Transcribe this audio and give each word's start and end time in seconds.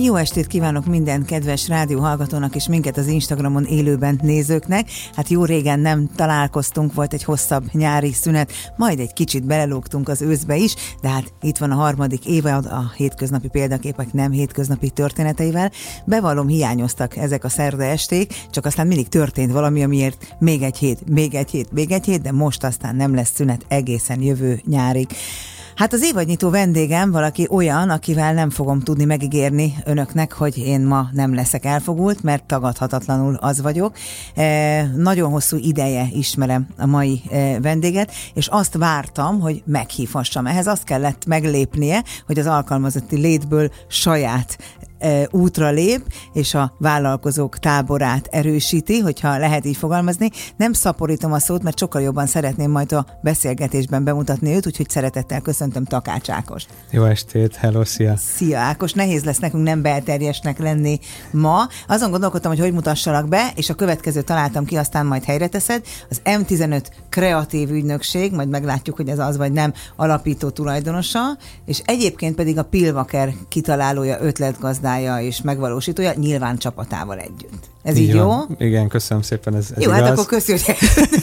Jó 0.00 0.14
estét 0.16 0.46
kívánok 0.46 0.86
minden 0.86 1.24
kedves 1.24 1.68
rádióhallgatónak 1.68 2.54
és 2.54 2.68
minket 2.68 2.96
az 2.96 3.06
Instagramon 3.06 3.64
élőben 3.64 4.20
nézőknek. 4.22 4.90
Hát 5.14 5.28
jó 5.28 5.44
régen 5.44 5.80
nem 5.80 6.08
találkoztunk, 6.16 6.94
volt 6.94 7.12
egy 7.12 7.24
hosszabb 7.24 7.64
nyári 7.72 8.12
szünet, 8.12 8.52
majd 8.76 8.98
egy 8.98 9.12
kicsit 9.12 9.46
belelógtunk 9.46 10.08
az 10.08 10.22
őszbe 10.22 10.56
is, 10.56 10.74
de 11.00 11.08
hát 11.08 11.32
itt 11.40 11.56
van 11.56 11.70
a 11.70 11.74
harmadik 11.74 12.26
éve 12.26 12.54
a 12.54 12.92
hétköznapi 12.96 13.48
példaképek 13.48 14.12
nem 14.12 14.30
hétköznapi 14.30 14.90
történeteivel. 14.90 15.70
Bevallom, 16.04 16.46
hiányoztak 16.46 17.16
ezek 17.16 17.44
a 17.44 17.48
szerda 17.48 17.82
esték, 17.82 18.34
csak 18.50 18.66
aztán 18.66 18.86
mindig 18.86 19.08
történt 19.08 19.52
valami, 19.52 19.82
amiért 19.82 20.36
még 20.38 20.62
egy 20.62 20.76
hét, 20.76 21.08
még 21.08 21.34
egy 21.34 21.50
hét, 21.50 21.72
még 21.72 21.92
egy 21.92 22.04
hét, 22.04 22.22
de 22.22 22.32
most 22.32 22.64
aztán 22.64 22.96
nem 22.96 23.14
lesz 23.14 23.32
szünet 23.34 23.64
egészen 23.68 24.22
jövő 24.22 24.60
nyárig. 24.66 25.08
Hát 25.82 25.92
az 25.92 26.02
évadnyitó 26.02 26.50
vendégem 26.50 27.10
valaki 27.10 27.46
olyan, 27.50 27.90
akivel 27.90 28.34
nem 28.34 28.50
fogom 28.50 28.80
tudni 28.80 29.04
megígérni 29.04 29.74
önöknek, 29.84 30.32
hogy 30.32 30.58
én 30.58 30.80
ma 30.80 31.08
nem 31.12 31.34
leszek 31.34 31.64
elfogult, 31.64 32.22
mert 32.22 32.44
tagadhatatlanul 32.44 33.34
az 33.34 33.62
vagyok. 33.62 33.96
E, 34.34 34.82
nagyon 34.96 35.30
hosszú 35.30 35.56
ideje 35.56 36.08
ismerem 36.12 36.66
a 36.78 36.86
mai 36.86 37.22
e, 37.30 37.60
vendéget, 37.60 38.12
és 38.34 38.46
azt 38.46 38.76
vártam, 38.76 39.40
hogy 39.40 39.62
meghívhassam. 39.66 40.46
Ehhez 40.46 40.66
azt 40.66 40.84
kellett 40.84 41.26
meglépnie, 41.26 42.04
hogy 42.26 42.38
az 42.38 42.46
alkalmazotti 42.46 43.16
létből 43.16 43.70
saját 43.88 44.58
útra 45.30 45.70
lép, 45.70 46.00
és 46.32 46.54
a 46.54 46.74
vállalkozók 46.78 47.58
táborát 47.58 48.28
erősíti, 48.30 48.98
hogyha 48.98 49.38
lehet 49.38 49.64
így 49.64 49.76
fogalmazni. 49.76 50.30
Nem 50.56 50.72
szaporítom 50.72 51.32
a 51.32 51.38
szót, 51.38 51.62
mert 51.62 51.78
sokkal 51.78 52.02
jobban 52.02 52.26
szeretném 52.26 52.70
majd 52.70 52.92
a 52.92 53.06
beszélgetésben 53.22 54.04
bemutatni 54.04 54.54
őt, 54.54 54.66
úgyhogy 54.66 54.88
szeretettel 54.88 55.40
köszöntöm 55.40 55.84
Takács 55.84 56.30
Ákos. 56.30 56.66
Jó 56.90 57.04
estét, 57.04 57.54
hello, 57.54 57.84
szia! 57.84 58.16
Szia 58.16 58.58
Ákos, 58.58 58.92
nehéz 58.92 59.24
lesz 59.24 59.38
nekünk 59.38 59.64
nem 59.64 59.82
belterjesnek 59.82 60.58
lenni 60.58 60.98
ma. 61.30 61.66
Azon 61.88 62.10
gondolkodtam, 62.10 62.50
hogy 62.50 62.60
hogy 62.60 62.72
mutassalak 62.72 63.28
be, 63.28 63.52
és 63.56 63.70
a 63.70 63.74
következő 63.74 64.22
találtam 64.22 64.64
ki, 64.64 64.76
aztán 64.76 65.06
majd 65.06 65.24
helyre 65.24 65.46
teszed. 65.46 65.84
Az 66.10 66.20
M15 66.24 66.84
kreatív 67.08 67.70
ügynökség, 67.70 68.32
majd 68.32 68.48
meglátjuk, 68.48 68.96
hogy 68.96 69.08
ez 69.08 69.18
az 69.18 69.36
vagy 69.36 69.52
nem, 69.52 69.72
alapító 69.96 70.50
tulajdonosa, 70.50 71.20
és 71.66 71.82
egyébként 71.84 72.34
pedig 72.34 72.58
a 72.58 72.62
Pilvaker 72.62 73.32
kitalálója, 73.48 74.18
ötletgazdá 74.20 74.91
organizálja 74.92 75.26
és 75.26 75.42
megvalósítója, 75.42 76.12
nyilván 76.16 76.56
csapatával 76.56 77.18
együtt. 77.18 77.70
Ez 77.82 77.96
így, 77.96 78.08
így 78.08 78.14
jó? 78.14 78.30
Igen, 78.58 78.88
köszönöm 78.88 79.22
szépen. 79.22 79.54
Ez, 79.54 79.72
ez 79.76 79.82
jó, 79.82 79.90
hát 79.90 80.00
igaz. 80.00 80.08
hát 80.08 80.18
akkor 80.18 80.26
köszi, 80.26 80.52
hogy... 80.52 80.76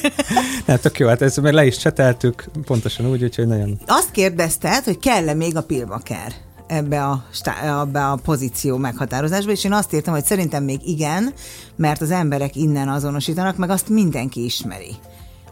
hát 0.67 0.81
tök 0.81 0.99
jó, 0.99 1.07
hát 1.07 1.21
ezt 1.21 1.41
meg 1.41 1.53
le 1.53 1.65
is 1.65 1.77
cseteltük, 1.77 2.45
pontosan 2.65 3.09
úgy, 3.09 3.23
úgyhogy 3.23 3.47
nagyon... 3.47 3.79
Azt 3.87 4.11
kérdezted, 4.11 4.83
hogy 4.83 4.99
kell-e 4.99 5.33
még 5.33 5.55
a 5.55 5.63
pilvaker? 5.63 6.33
ebbe 6.67 7.05
a, 7.05 7.23
ebbe 7.63 8.05
a 8.05 8.15
pozíció 8.23 8.77
meghatározásba, 8.77 9.51
és 9.51 9.63
én 9.63 9.73
azt 9.73 9.93
írtam, 9.93 10.13
hogy 10.13 10.25
szerintem 10.25 10.63
még 10.63 10.87
igen, 10.87 11.33
mert 11.75 12.01
az 12.01 12.11
emberek 12.11 12.55
innen 12.55 12.89
azonosítanak, 12.89 13.57
meg 13.57 13.69
azt 13.69 13.89
mindenki 13.89 14.43
ismeri. 14.43 14.95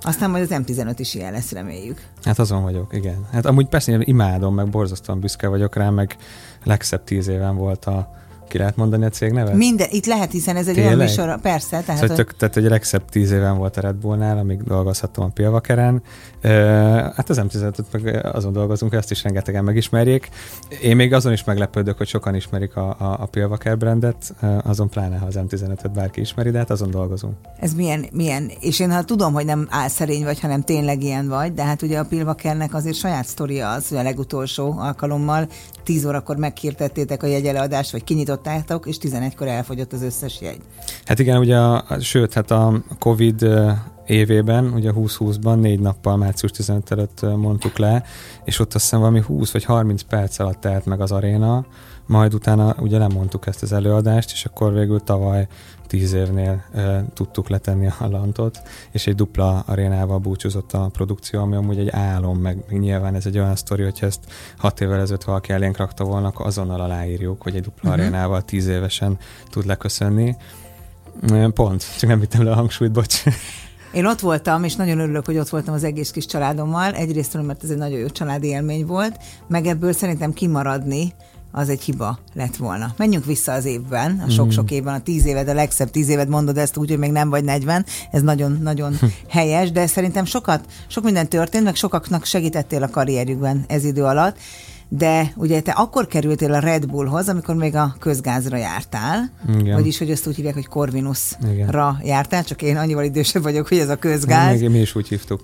Aztán 0.01 0.29
majd 0.29 0.51
az 0.51 0.61
M15 0.61 0.93
is 0.97 1.13
ilyen 1.13 1.31
lesz, 1.31 1.51
reméljük. 1.51 2.01
Hát 2.23 2.39
azon 2.39 2.63
vagyok, 2.63 2.93
igen. 2.93 3.27
Hát 3.31 3.45
amúgy 3.45 3.67
persze 3.67 3.91
én 3.91 4.01
imádom, 4.05 4.55
meg 4.55 4.69
borzasztóan 4.69 5.19
büszke 5.19 5.47
vagyok 5.47 5.75
rá, 5.75 5.89
meg 5.89 6.17
legszebb 6.67 7.03
tíz 7.03 7.27
éven 7.27 7.55
volt 7.55 7.85
a 7.85 8.15
ki 8.47 8.57
lehet 8.57 8.75
mondani 8.75 9.05
a 9.05 9.09
cég 9.09 9.31
nevet? 9.31 9.53
Minden, 9.53 9.87
itt 9.91 10.05
lehet, 10.05 10.31
hiszen 10.31 10.55
ez 10.55 10.67
egy 10.67 10.73
Tényleg? 10.73 10.93
olyan 10.93 11.07
műsor, 11.07 11.41
persze. 11.41 11.81
Tehát, 11.85 12.01
szóval 12.01 12.15
tök, 12.15 12.35
tehát 12.35 12.57
egy 12.57 12.63
legszebb 12.63 13.09
tíz 13.09 13.31
éven 13.31 13.57
volt 13.57 13.77
a 13.77 13.81
Red 13.81 13.95
Bullnál, 13.95 14.37
amíg 14.37 14.63
dolgozhattam 14.63 15.23
a 15.23 15.27
Pilvakeren. 15.27 16.01
Uh, 16.43 16.51
hát 17.15 17.29
az 17.29 17.37
m 17.37 17.45
meg 17.91 18.25
azon 18.25 18.53
dolgozunk, 18.53 18.91
hogy 18.91 18.99
azt 18.99 19.11
is 19.11 19.23
rengetegen 19.23 19.63
megismerjék. 19.63 20.29
Én 20.81 20.95
még 20.95 21.13
azon 21.13 21.31
is 21.31 21.43
meglepődök, 21.43 21.97
hogy 21.97 22.07
sokan 22.07 22.35
ismerik 22.35 22.75
a, 22.75 22.89
a, 22.99 23.17
a 23.19 23.25
Pilvaker 23.25 23.77
brandet, 23.77 24.33
azon 24.63 24.89
pláne, 24.89 25.17
ha 25.17 25.25
az 25.25 25.39
M15-öt 25.49 25.91
bárki 25.93 26.21
ismeri, 26.21 26.49
de 26.49 26.57
hát 26.57 26.69
azon 26.69 26.91
dolgozunk. 26.91 27.35
Ez 27.59 27.73
milyen, 27.73 28.05
milyen, 28.11 28.51
és 28.59 28.79
én 28.79 28.91
ha 28.91 29.03
tudom, 29.03 29.33
hogy 29.33 29.45
nem 29.45 29.67
álszerény 29.69 30.23
vagy, 30.23 30.39
hanem 30.39 30.61
tényleg 30.61 31.03
ilyen 31.03 31.27
vagy, 31.27 31.53
de 31.53 31.63
hát 31.63 31.81
ugye 31.81 31.99
a 31.99 32.05
Pilvakernek 32.05 32.73
azért 32.73 32.95
saját 32.95 33.25
sztoria 33.25 33.71
az, 33.71 33.87
hogy 33.87 33.97
a 33.97 34.03
legutolsó 34.03 34.75
alkalommal 34.77 35.47
10 35.87 36.05
órakor 36.05 36.37
megkértettétek 36.37 37.23
a 37.23 37.27
jegyeleadást, 37.27 37.91
vagy 37.91 38.03
kinyitottátok, 38.03 38.87
és 38.87 38.97
11-kor 39.01 39.47
elfogyott 39.47 39.93
az 39.93 40.01
összes 40.01 40.41
jegy. 40.41 40.61
Hát 41.05 41.19
igen, 41.19 41.37
ugye, 41.37 41.57
a, 41.57 41.85
sőt, 41.99 42.33
hát 42.33 42.51
a 42.51 42.81
Covid 42.99 43.45
évében, 44.05 44.73
ugye 44.73 44.91
2020-ban 44.95 45.59
négy 45.59 45.79
nappal 45.79 46.17
március 46.17 46.51
15 46.51 46.91
előtt 46.91 47.21
mondtuk 47.21 47.77
le, 47.77 48.03
és 48.43 48.59
ott 48.59 48.73
azt 48.73 48.83
hiszem 48.83 48.99
valami 48.99 49.21
20 49.21 49.51
vagy 49.51 49.63
30 49.63 50.01
perc 50.01 50.39
alatt 50.39 50.59
telt 50.59 50.85
meg 50.85 51.01
az 51.01 51.11
aréna, 51.11 51.65
majd 52.07 52.33
utána 52.33 52.75
ugye 52.79 52.97
nem 52.97 53.11
mondtuk 53.11 53.47
ezt 53.47 53.61
az 53.61 53.71
előadást, 53.71 54.31
és 54.31 54.45
akkor 54.45 54.73
végül 54.73 54.99
tavaly 54.99 55.47
tíz 55.87 56.13
évnél 56.13 56.63
e, 56.73 57.05
tudtuk 57.13 57.49
letenni 57.49 57.87
a 57.87 58.07
lantot, 58.07 58.61
és 58.91 59.07
egy 59.07 59.15
dupla 59.15 59.63
arénával 59.65 60.17
búcsúzott 60.17 60.73
a 60.73 60.89
produkció, 60.93 61.41
ami 61.41 61.55
amúgy 61.55 61.77
egy 61.77 61.89
álom, 61.89 62.37
meg, 62.37 62.63
meg 62.69 62.79
nyilván 62.79 63.15
ez 63.15 63.25
egy 63.25 63.37
olyan 63.37 63.55
sztori, 63.55 63.83
hogyha 63.83 64.05
ezt 64.05 64.19
hat 64.57 64.81
évvel 64.81 64.99
ezelőtt 64.99 65.23
valaki 65.23 65.51
elénk 65.51 65.77
rakta 65.77 66.03
volna, 66.03 66.27
akkor 66.27 66.45
azonnal 66.45 66.81
aláírjuk, 66.81 67.41
hogy 67.41 67.55
egy 67.55 67.61
dupla 67.61 67.89
uh-huh. 67.89 68.03
arénával 68.05 68.41
tíz 68.41 68.67
évesen 68.67 69.17
tud 69.49 69.65
leköszönni. 69.65 70.35
Pont, 71.53 71.97
csak 71.99 72.09
nem 72.09 72.19
vittem 72.19 72.43
le 72.43 72.51
a 72.51 72.55
hangsúlyt, 72.55 72.91
bocs. 72.91 73.23
Én 73.91 74.05
ott 74.05 74.19
voltam, 74.19 74.63
és 74.63 74.75
nagyon 74.75 74.99
örülök, 74.99 75.25
hogy 75.25 75.37
ott 75.37 75.49
voltam 75.49 75.73
az 75.73 75.83
egész 75.83 76.11
kis 76.11 76.25
családommal. 76.25 76.93
Egyrészt, 76.93 77.41
mert 77.41 77.63
ez 77.63 77.69
egy 77.69 77.77
nagyon 77.77 77.99
jó 77.99 78.07
családi 78.07 78.47
élmény 78.47 78.85
volt, 78.85 79.17
meg 79.47 79.65
ebből 79.65 79.93
szerintem 79.93 80.33
kimaradni, 80.33 81.13
az 81.57 81.69
egy 81.69 81.81
hiba 81.81 82.19
lett 82.33 82.55
volna. 82.55 82.93
Menjünk 82.97 83.25
vissza 83.25 83.51
az 83.51 83.65
évben, 83.65 84.23
a 84.27 84.29
sok-sok 84.29 84.71
évben, 84.71 84.93
a 84.93 85.01
tíz 85.01 85.25
éved, 85.25 85.47
a 85.47 85.53
legszebb 85.53 85.89
tíz 85.89 86.09
éved, 86.09 86.29
mondod 86.29 86.57
ezt 86.57 86.77
úgy, 86.77 86.89
hogy 86.89 86.99
még 86.99 87.11
nem 87.11 87.29
vagy 87.29 87.43
40, 87.43 87.85
ez 88.11 88.21
nagyon-nagyon 88.21 88.99
helyes, 89.29 89.71
de 89.71 89.87
szerintem 89.87 90.25
sokat, 90.25 90.65
sok 90.87 91.03
minden 91.03 91.27
történt, 91.27 91.63
meg 91.63 91.75
sokaknak 91.75 92.25
segítettél 92.25 92.83
a 92.83 92.89
karrierjükben 92.89 93.63
ez 93.67 93.83
idő 93.83 94.03
alatt, 94.03 94.37
de 94.89 95.33
ugye 95.35 95.61
te 95.61 95.71
akkor 95.71 96.07
kerültél 96.07 96.53
a 96.53 96.59
Red 96.59 96.85
Bullhoz, 96.85 97.29
amikor 97.29 97.55
még 97.55 97.75
a 97.75 97.95
közgázra 97.99 98.57
jártál, 98.57 99.31
Igen. 99.59 99.75
vagyis, 99.75 99.97
hogy 99.97 100.11
azt 100.11 100.27
úgy 100.27 100.35
hívják, 100.35 100.53
hogy 100.53 100.67
Corvinusra 100.67 101.99
jártál, 102.03 102.43
csak 102.43 102.61
én 102.61 102.77
annyival 102.77 103.03
idősebb 103.03 103.43
vagyok, 103.43 103.67
hogy 103.67 103.77
ez 103.77 103.89
a 103.89 103.95
közgáz. 103.95 104.59
Még 104.59 104.69
mi 104.69 104.79
is 104.79 104.95
úgy 104.95 105.07
hívtuk. 105.07 105.41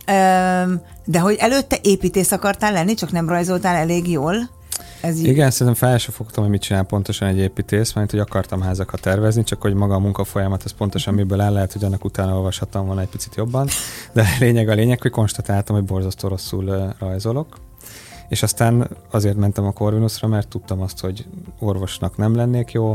De 1.06 1.19
hogy 1.19 1.35
előtte 1.40 1.78
építész 1.81 2.31
akartál 2.31 2.72
lenni, 2.72 2.94
csak 2.94 3.12
nem 3.12 3.29
rajzoltál 3.29 3.75
elég 3.75 4.09
jól? 4.09 4.50
Ez 5.03 5.19
így... 5.19 5.28
Igen, 5.28 5.52
szerintem 5.52 5.90
fel 5.90 5.97
sem 5.97 6.14
fogtam, 6.14 6.44
hogy 6.44 6.52
mit 6.52 6.62
csinál 6.62 6.84
pontosan 6.84 7.28
egy 7.28 7.38
építész, 7.38 7.94
mert 7.94 8.12
hogy 8.12 8.19
akartam 8.19 8.62
házakat 8.62 9.02
tervezni, 9.02 9.44
csak 9.44 9.62
hogy 9.62 9.74
maga 9.74 9.94
a 9.94 10.00
munkafolyamat, 10.00 10.64
az 10.64 10.72
pontosan 10.72 11.14
miből 11.14 11.40
áll, 11.40 11.53
lehet, 11.53 11.74
hogy 11.74 11.84
annak 11.84 12.06
utána 12.06 12.36
olvashattam 12.36 12.86
volna 12.86 13.02
egy 13.02 13.08
picit 13.08 13.36
jobban. 13.36 13.68
De 14.14 14.25
lényeg 14.40 14.69
a 14.69 14.74
lényeg, 14.74 15.02
hogy 15.02 15.12
konstatáltam, 15.12 15.75
hogy 15.75 15.86
borzasztó 15.86 16.28
rosszul 16.28 16.96
rajzolok. 17.00 17.58
És 18.30 18.44
aztán 18.44 18.90
azért 19.12 19.36
mentem 19.36 19.66
a 19.66 19.72
Corvinusra, 19.72 20.28
mert 20.28 20.47
tudtam 20.47 20.81
azt, 20.81 21.00
hogy 21.00 21.25
orvosnak 21.59 22.18
nem 22.18 22.35
lennék 22.35 22.72
jó, 22.72 22.91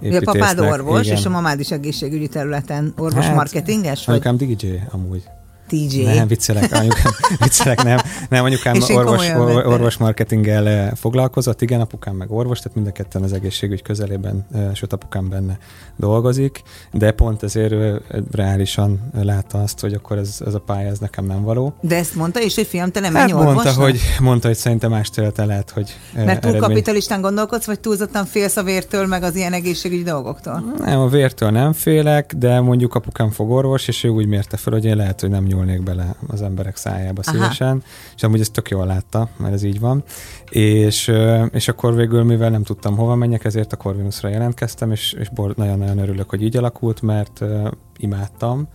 a 0.00 0.20
papád 0.24 0.58
orvos, 0.58 1.06
igen. 1.06 1.16
és 1.16 1.26
a 1.26 1.30
mamád 1.30 1.60
is 1.60 1.70
egészségügyi 1.70 2.28
területen 2.28 2.94
orvos 2.98 3.24
hát, 3.24 3.34
marketinges? 3.34 4.04
Vagy? 4.04 4.14
Anyukám 4.14 4.36
DJ 4.36 4.66
amúgy. 4.90 5.22
DJ. 5.72 6.02
Nem, 6.02 6.26
viccelek, 6.26 6.72
anyukám, 6.72 7.12
viccelek, 7.44 7.82
nem. 7.82 7.98
Nem, 8.28 8.44
anyukám 8.44 8.76
orvos, 8.94 9.28
or, 9.28 9.66
orvos 9.66 9.96
marketinggel 9.96 10.68
eh, 10.68 10.90
foglalkozott, 10.94 11.62
igen, 11.62 11.80
apukám 11.80 12.14
meg 12.16 12.30
orvos, 12.30 12.58
tehát 12.58 12.74
mind 12.74 12.86
a 12.88 12.92
ketten 12.92 13.22
az 13.22 13.32
egészségügy 13.32 13.82
közelében, 13.82 14.46
eh, 14.54 14.70
sőt 14.74 14.92
apukám 14.92 15.28
benne 15.28 15.58
dolgozik, 15.96 16.62
de 16.92 17.12
pont 17.12 17.42
ezért 17.42 18.02
reálisan 18.30 19.10
látta 19.22 19.62
azt, 19.62 19.80
hogy 19.80 19.92
akkor 19.92 20.18
ez, 20.18 20.36
ez 20.46 20.54
a 20.54 20.60
pálya 20.60 20.88
ez 20.88 20.98
nekem 20.98 21.24
nem 21.24 21.42
való. 21.42 21.74
De 21.80 21.96
ezt 21.96 22.14
mondta, 22.14 22.40
és 22.40 22.54
hogy 22.54 22.66
fiam, 22.66 22.90
te 22.90 23.00
nem 23.00 23.14
hát 23.14 23.32
mondta, 23.32 23.48
orvosnak? 23.48 23.74
hogy, 23.74 24.00
mondta, 24.20 24.46
hogy 24.46 24.56
szerintem 24.56 24.90
más 24.90 25.10
területen 25.10 25.46
lehet, 25.46 25.70
hogy 25.70 25.96
eh, 26.14 26.24
Mert 26.24 26.40
túl 26.40 26.50
eredmény... 26.50 26.70
kapitalistán 26.70 27.20
gondolkodsz, 27.20 27.66
vagy 27.66 27.80
túlzottan 27.80 28.24
félsz 28.24 28.56
a 28.56 28.62
vértől, 28.62 29.06
meg 29.06 29.22
az 29.22 29.36
ilyen 29.36 29.52
egészségügyi 29.52 30.02
dolgoktól? 30.02 30.74
Nem, 30.78 31.00
a 31.00 31.08
vértől 31.08 31.50
nem 31.50 31.72
félek, 31.72 32.34
de 32.36 32.60
mondjuk 32.60 32.94
apukám 32.94 33.30
fog 33.30 33.50
orvos, 33.50 33.88
és 33.88 34.04
ő 34.04 34.08
úgy 34.08 34.26
mérte 34.26 34.56
fel, 34.56 34.72
hogy 34.72 34.84
én 34.84 34.96
lehet, 34.96 35.20
hogy 35.20 35.30
nem 35.30 35.46
nyúlnék 35.64 35.82
bele 35.82 36.14
az 36.26 36.42
emberek 36.42 36.76
szájába 36.76 37.20
Aha. 37.24 37.32
szívesen, 37.36 37.82
és 38.16 38.22
amúgy 38.22 38.40
ezt 38.40 38.52
tök 38.52 38.70
jól 38.70 38.86
látta, 38.86 39.28
mert 39.36 39.52
ez 39.52 39.62
így 39.62 39.80
van. 39.80 40.02
És, 40.50 41.12
és 41.50 41.68
akkor 41.68 41.94
végül, 41.94 42.22
mivel 42.22 42.50
nem 42.50 42.62
tudtam 42.62 42.96
hova 42.96 43.14
menjek, 43.14 43.44
ezért 43.44 43.72
a 43.72 43.76
Corvinusra 43.76 44.28
jelentkeztem, 44.28 44.90
és, 44.90 45.12
és 45.12 45.30
nagyon-nagyon 45.54 45.98
örülök, 45.98 46.30
hogy 46.30 46.42
így 46.42 46.56
alakult, 46.56 47.02
mert 47.02 47.40
uh, 47.40 47.70
imádtam, 47.96 48.68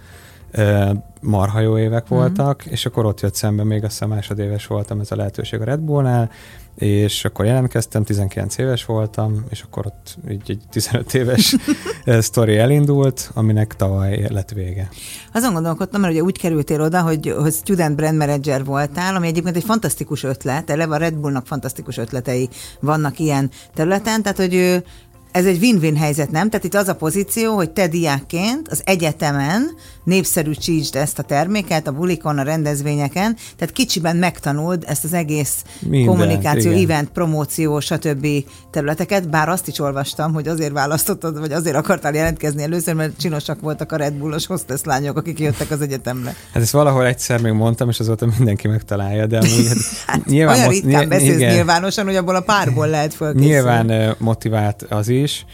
marha 1.22 1.60
jó 1.60 1.78
évek 1.78 2.14
mm. 2.14 2.16
voltak, 2.16 2.66
és 2.66 2.86
akkor 2.86 3.06
ott 3.06 3.22
jött 3.22 3.36
szembe, 3.36 3.64
még 3.64 3.84
azt 3.84 3.92
hiszem 3.92 4.10
másodéves 4.10 4.68
voltam 4.68 5.00
ez 5.00 5.12
a 5.12 5.16
lehetőség 5.16 5.62
a 5.62 5.64
Red 5.64 5.80
Bullnál, 5.80 6.32
és 6.78 7.26
akkor 7.26 7.46
jelentkeztem, 7.46 8.04
19 8.04 8.58
éves 8.58 8.86
voltam, 8.86 9.46
és 9.50 9.62
akkor 9.62 9.86
ott 9.86 10.18
így 10.30 10.42
egy 10.48 10.62
15 10.70 11.14
éves 11.14 11.56
sztori 12.20 12.58
elindult, 12.58 13.32
aminek 13.34 13.76
tavaly 13.76 14.28
lett 14.30 14.50
vége. 14.50 14.90
Azon 15.34 15.54
gondolkodtam, 15.54 16.02
mert 16.02 16.14
ugye 16.14 16.22
úgy 16.24 16.38
kerültél 16.38 16.82
oda, 16.82 17.02
hogy, 17.02 17.34
hogy 17.38 17.54
student 17.54 17.96
brand 17.96 18.18
manager 18.18 18.66
voltál, 18.66 19.16
ami 19.16 19.28
egyébként 19.28 19.56
egy 19.56 19.64
fantasztikus 19.64 20.24
ötlet, 20.24 20.70
eleve 20.70 20.96
a 20.96 20.98
Red 20.98 21.16
Bullnak 21.16 21.48
fantasztikus 21.48 21.98
ötletei 21.98 22.50
vannak 22.80 23.20
ilyen 23.20 23.50
területen, 23.74 24.22
tehát 24.22 24.38
hogy 24.38 24.84
ez 25.32 25.46
egy 25.46 25.62
win-win 25.62 25.96
helyzet, 25.96 26.32
nem? 26.32 26.50
Tehát 26.50 26.66
itt 26.66 26.76
az 26.76 26.88
a 26.88 26.96
pozíció, 26.96 27.56
hogy 27.56 27.70
te 27.70 27.88
diákként 27.88 28.68
az 28.68 28.82
egyetemen 28.86 29.70
népszerűsítsd 30.04 30.96
ezt 30.96 31.20
a 31.20 31.24
terméket, 31.24 31.88
a 31.88 31.92
bulikon, 31.92 32.38
a 32.38 32.44
rendezvényeken, 32.44 33.36
tehát 33.58 33.74
kicsiben 33.74 34.16
megtanuld 34.16 34.84
ezt 34.88 35.04
az 35.04 35.14
egész 35.14 35.64
Minden, 35.80 36.08
kommunikáció, 36.08 36.72
igen. 36.72 36.84
event, 36.84 37.10
promóció, 37.10 37.80
stb. 37.80 38.28
területeket, 38.72 39.30
bár 39.30 39.50
azt 39.50 39.68
is 39.68 39.80
olvastam, 39.80 40.34
hogy 40.34 40.48
azért 40.48 40.72
választottad, 40.72 41.40
vagy 41.40 41.52
azért 41.52 41.76
akartál 41.76 42.14
jelentkezni 42.14 42.64
először, 42.64 42.94
mert 42.94 43.20
csinosak 43.20 43.62
voltak 43.62 43.92
a 43.92 43.96
Red 43.96 44.14
Bullos 44.14 44.46
hostess 44.46 44.82
lányok, 44.84 45.18
akik 45.18 45.40
jöttek 45.40 45.72
az 45.72 45.82
egyetemre. 45.82 46.36
Hát 46.54 46.64
ezt 46.64 46.72
valahol 46.72 47.06
egyszer 47.06 47.42
még 47.42 47.52
mondtam, 47.52 47.90
és 47.90 48.00
azóta 48.00 48.28
mindenki 48.38 48.68
megtalálja, 48.68 49.26
de 49.26 49.38
amúgy 49.38 49.68
hát, 49.68 49.78
hát 50.08 50.26
nyilván 50.26 50.58
olyan 50.58 50.70
ritkán 50.70 50.90
nyilván, 50.90 51.10
beszélsz 51.10 51.36
igen, 51.36 51.54
nyilvánosan, 51.54 52.06
hogy 52.06 52.16
abból 52.16 52.36
a 52.36 52.42
párból 52.42 52.88
lehet 52.88 53.14
fölkészülni. 53.14 53.54
Nyilván 53.54 54.16
motivált 54.20 54.86
az 54.90 55.08
is, 55.18 55.46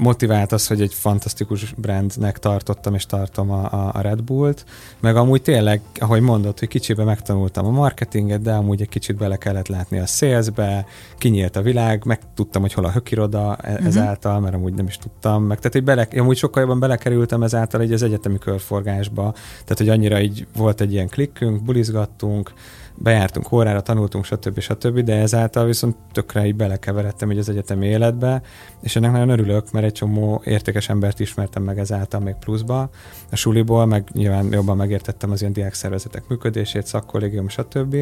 motivált 0.00 0.52
az, 0.52 0.66
hogy 0.66 0.80
egy 0.80 0.94
fantasztikus 0.94 1.72
brandnek 1.76 2.38
tartottam 2.38 2.94
és 2.94 3.06
tartom 3.06 3.50
a, 3.50 3.90
a 3.94 4.00
Red 4.00 4.22
Bullt, 4.22 4.64
meg 5.00 5.16
amúgy 5.16 5.42
tényleg, 5.42 5.80
ahogy 5.98 6.20
mondott, 6.20 6.58
hogy 6.58 6.68
kicsibe 6.68 7.04
megtanultam 7.04 7.66
a 7.66 7.70
marketinget, 7.70 8.42
de 8.42 8.52
amúgy 8.52 8.80
egy 8.80 8.88
kicsit 8.88 9.16
bele 9.16 9.36
kellett 9.36 9.68
látni 9.68 9.98
a 9.98 10.06
salesbe, 10.06 10.86
kinyílt 11.18 11.56
a 11.56 11.62
világ, 11.62 12.04
meg 12.04 12.20
tudtam, 12.34 12.62
hogy 12.62 12.72
hol 12.72 12.84
a 12.84 12.90
hökiroda 12.90 13.56
e- 13.56 13.72
mhm. 13.72 13.86
ezáltal, 13.86 14.30
uh-huh. 14.30 14.44
mert 14.44 14.56
amúgy 14.56 14.74
nem 14.74 14.86
is 14.86 14.96
tudtam, 14.96 15.42
meg 15.42 15.56
tehát, 15.56 15.72
hogy 15.72 15.84
bele, 15.84 16.08
amúgy 16.18 16.36
sokkal 16.36 16.62
jobban 16.62 16.80
belekerültem 16.80 17.42
ezáltal 17.42 17.80
egy 17.80 17.92
az 17.92 18.02
egyetemi 18.02 18.38
körforgásba, 18.38 19.32
tehát, 19.50 19.78
hogy 19.78 19.88
annyira 19.88 20.20
így 20.20 20.46
volt 20.56 20.80
egy 20.80 20.92
ilyen 20.92 21.08
klikkünk, 21.08 21.62
bulizgattunk, 21.62 22.52
bejártunk 22.94 23.52
órára, 23.52 23.80
tanultunk, 23.80 24.24
stb. 24.24 24.60
stb., 24.60 24.98
de 25.00 25.16
ezáltal 25.16 25.66
viszont 25.66 25.96
tökre 26.12 26.46
így 26.46 26.56
belekeveredtem 26.56 27.30
így 27.30 27.38
az 27.38 27.48
egyetemi 27.48 27.86
életbe, 27.86 28.42
és 28.80 28.96
ennek 28.96 29.12
nagyon 29.12 29.28
örülök, 29.28 29.72
mert 29.72 29.84
egy 29.84 29.92
csomó 29.92 30.42
értékes 30.44 30.88
embert 30.88 31.20
ismertem 31.20 31.62
meg 31.62 31.78
ezáltal 31.78 32.20
még 32.20 32.34
pluszba. 32.34 32.90
A 33.30 33.36
suliból, 33.36 33.86
meg 33.86 34.08
nyilván 34.12 34.52
jobban 34.52 34.76
megértettem 34.76 35.30
az 35.30 35.40
ilyen 35.40 35.52
diákszervezetek 35.52 36.28
működését, 36.28 36.86
szakkollégium, 36.86 37.48
stb. 37.48 37.96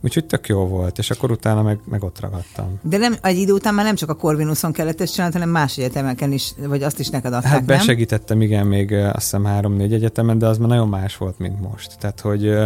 Úgyhogy 0.00 0.26
tök 0.26 0.48
jó 0.48 0.66
volt, 0.66 0.98
és 0.98 1.10
akkor 1.10 1.30
utána 1.30 1.62
meg, 1.62 1.78
meg 1.84 2.02
ott 2.02 2.20
ragadtam. 2.20 2.78
De 2.82 2.96
nem, 2.96 3.14
egy 3.22 3.38
idő 3.38 3.52
után 3.52 3.74
már 3.74 3.84
nem 3.84 3.94
csak 3.94 4.10
a 4.10 4.14
Corvinuson 4.14 4.72
kellett 4.72 5.00
ezt 5.00 5.12
csinálni, 5.12 5.34
hanem 5.34 5.48
más 5.48 5.78
egyetemeken 5.78 6.32
is, 6.32 6.52
vagy 6.66 6.82
azt 6.82 6.98
is 6.98 7.08
neked 7.08 7.32
adták, 7.32 7.50
Hát 7.50 7.64
besegítettem, 7.64 8.38
nem? 8.38 8.46
igen, 8.46 8.66
még 8.66 8.92
azt 8.92 9.14
hiszem 9.14 9.44
három-négy 9.44 9.92
egyetemen, 9.92 10.38
de 10.38 10.46
az 10.46 10.58
már 10.58 10.68
nagyon 10.68 10.88
más 10.88 11.16
volt, 11.16 11.38
mint 11.38 11.60
most. 11.60 11.98
Tehát, 11.98 12.20
hogy 12.20 12.58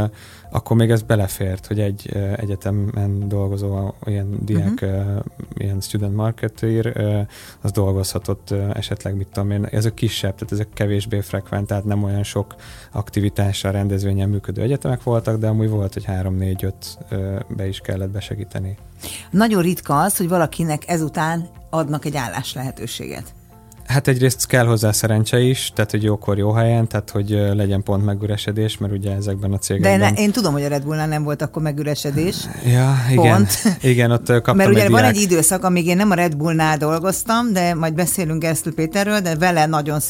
akkor 0.51 0.77
még 0.77 0.91
ez 0.91 1.03
belefért, 1.03 1.67
hogy 1.67 1.81
egy 1.81 2.17
egyetemen 2.37 3.29
dolgozó 3.29 3.95
ilyen 4.05 4.39
diák, 4.41 4.79
uh-huh. 4.83 5.19
ilyen 5.55 5.81
student 5.81 6.15
marketer, 6.15 7.27
az 7.61 7.71
dolgozhatott 7.71 8.51
esetleg, 8.73 9.17
mit 9.17 9.29
tudom 9.33 9.51
én, 9.51 9.65
ezek 9.65 9.95
kisebb, 9.95 10.35
tehát 10.35 10.53
ezek 10.53 10.69
kevésbé 10.75 11.21
frekventált, 11.21 11.85
nem 11.85 12.03
olyan 12.03 12.23
sok 12.23 12.55
aktivitással, 12.93 13.73
rendezvényen 13.73 14.29
működő 14.29 14.63
egyetemek 14.63 15.03
voltak, 15.03 15.39
de 15.39 15.47
amúgy 15.47 15.69
volt, 15.69 15.93
hogy 15.93 16.05
három, 16.05 16.35
négy, 16.35 16.65
öt 16.65 16.99
be 17.49 17.67
is 17.69 17.79
kellett 17.79 18.11
besegíteni. 18.11 18.77
Nagyon 19.31 19.63
ritka 19.63 20.01
az, 20.01 20.17
hogy 20.17 20.29
valakinek 20.29 20.89
ezután 20.89 21.49
adnak 21.71 22.05
egy 22.05 22.17
állás 22.17 22.55
lehetőséget. 22.55 23.35
Hát 23.89 24.09
egyrészt 24.09 24.47
kell 24.47 24.67
hozzá 24.67 24.93
szerencse 24.93 25.41
is, 25.41 25.73
tehát 25.75 25.91
hogy 25.91 26.03
jókor 26.03 26.39
jó 26.39 26.53
helyen, 26.53 26.89
tehát 26.89 27.11
hogy 27.11 27.31
legyen 27.31 27.83
pont 27.83 28.05
megüresedés, 28.05 28.79
mert 28.79 28.93
ugye 28.93 29.15
ezekben 29.15 29.53
a 29.53 29.59
cégekben... 29.59 29.99
De 29.99 30.11
ne, 30.11 30.21
én 30.21 30.33
tudom, 30.33 30.53
hogy 30.53 30.63
a 30.63 30.69
Red 30.69 30.83
Bullnál 30.83 31.07
nem 31.07 31.23
volt 31.23 31.43
akkor 31.43 31.63
megüresedés. 31.63 32.37
Ja, 32.67 32.97
igen. 33.11 33.35
Pont. 33.35 33.51
Igen, 33.81 34.11
ott 34.11 34.27
kaptam 34.27 34.57
Mert 34.57 34.71
ugye 34.71 34.83
egy 34.83 34.91
van 34.91 35.01
diák... 35.01 35.15
egy 35.15 35.21
időszak, 35.21 35.65
amíg 35.65 35.87
én 35.87 35.97
nem 35.97 36.11
a 36.11 36.15
Red 36.15 36.37
Bullnál 36.37 36.77
dolgoztam, 36.77 37.53
de 37.53 37.75
majd 37.75 37.95
beszélünk 37.95 38.43
Gersztül 38.43 38.75
Péterről, 38.75 39.21
de 39.21 39.37
vele 39.37 39.67
nagyon 39.67 40.01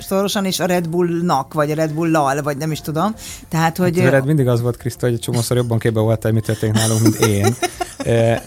szorosan, 0.00 0.44
és 0.44 0.60
a 0.60 0.66
Red 0.66 0.88
Bullnak, 0.88 1.54
vagy 1.54 1.70
a 1.70 1.74
Red 1.74 1.92
Bull-lal, 1.92 2.42
vagy 2.42 2.56
nem 2.56 2.70
is 2.70 2.80
tudom. 2.80 3.14
Tehát, 3.48 3.76
hogy... 3.76 4.00
Hát, 4.00 4.24
mindig 4.24 4.48
az 4.48 4.60
volt, 4.60 4.76
Kriszta, 4.76 5.06
hogy 5.06 5.14
egy 5.14 5.20
csomószor 5.20 5.56
jobban 5.56 5.78
képbe 5.78 6.00
voltál, 6.00 6.32
mit 6.32 6.44
történt 6.44 6.74
nálunk, 6.74 7.02
mint 7.02 7.16
én. 7.16 7.54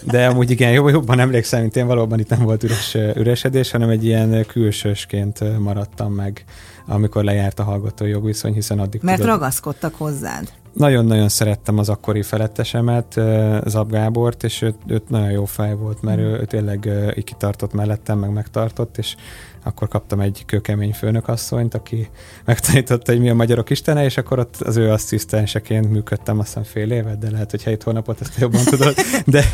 De 0.02 0.26
amúgy 0.26 0.50
igen, 0.50 0.72
jobban 0.72 1.20
emlékszem, 1.20 1.60
mint 1.60 1.76
én, 1.76 1.86
valóban 1.86 2.18
itt 2.18 2.28
nem 2.28 2.42
volt 2.42 2.62
üres, 2.62 2.94
üresedés, 2.94 3.70
hanem 3.70 3.88
egy 3.88 4.04
ilyen 4.04 4.46
külsősként 4.46 5.58
maradtam 5.58 6.12
meg, 6.12 6.44
amikor 6.86 7.24
lejárt 7.24 7.58
a 7.58 7.62
hallgató 7.62 8.04
jogviszony, 8.04 8.52
hiszen 8.52 8.78
addig 8.78 9.00
Mert 9.02 9.20
tudod, 9.20 9.32
ragaszkodtak 9.32 9.94
hozzád. 9.94 10.48
Nagyon-nagyon 10.72 11.28
szerettem 11.28 11.78
az 11.78 11.88
akkori 11.88 12.22
felettesemet, 12.22 13.20
Zab 13.66 13.90
Gábort, 13.90 14.44
és 14.44 14.62
őt, 14.62 14.76
őt 14.86 15.08
nagyon 15.08 15.30
jó 15.30 15.44
fej 15.44 15.74
volt, 15.74 16.02
mert 16.02 16.18
ő, 16.18 16.38
ő 16.40 16.44
tényleg 16.44 16.88
így 17.16 17.24
kitartott 17.24 17.72
mellettem, 17.72 18.18
meg 18.18 18.30
megtartott, 18.30 18.98
és 18.98 19.14
akkor 19.62 19.88
kaptam 19.88 20.20
egy 20.20 20.42
kőkemény 20.46 20.92
főnökasszonyt, 20.92 21.74
aki 21.74 22.08
megtanította, 22.44 23.12
hogy 23.12 23.20
mi 23.20 23.30
a 23.30 23.34
magyarok 23.34 23.70
istene, 23.70 24.04
és 24.04 24.16
akkor 24.16 24.38
ott 24.38 24.56
az 24.56 24.76
ő 24.76 24.90
asszisztenseként 24.90 25.90
működtem 25.90 26.38
azt 26.38 26.46
hiszem 26.46 26.62
fél 26.62 26.90
évet, 26.90 27.18
de 27.18 27.30
lehet, 27.30 27.50
hogy 27.50 27.62
hét 27.62 27.82
hónapot 27.82 28.20
ezt 28.20 28.38
jobban 28.38 28.64
tudod. 28.64 28.94
De, 29.26 29.44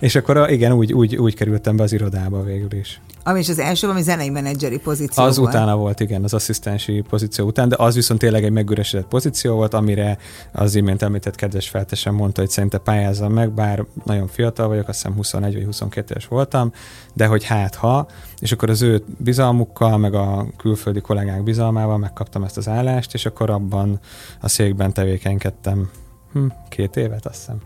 és 0.00 0.14
akkor 0.14 0.50
igen, 0.50 0.72
úgy, 0.72 0.92
úgy, 0.92 1.16
úgy 1.16 1.34
kerültem 1.34 1.76
be 1.76 1.82
az 1.82 1.92
irodába 1.92 2.42
végül 2.42 2.72
is. 2.72 3.00
Ami 3.26 3.38
is 3.38 3.48
az 3.48 3.58
első, 3.58 3.88
ami 3.88 4.02
zenei 4.02 4.28
menedzseri 4.28 4.78
pozíció 4.78 5.24
Az 5.24 5.36
volt. 5.36 5.54
utána 5.54 5.76
volt, 5.76 6.00
igen, 6.00 6.24
az 6.24 6.34
asszisztensi 6.34 7.04
pozíció 7.08 7.46
után, 7.46 7.68
de 7.68 7.76
az 7.78 7.94
viszont 7.94 8.20
tényleg 8.20 8.44
egy 8.44 8.50
megüresedett 8.50 9.06
pozíció 9.06 9.54
volt, 9.54 9.74
amire 9.74 10.18
az 10.52 10.74
imént 10.74 11.02
említett 11.02 11.34
kedves 11.34 11.68
feltesen 11.68 12.14
mondta, 12.14 12.40
hogy 12.40 12.50
szerinte 12.50 12.78
pályázzam 12.78 13.32
meg, 13.32 13.52
bár 13.52 13.84
nagyon 14.04 14.26
fiatal 14.26 14.68
vagyok, 14.68 14.88
azt 14.88 15.02
hiszem 15.02 15.16
21 15.16 15.54
vagy 15.54 15.64
22 15.64 16.14
es 16.14 16.26
voltam, 16.26 16.72
de 17.14 17.26
hogy 17.26 17.44
hát 17.44 17.74
ha, 17.74 18.06
és 18.44 18.52
akkor 18.52 18.70
az 18.70 18.82
ő 18.82 19.02
bizalmukkal, 19.18 19.98
meg 19.98 20.14
a 20.14 20.46
külföldi 20.56 21.00
kollégák 21.00 21.42
bizalmával 21.42 21.98
megkaptam 21.98 22.42
ezt 22.42 22.56
az 22.56 22.68
állást, 22.68 23.14
és 23.14 23.26
akkor 23.26 23.50
abban 23.50 24.00
a 24.40 24.48
székben 24.48 24.92
tevékenykedtem 24.92 25.90
hm, 26.32 26.46
két 26.68 26.96
évet, 26.96 27.26
azt 27.26 27.36
hiszem. 27.36 27.60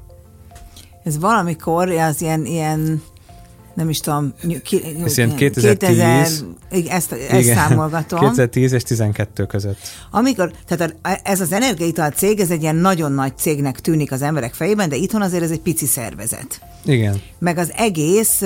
Ez 1.04 1.19
valamikor 1.19 1.90
az 1.90 2.22
ilyen, 2.22 2.44
ilyen 2.44 3.02
nem 3.78 3.88
is 3.88 4.00
tudom, 4.00 4.34
ki, 4.62 4.82
Ez 5.04 5.14
2010, 5.14 5.78
2000, 5.78 6.20
ezt, 6.88 7.12
ezt 7.12 7.12
igen, 7.32 7.56
számolgatom. 7.56 8.20
2010 8.20 8.72
és 8.72 8.82
12 8.82 9.46
között. 9.46 9.78
Amikor, 10.10 10.52
tehát 10.66 10.94
ez 11.22 11.40
az 11.40 11.52
energiaital 11.52 12.10
cég, 12.10 12.40
ez 12.40 12.50
egy 12.50 12.62
ilyen 12.62 12.76
nagyon 12.76 13.12
nagy 13.12 13.36
cégnek 13.36 13.80
tűnik 13.80 14.12
az 14.12 14.22
emberek 14.22 14.54
fejében, 14.54 14.88
de 14.88 14.97
itthon 14.97 15.23
azért 15.23 15.42
ez 15.42 15.50
egy 15.50 15.61
pici 15.61 15.87
szervezet. 15.87 16.61
Igen. 16.85 17.20
Meg 17.38 17.58
az 17.58 17.73
egész, 17.76 18.42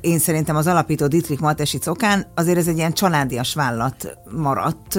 én 0.00 0.18
szerintem 0.18 0.56
az 0.56 0.66
alapító 0.66 1.06
Dietrich 1.06 1.40
Matesi 1.40 1.78
okán 1.86 2.26
azért 2.34 2.58
ez 2.58 2.66
egy 2.66 2.76
ilyen 2.76 2.92
családias 2.92 3.54
vállalat 3.54 4.16
maradt 4.36 4.98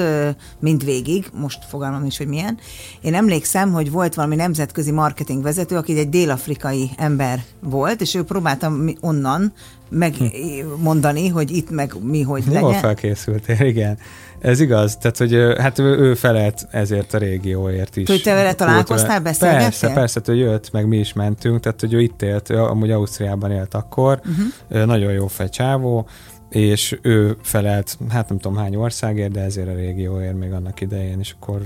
mind 0.60 0.86
végig, 0.86 1.26
most 1.34 1.60
fogalmam 1.70 2.06
is, 2.06 2.18
hogy 2.18 2.28
milyen. 2.28 2.60
Én 3.02 3.14
emlékszem, 3.14 3.72
hogy 3.72 3.92
volt 3.92 4.14
valami 4.14 4.36
nemzetközi 4.36 4.92
marketing 4.92 5.44
vezető, 5.44 5.76
aki 5.76 5.98
egy 5.98 6.10
dél-afrikai 6.10 6.90
ember 6.98 7.44
volt, 7.60 8.02
és 8.02 8.16
ő 8.16 8.24
próbáltam 8.24 8.90
onnan 9.00 9.54
megmondani, 9.92 11.28
hogy 11.28 11.52
itt 11.52 11.70
meg 11.70 11.94
mi, 12.04 12.22
hogy 12.22 12.44
legyen. 12.46 12.62
Jól 12.62 12.74
felkészültél, 12.74 13.66
igen. 13.66 13.98
Ez 14.40 14.60
igaz, 14.60 14.98
tehát 14.98 15.18
hogy 15.18 15.58
hát 15.58 15.80
ő, 15.80 15.98
ő 15.98 16.14
felelt 16.14 16.68
ezért 16.72 17.14
a 17.14 17.18
régióért 17.18 17.96
is. 17.96 18.08
Hogy 18.08 18.22
te 18.22 18.34
vele 18.34 18.54
találkoztál, 18.54 19.22
beszélgettél? 19.22 19.64
Persze, 19.64 19.94
persze, 19.94 20.22
hogy 20.26 20.38
jött, 20.38 20.72
meg 20.72 20.88
mi 20.88 20.98
is 20.98 21.14
mentünk, 21.14 21.60
tehát 21.60 21.80
hogy 21.80 21.94
ő 21.94 22.02
itt 22.02 22.22
élt, 22.22 22.50
ő 22.50 22.64
amúgy 22.64 22.92
Ausztriában 22.92 23.52
élt 23.52 23.74
akkor, 23.74 24.22
uh-huh. 24.26 24.86
nagyon 24.86 25.12
jó 25.12 25.28
fejcsávó, 25.28 26.08
és 26.50 27.00
ő 27.02 27.38
felelt, 27.42 27.98
hát 28.10 28.30
nem 28.30 28.38
tudom 28.38 28.58
hány 28.58 28.76
országért, 28.76 29.32
de 29.32 29.42
ezért 29.42 29.68
a 29.68 29.74
régióért 29.74 30.38
még 30.38 30.52
annak 30.52 30.82
idején, 30.82 31.20
és 31.20 31.36
akkor 31.40 31.62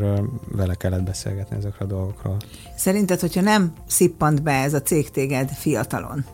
vele 0.52 0.74
kellett 0.74 1.04
beszélgetni 1.04 1.56
ezekről 1.58 1.88
a 1.88 1.92
dolgokról. 1.92 2.38
Szerinted, 2.76 3.20
hogyha 3.20 3.42
nem 3.42 3.74
szippant 3.88 4.44
be 4.44 4.52
ez 4.52 4.74
a 4.74 4.82
cég 4.82 5.12
téged 5.12 5.50
fiatalon, 5.50 6.26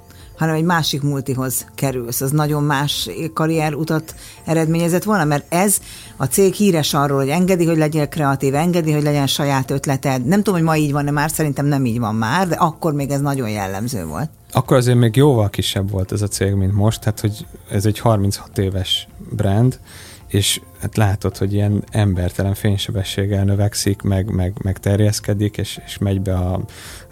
hanem 0.42 0.56
egy 0.56 0.64
másik 0.64 1.02
multihoz 1.02 1.66
kerülsz. 1.76 2.22
Az 2.22 2.32
nagyon 2.32 2.64
más 2.64 3.10
karrierutat 3.34 4.16
eredményezett 4.46 5.04
volna, 5.04 5.24
mert 5.24 5.54
ez 5.54 5.78
a 6.18 6.26
cég 6.26 6.54
híres 6.54 6.94
arról, 6.94 7.18
hogy 7.18 7.30
engedi, 7.30 7.66
hogy 7.66 7.78
legyél 7.78 8.08
kreatív, 8.08 8.56
engedi, 8.56 8.92
hogy 8.92 9.04
legyen 9.04 9.28
saját 9.28 9.72
ötleted. 9.72 10.26
Nem 10.26 10.38
tudom, 10.38 10.54
hogy 10.54 10.64
ma 10.64 10.76
így 10.76 10.92
van-e 10.92 11.12
már, 11.12 11.32
szerintem 11.32 11.66
nem 11.66 11.86
így 11.86 12.00
van 12.00 12.16
már, 12.16 12.48
de 12.48 12.56
akkor 12.56 12.94
még 12.94 13.10
ez 13.10 13.20
nagyon 13.20 13.50
jellemző 13.50 14.06
volt. 14.06 14.30
Akkor 14.52 14.78
azért 14.78 14.98
még 14.98 15.16
jóval 15.16 15.50
kisebb 15.50 15.92
volt 15.92 16.12
ez 16.12 16.22
a 16.22 16.28
cég, 16.28 16.54
mint 16.54 16.74
most, 16.74 17.00
tehát 17.00 17.20
hogy 17.20 17.46
ez 17.70 17.86
egy 17.86 18.00
36 18.00 18.58
éves 18.58 19.08
brand, 19.30 19.80
és 20.28 20.62
hát 20.82 20.98
látod, 20.98 21.38
hogy 21.38 21.54
ilyen 21.54 21.84
embertelen 21.92 22.54
fénysebességgel 22.54 23.44
növekszik, 23.44 24.02
meg, 24.02 24.30
meg, 24.30 24.54
meg 24.64 24.80
terjeszkedik, 24.80 25.58
és, 25.58 25.80
és 25.86 25.98
megy 25.98 26.22
be 26.22 26.34
a, 26.34 26.60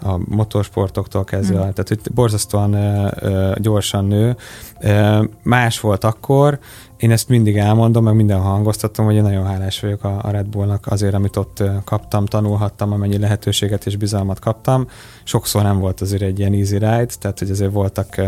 a 0.02 0.18
motorsportoktól 0.28 1.24
kezdve, 1.24 1.56
mm. 1.56 1.58
tehát 1.58 1.88
hogy 1.88 2.00
borzasztóan 2.14 2.72
ö, 2.72 3.08
ö, 3.20 3.52
gyorsan 3.58 4.04
nő. 4.04 4.36
Ö, 4.80 5.24
más 5.42 5.80
volt 5.80 6.04
akkor, 6.04 6.58
én 7.00 7.10
ezt 7.10 7.28
mindig 7.28 7.56
elmondom, 7.56 8.04
meg 8.04 8.14
minden 8.14 8.40
hangoztatom, 8.40 9.04
hogy 9.04 9.14
én 9.14 9.22
nagyon 9.22 9.46
hálás 9.46 9.80
vagyok 9.80 10.04
a, 10.04 10.18
a 10.22 10.30
Red 10.30 10.46
Bullnak 10.46 10.86
azért, 10.86 11.14
amit 11.14 11.36
ott 11.36 11.62
kaptam, 11.84 12.26
tanulhattam, 12.26 12.92
amennyi 12.92 13.18
lehetőséget 13.18 13.86
és 13.86 13.96
bizalmat 13.96 14.38
kaptam. 14.38 14.86
Sokszor 15.24 15.62
nem 15.62 15.78
volt 15.78 16.00
azért 16.00 16.22
egy 16.22 16.38
ilyen 16.38 16.52
easy 16.52 16.72
ride, 16.72 17.06
tehát 17.20 17.38
hogy 17.38 17.50
azért 17.50 17.72
voltak 17.72 18.20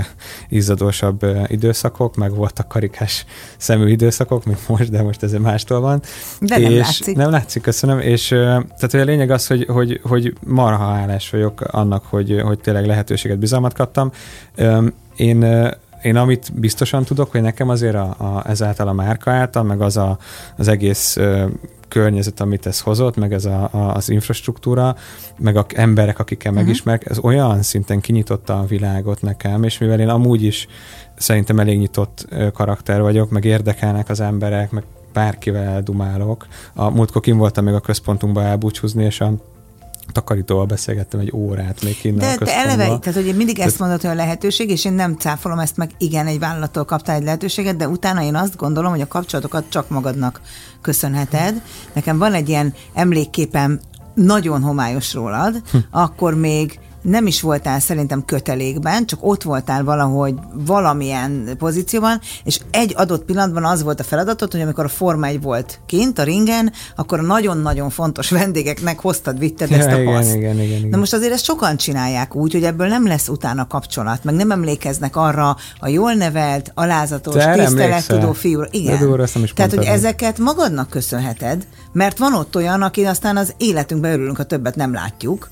izzadósabb 0.49 1.27
időszakok, 1.47 2.17
meg 2.17 2.35
voltak 2.35 2.69
karikás 2.69 3.25
szemű 3.57 3.91
időszakok, 3.91 4.45
mint 4.45 4.69
most, 4.69 4.91
de 4.91 5.03
most 5.03 5.23
ez 5.23 5.32
mástól 5.41 5.81
van. 5.81 6.03
De 6.41 6.57
és 6.57 6.63
nem 6.63 6.77
látszik. 6.77 7.17
Nem 7.17 7.31
látszik, 7.31 7.63
köszönöm. 7.63 7.99
És 7.99 8.29
tehát 8.29 8.91
hogy 8.91 9.01
a 9.01 9.05
lényeg 9.05 9.31
az, 9.31 9.47
hogy, 9.47 9.67
hogy, 9.69 10.01
hogy 10.03 10.35
marha 10.47 10.85
hálás 10.85 11.31
vagyok 11.31 11.61
annak, 11.61 12.05
hogy, 12.09 12.41
hogy 12.45 12.59
tényleg 12.59 12.87
lehetőséget, 12.87 13.39
bizalmat 13.39 13.75
kaptam. 13.75 14.13
Én 15.17 15.71
én 16.03 16.17
amit 16.17 16.53
biztosan 16.55 17.05
tudok, 17.05 17.31
hogy 17.31 17.41
nekem 17.41 17.69
azért 17.69 17.95
a, 17.95 18.15
a, 18.19 18.43
ezáltal 18.47 18.89
a 18.89 18.93
márka 18.93 19.31
által, 19.31 19.63
meg 19.63 19.81
az 19.81 19.97
a, 19.97 20.19
az 20.57 20.69
egész 20.69 21.17
ö, 21.17 21.47
környezet, 21.89 22.41
amit 22.41 22.67
ez 22.67 22.81
hozott, 22.81 23.17
meg 23.17 23.33
ez 23.33 23.45
a, 23.45 23.69
a, 23.73 23.95
az 23.95 24.09
infrastruktúra, 24.09 24.97
meg 25.39 25.57
a 25.57 25.67
emberek, 25.75 26.19
akikkel 26.19 26.51
uh-huh. 26.51 26.67
megismerek, 26.67 27.11
ez 27.11 27.19
olyan 27.19 27.63
szinten 27.63 28.01
kinyitotta 28.01 28.59
a 28.59 28.65
világot 28.65 29.23
nekem, 29.23 29.63
és 29.63 29.79
mivel 29.79 30.01
én 30.01 30.09
amúgy 30.09 30.43
is 30.43 30.67
szerintem 31.17 31.59
elég 31.59 31.79
nyitott 31.79 32.29
karakter 32.53 33.01
vagyok, 33.01 33.31
meg 33.31 33.45
érdekelnek 33.45 34.09
az 34.09 34.21
emberek, 34.21 34.71
meg 34.71 34.83
bárkivel 35.13 35.63
eldumálok. 35.63 36.47
A 36.75 36.91
múltkor 36.91 37.23
kim 37.23 37.37
voltam 37.37 37.65
még 37.65 37.75
a 37.75 37.81
központunkba 37.81 38.43
elbúcsúzni, 38.43 39.05
és 39.05 39.21
a 39.21 39.33
takarítóval 40.13 40.65
beszélgettem 40.65 41.21
egy 41.21 41.33
órát 41.35 41.83
még 41.83 41.99
innen 42.03 42.39
De, 42.39 42.45
de 42.45 42.57
eleve, 42.57 42.85
tehát 42.99 43.15
hogy 43.15 43.37
mindig 43.37 43.59
ezt 43.59 43.79
mondod, 43.79 44.01
hogy 44.01 44.11
a 44.11 44.15
lehetőség, 44.15 44.71
és 44.71 44.85
én 44.85 44.93
nem 44.93 45.17
cáfolom 45.17 45.59
ezt 45.59 45.77
meg, 45.77 45.91
igen, 45.99 46.27
egy 46.27 46.39
vállalattól 46.39 46.85
kaptál 46.85 47.17
egy 47.17 47.25
lehetőséget, 47.25 47.77
de 47.77 47.89
utána 47.89 48.23
én 48.23 48.35
azt 48.35 48.57
gondolom, 48.57 48.91
hogy 48.91 49.01
a 49.01 49.09
kapcsolatokat 49.09 49.65
csak 49.69 49.89
magadnak 49.89 50.41
köszönheted. 50.81 51.63
Nekem 51.93 52.19
van 52.19 52.35
egy 52.35 52.49
ilyen 52.49 52.75
emlékképem 52.95 53.81
nagyon 54.15 54.63
homályos 54.63 55.15
rólad, 55.15 55.63
hm. 55.71 55.79
akkor 55.91 56.35
még 56.35 56.79
nem 57.03 57.27
is 57.27 57.41
voltál 57.41 57.81
szerintem 57.81 58.25
kötelékben, 58.25 59.07
csak 59.07 59.19
ott 59.23 59.43
voltál 59.43 59.85
valahogy 59.85 60.35
valamilyen 60.53 61.55
pozícióban, 61.59 62.21
és 62.45 62.61
egy 62.71 62.95
adott 62.97 63.25
pillanatban 63.25 63.65
az 63.65 63.83
volt 63.83 64.01
a 64.01 64.05
feladatod, 64.05 64.53
hogy 64.53 64.61
amikor 64.61 64.85
a 64.85 64.89
Forma 64.89 65.27
1 65.27 65.41
volt 65.43 65.81
kint 65.87 66.19
a 66.19 66.23
ringen, 66.23 66.73
akkor 66.97 67.19
a 67.19 67.23
nagyon-nagyon 67.23 67.91
fontos 67.91 68.31
vendégeknek 68.31 69.01
hoztad, 69.01 69.39
vitted 69.39 69.71
ja, 69.71 69.77
ezt 69.77 69.89
a 69.89 70.01
igen, 70.01 70.15
paszt. 70.15 70.35
Igen, 70.35 70.61
igen, 70.61 70.77
igen. 70.77 70.89
Na 70.89 70.97
most 70.97 71.13
azért 71.13 71.33
ezt 71.33 71.45
sokan 71.45 71.77
csinálják 71.77 72.35
úgy, 72.35 72.53
hogy 72.53 72.65
ebből 72.65 72.89
nem 72.89 73.07
lesz 73.07 73.29
utána 73.29 73.67
kapcsolat, 73.67 74.25
meg 74.25 74.35
nem 74.35 74.51
emlékeznek 74.51 75.17
arra 75.17 75.57
a 75.79 75.89
jól 75.89 76.13
nevelt, 76.13 76.71
alázatos, 76.75 77.45
tisztelettudó 77.55 78.33
fiú. 78.33 78.63
Igen. 78.71 78.99
De 78.99 79.05
durva, 79.05 79.27
nem 79.35 79.43
is 79.43 79.53
Tehát, 79.53 79.75
hogy 79.75 79.85
ezeket 79.85 80.39
magadnak 80.39 80.89
köszönheted, 80.89 81.67
mert 81.93 82.19
van 82.19 82.35
ott 82.35 82.57
olyan, 82.57 82.83
aki 82.83 83.05
aztán 83.05 83.37
az 83.37 83.55
életünkben 83.57 84.13
örülünk, 84.13 84.37
ha 84.37 84.45
többet 84.45 84.77
nem 84.77 84.93
látjuk, 84.93 85.51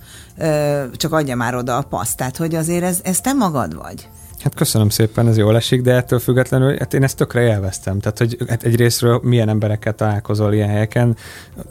csak 0.97 1.13
adja 1.13 1.37
már 1.37 1.55
oda 1.55 1.77
a 1.77 1.83
paszt. 1.83 2.17
Tehát, 2.17 2.37
hogy 2.37 2.55
azért 2.55 2.85
ez, 2.85 3.01
ez 3.03 3.21
te 3.21 3.33
magad 3.33 3.77
vagy. 3.77 4.09
Hát 4.43 4.55
köszönöm 4.55 4.89
szépen, 4.89 5.29
ez 5.29 5.37
jól 5.37 5.57
esik, 5.57 5.83
de 5.83 5.95
ettől 5.95 6.19
függetlenül 6.19 6.77
hát 6.79 6.95
én 6.95 7.03
ezt 7.03 7.17
tökre 7.17 7.41
élveztem. 7.43 7.99
Tehát, 7.99 8.19
hogy 8.19 8.37
hát 8.49 8.63
egyrésztről 8.63 9.21
milyen 9.23 9.49
emberekkel 9.49 9.95
találkozol 9.95 10.53
ilyen 10.53 10.69
helyeken, 10.69 11.17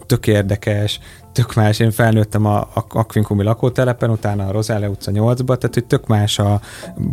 tök 0.06 0.28
érdekes, 0.28 1.00
tök 1.32 1.54
más. 1.54 1.80
Én 1.80 1.92
felnőttem 1.92 2.46
a, 2.46 2.58
a 2.60 2.86
Akvinkumi 2.90 3.44
lakótelepen, 3.44 4.10
utána 4.10 4.48
a 4.48 4.52
Rozále 4.52 4.90
utca 4.90 5.12
8-ba, 5.14 5.46
tehát 5.46 5.74
hogy 5.74 5.86
tök 5.86 6.08
más, 6.08 6.40
a, 6.40 6.62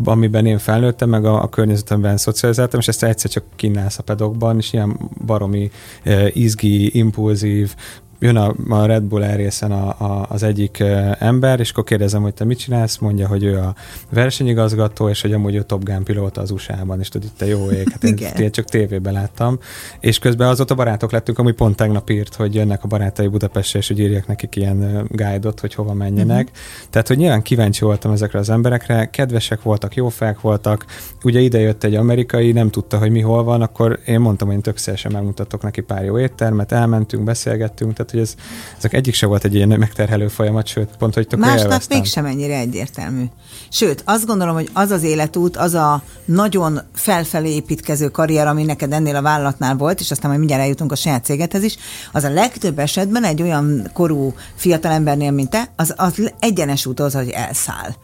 amiben 0.04 0.46
én 0.46 0.58
felnőttem, 0.58 1.08
meg 1.08 1.25
a, 1.25 1.42
a 1.42 1.48
környezetemben 1.48 2.16
szocializáltam, 2.16 2.80
és 2.80 2.88
ezt 2.88 3.04
egyszer 3.04 3.30
csak 3.30 3.44
kínálsz 3.56 3.98
a 3.98 4.02
pedokban, 4.02 4.56
és 4.56 4.72
ilyen 4.72 5.10
baromi 5.26 5.70
uh, 6.04 6.36
izgi, 6.36 6.98
impulzív, 6.98 7.75
jön 8.18 8.37
a, 8.37 8.54
a 8.68 8.87
Red 8.87 9.02
Bull 9.02 9.35
részen 9.35 9.73
a, 9.73 9.88
a, 9.88 10.26
az 10.28 10.42
egyik 10.42 10.82
ember, 11.18 11.61
és 11.61 11.70
akkor 11.70 11.85
kérdezem, 11.85 12.23
hogy 12.23 12.35
te 12.35 12.44
mit 12.44 12.58
csinálsz, 12.58 12.99
mondja, 12.99 13.26
hogy 13.26 13.44
ő 13.44 13.58
a 13.58 13.75
versenyigazgató, 14.11 15.08
és 15.08 15.23
hogy 15.23 15.32
amúgy 15.32 15.54
ő 15.54 15.62
Top 15.62 15.85
Gun 15.85 16.04
pilóta 16.04 16.40
az 16.40 16.50
USA-ban, 16.50 17.00
és 17.00 17.08
tudod, 17.08 17.30
itt 17.35 17.42
a 17.42 17.44
jó 17.44 17.70
ég, 17.70 17.88
hát 17.90 18.04
én, 18.04 18.16
én 18.38 18.50
csak 18.50 18.64
tévében 18.64 19.12
láttam, 19.12 19.58
és 20.00 20.18
közben 20.18 20.49
azóta 20.49 20.75
barátok 20.75 21.12
lettünk, 21.12 21.38
ami 21.38 21.52
pont 21.52 21.76
tegnap 21.76 22.11
írt, 22.11 22.35
hogy 22.35 22.54
jönnek 22.54 22.85
a 22.85 22.87
barátai 22.87 23.26
Budapestre, 23.26 23.78
és 23.78 23.88
hogy 23.88 23.99
írják 23.99 24.26
nekik 24.26 24.56
ilyen 24.56 25.06
guide-ot, 25.11 25.61
hogy 25.61 25.75
hova 25.75 25.94
menjenek. 25.94 26.44
Uh-huh. 26.44 26.90
Tehát, 26.90 27.08
hogy 27.08 27.16
nyilván 27.16 27.42
kíváncsi 27.42 27.85
voltam 27.85 28.12
ezekre 28.12 28.38
az 28.38 28.50
emberekre, 28.50 29.11
kedvesek 29.11 29.62
voltak, 29.62 29.94
jó 29.94 30.08
fák 30.08 30.40
voltak, 30.40 30.85
ugye 31.25 31.40
ide 31.40 31.58
jött 31.58 31.85
egy 31.85 31.94
amerikai, 31.94 32.52
nem 32.52 32.70
tudta, 32.70 32.99
hogy 32.99 33.11
mi 33.11 33.20
hol 33.20 33.44
van, 33.44 33.62
akkor 33.62 33.99
én 34.06 34.20
mondtam, 34.20 34.46
hogy 34.46 34.56
én 34.56 34.62
tök 34.62 34.78
megmutatok 35.12 35.62
neki 35.62 35.80
pár 35.80 36.04
jó 36.04 36.18
éttermet, 36.18 36.73
elmentünk, 36.73 37.25
beszélgettünk, 37.25 37.92
tehát 37.92 38.05
hogy 38.10 38.20
ez, 38.20 38.34
ezek 38.78 38.92
egyik 38.92 39.14
se 39.14 39.26
volt 39.26 39.44
egy 39.44 39.54
ilyen 39.54 39.68
megterhelő 39.68 40.28
folyamat, 40.28 40.66
sőt, 40.66 40.88
pont, 40.98 41.14
hogy 41.14 41.26
tök 41.26 41.38
Másnak 41.38 41.82
mégsem 41.88 42.25
ennyire 42.25 42.58
egyértelmű. 42.58 43.25
Sőt, 43.68 44.02
azt 44.04 44.26
gondolom, 44.26 44.54
hogy 44.54 44.68
az 44.72 44.90
az 44.90 45.02
életút, 45.02 45.56
az 45.56 45.75
a 45.75 46.02
nagyon 46.25 46.80
felfelé 46.94 47.54
építkező 47.54 48.08
karrier, 48.08 48.46
ami 48.46 48.64
neked 48.64 48.92
ennél 48.92 49.16
a 49.16 49.22
vállalatnál 49.22 49.76
volt, 49.76 50.00
és 50.00 50.10
aztán 50.10 50.26
majd 50.26 50.38
mindjárt 50.38 50.62
eljutunk 50.62 50.92
a 50.92 50.96
saját 50.96 51.25
cégedhez 51.25 51.62
is, 51.62 51.76
az 52.12 52.25
a 52.25 52.30
legtöbb 52.30 52.78
esetben 52.78 53.25
egy 53.25 53.42
olyan 53.42 53.90
korú 53.92 54.34
fiatalembernél, 54.54 55.30
mint 55.30 55.50
te, 55.50 55.72
az, 55.76 55.94
az 55.96 56.32
egyenes 56.38 56.86
út 56.86 57.00
az, 57.00 57.14
hogy 57.14 57.28
elszáll. 57.28 57.94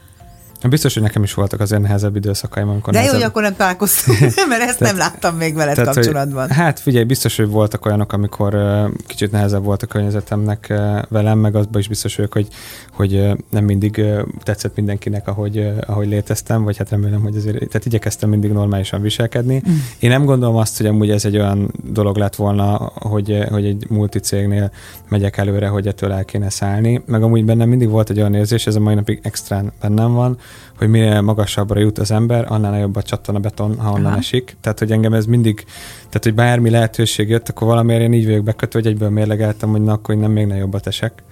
Biztos, 0.69 0.95
hogy 0.95 1.03
nekem 1.03 1.23
is 1.23 1.35
voltak 1.35 1.61
azért 1.61 1.83
nehezebb 1.83 2.17
időszakaim, 2.17 2.69
amikor... 2.69 2.93
De 2.93 2.99
nehezebb... 2.99 3.15
jó, 3.15 3.21
hogy 3.21 3.31
akkor 3.31 3.43
nem 3.43 3.57
találkoztunk, 3.57 4.19
mert 4.49 4.63
ezt 4.63 4.81
nem 4.81 4.97
láttam 4.97 5.37
még 5.37 5.55
veled 5.55 5.75
tehát, 5.75 5.95
kapcsolatban. 5.95 6.47
Hogy, 6.47 6.57
hát 6.57 6.81
figyelj, 6.81 7.05
biztos, 7.05 7.37
hogy 7.37 7.49
voltak 7.49 7.87
olyanok, 7.87 8.13
amikor 8.13 8.55
uh, 8.55 8.91
kicsit 9.07 9.31
nehezebb 9.31 9.65
volt 9.65 9.83
a 9.83 9.87
környezetemnek 9.87 10.67
uh, 10.71 11.03
velem, 11.09 11.39
meg 11.39 11.55
azban 11.55 11.81
is 11.81 11.89
biztos 11.89 12.17
vagyok, 12.17 12.33
hogy, 12.33 12.49
hogy 12.93 13.15
uh, 13.15 13.37
nem 13.51 13.65
mindig 13.65 14.03
tetszett 14.43 14.77
mindenkinek, 14.77 15.29
ahogy, 15.29 15.73
ahogy 15.87 16.09
léteztem, 16.09 16.65
vagy 16.65 16.77
hát 16.77 16.91
remélem, 16.91 17.21
hogy 17.21 17.37
azért, 17.37 17.57
tehát 17.57 17.87
igyekeztem 17.87 18.29
mindig 18.29 18.53
normálisan 18.53 19.01
viselkedni. 19.01 19.63
Mm. 19.69 19.75
Én 19.99 20.11
nem 20.11 20.25
gondolom 20.25 20.57
azt, 20.57 20.77
hogy 20.77 20.87
amúgy 20.87 21.11
ez 21.11 21.25
egy 21.25 21.37
olyan 21.37 21.73
dolog 21.85 22.17
lett 22.17 22.35
volna, 22.35 22.93
hogy, 22.95 23.45
hogy 23.51 23.65
egy 23.65 23.87
multicégnél 23.89 24.71
megyek 25.09 25.37
előre, 25.37 25.67
hogy 25.67 25.87
ettől 25.87 26.13
el 26.13 26.25
kéne 26.25 26.51
szállni, 26.51 27.03
meg 27.07 27.23
amúgy 27.23 27.45
bennem 27.45 27.69
mindig 27.69 27.89
volt 27.89 28.11
egy 28.11 28.19
olyan 28.19 28.35
érzés, 28.35 28.67
ez 28.67 28.75
a 28.75 28.81
mai 28.81 28.95
napig 28.95 29.21
extrán 29.23 29.73
bennem 29.81 30.13
van, 30.13 30.39
hogy 30.79 30.89
minél 30.89 31.21
magasabbra 31.21 31.81
jut 31.81 31.99
az 31.99 32.11
ember, 32.11 32.45
annál 32.49 32.71
nagyobb 32.71 32.97
a 32.97 33.03
csattan 33.03 33.35
a 33.35 33.39
beton, 33.39 33.79
ha 33.79 33.91
onnan 33.91 34.07
Aha. 34.07 34.17
esik. 34.17 34.57
Tehát, 34.61 34.79
hogy 34.79 34.93
engem 34.93 35.13
ez 35.13 35.27
mindig, 35.27 35.65
tehát, 35.97 36.23
hogy 36.23 36.35
bármi 36.35 36.71
lehetőség 36.71 37.29
jött, 37.29 37.49
akkor 37.49 37.67
valamiért 37.67 38.03
én 38.03 38.13
így 38.13 38.27
vagyok 38.27 38.45
bekötve, 38.45 38.79
hogy 38.81 38.89
egyből 38.89 39.09
mérlegeltem, 39.09 39.71
hogy 39.71 39.83
na, 39.83 39.93
akkor 39.93 40.15
nem 40.15 40.31
még 40.31 40.47
nagyobbat 40.47 40.87
esek. 40.87 41.23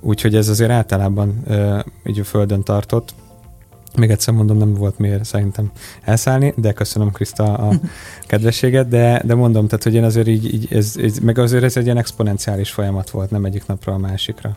Úgyhogy 0.00 0.34
ez 0.34 0.48
azért 0.48 0.70
általában 0.70 1.42
uh, 1.46 1.78
így 2.06 2.20
a 2.20 2.24
földön 2.24 2.62
tartott. 2.62 3.14
Még 3.96 4.10
egyszer 4.10 4.34
mondom, 4.34 4.56
nem 4.56 4.74
volt 4.74 4.98
miért 4.98 5.24
szerintem 5.24 5.70
elszállni, 6.02 6.54
de 6.56 6.72
köszönöm 6.72 7.10
Kriszta 7.10 7.44
a 7.44 7.72
kedvességet, 8.26 8.88
de, 8.88 9.22
de 9.24 9.34
mondom, 9.34 9.66
tehát 9.66 9.84
hogy 9.84 9.94
én 9.94 10.04
azért 10.04 10.28
így, 10.28 10.54
így 10.54 10.68
ez, 10.70 10.94
ez, 11.02 11.18
meg 11.18 11.38
azért 11.38 11.64
ez 11.64 11.76
egy 11.76 11.84
ilyen 11.84 11.96
exponenciális 11.96 12.70
folyamat 12.70 13.10
volt, 13.10 13.30
nem 13.30 13.44
egyik 13.44 13.66
napról 13.66 13.94
a 13.94 13.98
másikra. 13.98 14.56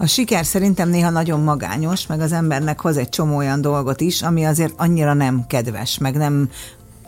A 0.00 0.06
siker 0.06 0.44
szerintem 0.44 0.88
néha 0.88 1.10
nagyon 1.10 1.40
magányos, 1.40 2.06
meg 2.06 2.20
az 2.20 2.32
embernek 2.32 2.80
hoz 2.80 2.96
egy 2.96 3.08
csomó 3.08 3.36
olyan 3.36 3.60
dolgot 3.60 4.00
is, 4.00 4.22
ami 4.22 4.44
azért 4.44 4.74
annyira 4.76 5.12
nem 5.12 5.46
kedves, 5.46 5.98
meg 5.98 6.16
nem, 6.16 6.50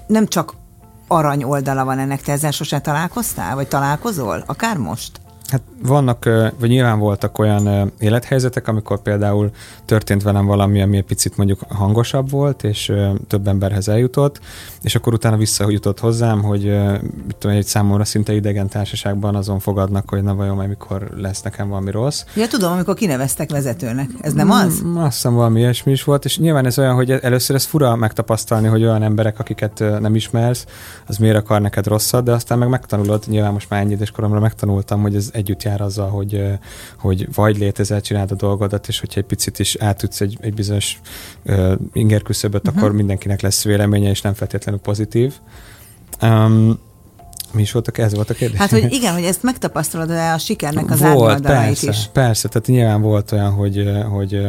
nem 0.06 0.26
csak 0.26 0.54
arany 1.06 1.42
oldala 1.42 1.84
van 1.84 1.98
ennek. 1.98 2.22
Te 2.22 2.32
ezzel 2.32 2.50
sose 2.50 2.80
találkoztál, 2.80 3.54
vagy 3.54 3.68
találkozol? 3.68 4.42
Akár 4.46 4.76
most? 4.76 5.20
Hát 5.50 5.62
vannak, 5.82 6.24
vagy 6.58 6.68
nyilván 6.68 6.98
voltak 6.98 7.38
olyan 7.38 7.92
élethelyzetek, 7.98 8.68
amikor 8.68 9.02
például 9.02 9.50
történt 9.84 10.22
velem 10.22 10.46
valami, 10.46 10.82
ami 10.82 10.96
egy 10.96 11.04
picit 11.04 11.36
mondjuk 11.36 11.60
hangosabb 11.68 12.30
volt, 12.30 12.64
és 12.64 12.92
több 13.26 13.48
emberhez 13.48 13.88
eljutott, 13.88 14.40
és 14.82 14.94
akkor 14.94 15.12
utána 15.12 15.36
visszajutott 15.36 16.00
hozzám, 16.00 16.42
hogy 16.42 16.76
tudom, 17.38 17.56
egy 17.56 17.66
számomra 17.66 18.04
szinte 18.04 18.34
idegen 18.34 18.68
társaságban 18.68 19.34
azon 19.34 19.58
fogadnak, 19.58 20.10
hogy 20.10 20.22
na 20.22 20.34
vajon 20.34 20.56
majd 20.56 20.68
mikor 20.68 21.10
lesz 21.16 21.42
nekem 21.42 21.68
valami 21.68 21.90
rossz. 21.90 22.24
Ja, 22.34 22.46
tudom, 22.46 22.72
amikor 22.72 22.94
kineveztek 22.94 23.50
vezetőnek. 23.50 24.10
Ez 24.20 24.32
nem 24.32 24.50
az? 24.50 24.82
Mm, 24.84 24.96
azt 24.96 25.14
hiszem 25.14 25.34
valami 25.34 25.60
ilyesmi 25.60 25.92
is 25.92 26.04
volt, 26.04 26.24
és 26.24 26.38
nyilván 26.38 26.66
ez 26.66 26.78
olyan, 26.78 26.94
hogy 26.94 27.10
először 27.10 27.56
ez 27.56 27.64
fura 27.64 27.96
megtapasztalni, 27.96 28.68
hogy 28.68 28.82
olyan 28.82 29.02
emberek, 29.02 29.38
akiket 29.38 29.84
nem 30.00 30.14
ismersz, 30.14 30.66
az 31.06 31.16
miért 31.16 31.36
akar 31.36 31.60
neked 31.60 31.86
rosszat, 31.86 32.24
de 32.24 32.32
aztán 32.32 32.58
meg 32.58 32.68
megtanulod, 32.68 33.24
nyilván 33.26 33.52
most 33.52 33.70
már 33.70 33.80
ennyi 33.80 33.92
idős 33.92 34.10
koromra 34.10 34.40
megtanultam, 34.40 35.02
hogy 35.02 35.14
ez 35.14 35.30
együtt 35.40 35.62
jár 35.62 35.80
azzal, 35.80 36.08
hogy, 36.08 36.42
hogy 36.96 37.34
vagy 37.34 37.58
létezel, 37.58 38.00
csináld 38.00 38.30
a 38.30 38.34
dolgodat, 38.34 38.88
és 38.88 39.00
hogyha 39.00 39.20
egy 39.20 39.26
picit 39.26 39.58
is 39.58 39.76
átütsz 39.76 40.20
egy, 40.20 40.38
egy 40.40 40.54
bizonyos 40.54 41.00
uh, 41.44 41.72
ingerküszöböt, 41.92 42.66
uh-huh. 42.66 42.82
akkor 42.82 42.94
mindenkinek 42.94 43.40
lesz 43.40 43.64
véleménye, 43.64 44.10
és 44.10 44.20
nem 44.20 44.34
feltétlenül 44.34 44.80
pozitív. 44.80 45.34
Um, 46.22 46.78
Mi 47.52 47.62
is 47.62 47.72
voltak, 47.72 47.98
ez 47.98 48.14
volt 48.14 48.30
a 48.30 48.34
kérdés? 48.34 48.58
Hát, 48.58 48.70
hogy 48.70 48.92
igen, 48.98 49.14
hogy 49.14 49.24
ezt 49.24 49.42
megtapasztalod 49.42 50.10
a 50.10 50.38
sikernek 50.38 50.90
az 50.90 51.00
volt, 51.00 51.40
persze, 51.40 51.88
is. 51.90 52.08
Persze, 52.12 52.48
tehát 52.48 52.66
nyilván 52.66 53.00
volt 53.00 53.32
olyan, 53.32 53.50
hogy, 53.50 53.90
hogy 54.10 54.40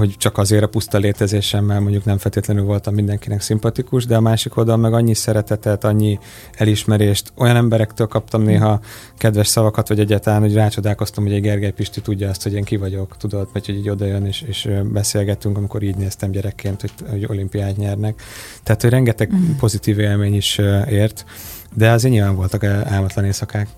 hogy 0.00 0.14
csak 0.18 0.38
azért 0.38 0.62
a 0.62 0.68
puszta 0.68 0.98
létezésemmel 0.98 1.80
mondjuk 1.80 2.04
nem 2.04 2.18
feltétlenül 2.18 2.64
voltam 2.64 2.94
mindenkinek 2.94 3.40
szimpatikus, 3.40 4.06
de 4.06 4.16
a 4.16 4.20
másik 4.20 4.56
oldalon 4.56 4.80
meg 4.80 4.92
annyi 4.92 5.14
szeretetet, 5.14 5.84
annyi 5.84 6.18
elismerést, 6.52 7.32
olyan 7.36 7.56
emberektől 7.56 8.06
kaptam 8.06 8.42
néha 8.42 8.80
kedves 9.18 9.46
szavakat, 9.48 9.88
vagy 9.88 10.00
egyáltalán, 10.00 10.40
hogy 10.40 10.54
rácsodálkoztam, 10.54 11.24
hogy 11.24 11.32
egy 11.32 11.40
Gergely 11.40 11.70
Pisti 11.70 12.00
tudja 12.00 12.28
azt, 12.28 12.42
hogy 12.42 12.52
én 12.52 12.64
ki 12.64 12.76
vagyok, 12.76 13.16
tudod, 13.16 13.48
vagy 13.52 13.66
hogy 13.66 13.76
így 13.76 13.88
oda 13.88 14.06
jön 14.06 14.26
és, 14.26 14.42
és 14.42 14.68
beszélgettünk, 14.92 15.56
amikor 15.56 15.82
így 15.82 15.96
néztem 15.96 16.30
gyerekként, 16.30 16.80
hogy, 16.80 16.92
hogy 17.10 17.26
olimpiát 17.28 17.76
nyernek. 17.76 18.22
Tehát, 18.62 18.82
hogy 18.82 18.90
rengeteg 18.90 19.34
mm. 19.34 19.56
pozitív 19.58 19.98
élmény 19.98 20.34
is 20.34 20.58
ért. 20.88 21.24
De 21.74 21.90
azért 21.90 22.12
nyilván 22.12 22.36
voltak 22.36 22.64
álmatlan 22.64 23.24
éjszakák. 23.24 23.68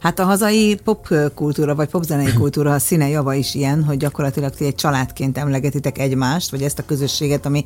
Hát 0.00 0.18
a 0.18 0.24
hazai 0.24 0.80
popkultúra, 0.84 1.74
vagy 1.74 1.88
popzenei 1.88 2.32
kultúra 2.32 2.74
a 2.74 2.78
színe 2.78 3.08
java 3.08 3.34
is 3.34 3.54
ilyen, 3.54 3.84
hogy 3.84 3.96
gyakorlatilag 3.96 4.54
ti 4.54 4.64
egy 4.64 4.74
családként 4.74 5.38
emlegetitek 5.38 5.98
egymást, 5.98 6.50
vagy 6.50 6.62
ezt 6.62 6.78
a 6.78 6.84
közösséget, 6.84 7.46
ami 7.46 7.64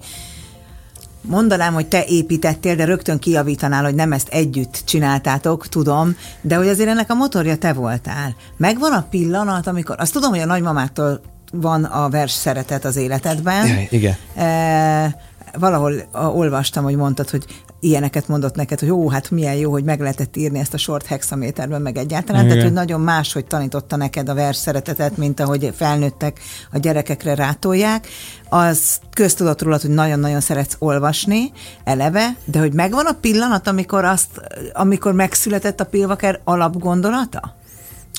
mondanám, 1.21 1.75
hogy 1.75 1.87
te 1.87 2.05
építettél, 2.05 2.75
de 2.75 2.85
rögtön 2.85 3.19
kiavítanál, 3.19 3.85
hogy 3.85 3.95
nem 3.95 4.13
ezt 4.13 4.29
együtt 4.29 4.83
csináltátok, 4.85 5.69
tudom, 5.69 6.17
de 6.41 6.57
hogy 6.57 6.69
azért 6.69 6.89
ennek 6.89 7.11
a 7.11 7.15
motorja 7.15 7.57
te 7.57 7.73
voltál. 7.73 8.35
Megvan 8.57 8.93
a 8.93 9.07
pillanat, 9.11 9.67
amikor, 9.67 9.97
azt 9.99 10.13
tudom, 10.13 10.31
hogy 10.31 10.41
a 10.41 10.47
nagymamától 10.47 11.21
van 11.53 11.85
a 11.85 12.09
vers 12.09 12.33
szeretet 12.33 12.85
az 12.85 12.97
életedben. 12.97 13.67
Igen. 13.91 14.15
E, 14.35 15.17
valahol 15.59 15.95
olvastam, 16.13 16.85
hogy 16.85 16.97
mondtad, 16.97 17.31
hogy 17.31 17.45
ilyeneket 17.85 18.29
mondott 18.29 18.55
neked, 18.55 18.79
hogy 18.79 18.89
jó, 18.89 19.09
hát 19.09 19.31
milyen 19.31 19.55
jó, 19.55 19.71
hogy 19.71 19.85
meg 19.85 20.01
lehetett 20.01 20.37
írni 20.37 20.59
ezt 20.59 20.75
a 20.75 20.79
sort 20.79 21.07
hexaméterben, 21.07 21.83
meg 21.83 21.97
egyáltalán. 21.97 22.45
Igen. 22.45 22.53
Tehát, 22.53 22.69
hogy 22.69 22.79
nagyon 22.79 23.01
más, 23.01 23.33
hogy 23.33 23.45
tanította 23.45 23.97
neked 23.97 24.29
a 24.29 24.35
vers 24.35 24.57
szeretetet, 24.57 25.17
mint 25.17 25.41
ahogy 25.41 25.73
felnőttek 25.77 26.41
a 26.73 26.79
gyerekekre 26.79 27.35
rátolják. 27.35 28.07
Az 28.49 29.01
köztudat 29.13 29.63
rólad, 29.63 29.81
hogy 29.81 29.91
nagyon-nagyon 29.91 30.41
szeretsz 30.41 30.77
olvasni 30.79 31.53
eleve, 31.85 32.37
de 32.45 32.59
hogy 32.59 32.73
megvan 32.73 33.07
a 33.07 33.13
pillanat, 33.21 33.67
amikor, 33.67 34.05
azt, 34.05 34.41
amikor 34.73 35.13
megszületett 35.13 35.81
a 35.81 35.85
Pilvaker 35.85 36.41
alapgondolata? 36.45 37.57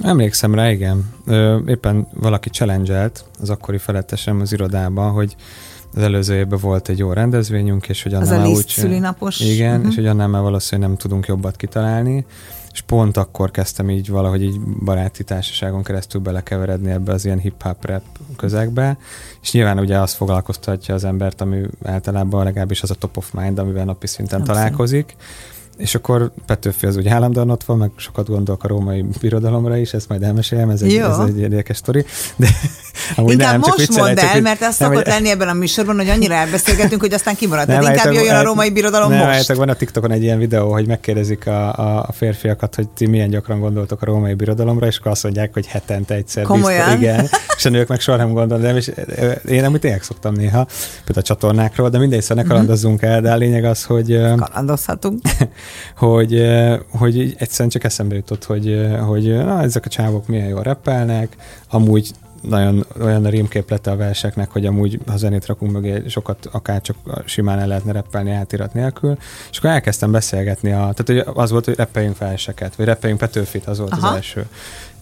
Emlékszem 0.04 0.56
rá, 0.56 0.72
igen. 0.72 1.14
Éppen 1.66 2.08
valaki 2.14 2.50
challenge 2.50 3.12
az 3.42 3.50
akkori 3.50 3.78
felettesem 3.78 4.40
az 4.40 4.54
irodában, 4.54 5.12
hogy 5.12 5.36
az 5.96 6.02
előző 6.02 6.36
évben 6.36 6.60
volt 6.62 6.90
egy 6.90 6.98
jó 6.98 7.14
rendezvényünk, 7.14 7.90
és 7.90 8.04
hogy 8.04 8.14
annál 8.14 8.42
az 8.42 8.48
a 8.48 8.52
úgy, 8.52 8.68
szülinapos. 8.68 9.40
Igen, 9.40 9.76
uh-huh. 9.76 9.90
és 9.90 9.96
hogy 9.96 10.08
annál 10.08 10.28
már 10.28 10.42
valószínűleg 10.42 10.90
nem 10.90 10.98
tudunk 10.98 11.26
jobbat 11.26 11.56
kitalálni, 11.56 12.26
és 12.72 12.82
pont 12.82 13.18
akkor 13.18 13.52
kezdtem 13.52 13.90
így 13.90 14.10
valahogy 14.10 14.44
így 14.44 14.60
baráti 14.62 15.24
társaságon 15.24 15.84
keresztül 15.84 16.22
belekeveredni 16.22 16.92
ebbe 16.92 17.14
az 17.14 17.26
ilyen 17.26 17.40
hip-hop 17.40 17.86
rap 17.86 18.04
közegbe, 18.38 18.98
és 19.42 19.52
nyilván 19.52 19.80
ugye 19.80 20.00
azt 20.00 20.16
foglalkoztatja 20.16 20.94
az 20.94 21.04
embert, 21.04 21.42
ami 21.42 21.62
általában 21.84 22.44
legalábbis 22.44 22.82
az 22.82 22.92
a 22.92 22.96
top 22.96 23.18
of 23.18 23.32
mind, 23.32 23.60
amivel 23.60 23.86
napi 23.86 24.08
szinten 24.08 24.40
Abszolút. 24.40 24.62
találkozik, 24.62 25.16
és 25.78 25.96
akkor 25.96 26.32
Petőfi 26.46 26.86
az 26.86 26.98
úgy 26.98 27.08
állandóan 27.08 27.50
ott 27.50 27.64
van, 27.64 27.78
meg 27.78 27.92
sokat 27.96 28.28
gondolok 28.28 28.64
a 28.64 28.68
római 28.68 29.06
birodalomra 29.22 29.78
is, 29.78 29.94
ezt 29.94 30.10
majd 30.10 30.24
elmesélem, 30.24 30.70
ez 30.70 30.82
egy, 30.82 30.96
ez 30.96 31.18
egy 31.28 31.40
érdekes 31.40 31.78
sztori. 31.78 32.06
De 32.36 32.48
amúgy 33.16 33.32
Inkább 33.32 33.52
nem, 33.52 33.60
most 33.60 33.86
csak 33.86 33.96
mondd 33.96 34.20
el, 34.20 34.42
mert 34.42 34.62
az 34.62 34.76
szokott 34.76 35.06
lenni 35.06 35.30
ebben 35.30 35.48
a 35.48 35.54
műsorban, 35.54 35.96
hogy 35.96 36.10
annyira 36.10 36.34
elbeszélgetünk, 36.34 37.02
hogy 37.02 37.14
aztán 37.14 37.36
kimarad. 37.36 37.68
Nem, 37.68 37.82
inkább 37.82 38.14
jöjjön 38.14 38.36
a 38.36 38.44
római 38.44 38.72
birodalom 38.72 39.10
nem, 39.10 39.28
most. 39.28 39.54
van 39.54 39.70
a 39.70 39.74
TikTokon 39.74 40.12
egy 40.12 40.24
ilyen 40.24 40.38
videó, 40.38 40.72
hogy 40.72 40.88
megkérdezik 40.88 41.48
a, 41.48 41.74
a, 41.98 42.12
férfiakat, 42.12 42.76
hogy 42.76 42.90
ti 42.90 43.06
milyen 43.06 43.30
gyakran 43.30 43.60
gondoltok 43.60 44.02
a 44.02 44.06
római 44.06 44.34
birodalomra, 44.34 44.88
és 44.88 44.98
akkor 44.98 45.12
azt 45.12 45.24
mondják, 45.24 45.54
hogy 45.54 45.68
hetente 45.68 46.14
egyszer. 46.14 46.44
Komolyan? 46.44 46.86
Biztos, 46.86 47.02
igen. 47.02 47.30
És 47.58 47.66
a 47.66 47.70
nők 47.70 47.88
meg 47.88 48.00
soha 48.00 48.18
nem 48.18 48.34
gondolnak, 48.34 48.76
és 48.76 48.92
én 49.48 49.62
nem 49.62 49.80
tényleg 49.80 50.04
szoktam 50.04 50.34
néha, 50.34 50.68
például 50.96 51.20
a 51.20 51.22
csatornákról, 51.22 51.90
de 51.90 51.98
mindegy, 51.98 52.22
szóval 52.22 52.38
ne 52.38 52.42
mhm. 52.42 52.52
kalandozzunk 52.52 53.02
el, 53.02 53.22
de 53.22 53.32
a 53.32 53.36
lényeg 53.36 53.66
az, 53.66 53.84
hogy... 53.84 54.22
Kalandozhatunk. 54.36 55.22
hogy, 55.98 56.46
hogy 56.90 57.36
egyszerűen 57.38 57.70
csak 57.70 57.84
eszembe 57.84 58.16
jutott, 58.16 58.44
hogy, 58.44 58.88
hogy 59.06 59.36
na, 59.36 59.62
ezek 59.62 59.86
a 59.86 59.90
csávok 59.90 60.28
milyen 60.28 60.48
jól 60.48 60.64
reppelnek, 60.64 61.36
amúgy 61.70 62.12
nagyon 62.50 62.86
olyan 63.02 63.26
a 63.26 63.30
rímképlete 63.30 63.92
a 63.92 63.96
verseknek, 63.96 64.52
hogy 64.52 64.66
amúgy, 64.66 65.00
ha 65.08 65.18
zenét 65.18 65.46
rakunk 65.46 65.72
mögé, 65.72 66.04
sokat 66.08 66.50
akár 66.52 66.82
csak 66.82 66.96
simán 67.26 67.60
el 67.60 67.68
lehetne 67.68 67.92
reppelni 67.92 68.32
átirat 68.32 68.74
nélkül. 68.74 69.18
És 69.52 69.58
akkor 69.58 69.70
elkezdtem 69.70 70.12
beszélgetni, 70.12 70.72
a, 70.72 70.94
tehát 70.96 71.06
hogy 71.06 71.36
az 71.36 71.52
volt, 71.52 71.66
hogy 71.66 71.76
reppeljünk 71.76 72.18
verseket, 72.18 72.76
vagy 72.76 72.86
reppeljünk 72.86 73.22
Petőfit, 73.22 73.66
az 73.66 73.80
volt 73.80 73.92
Aha. 73.92 74.08
az 74.08 74.16
első. 74.16 74.46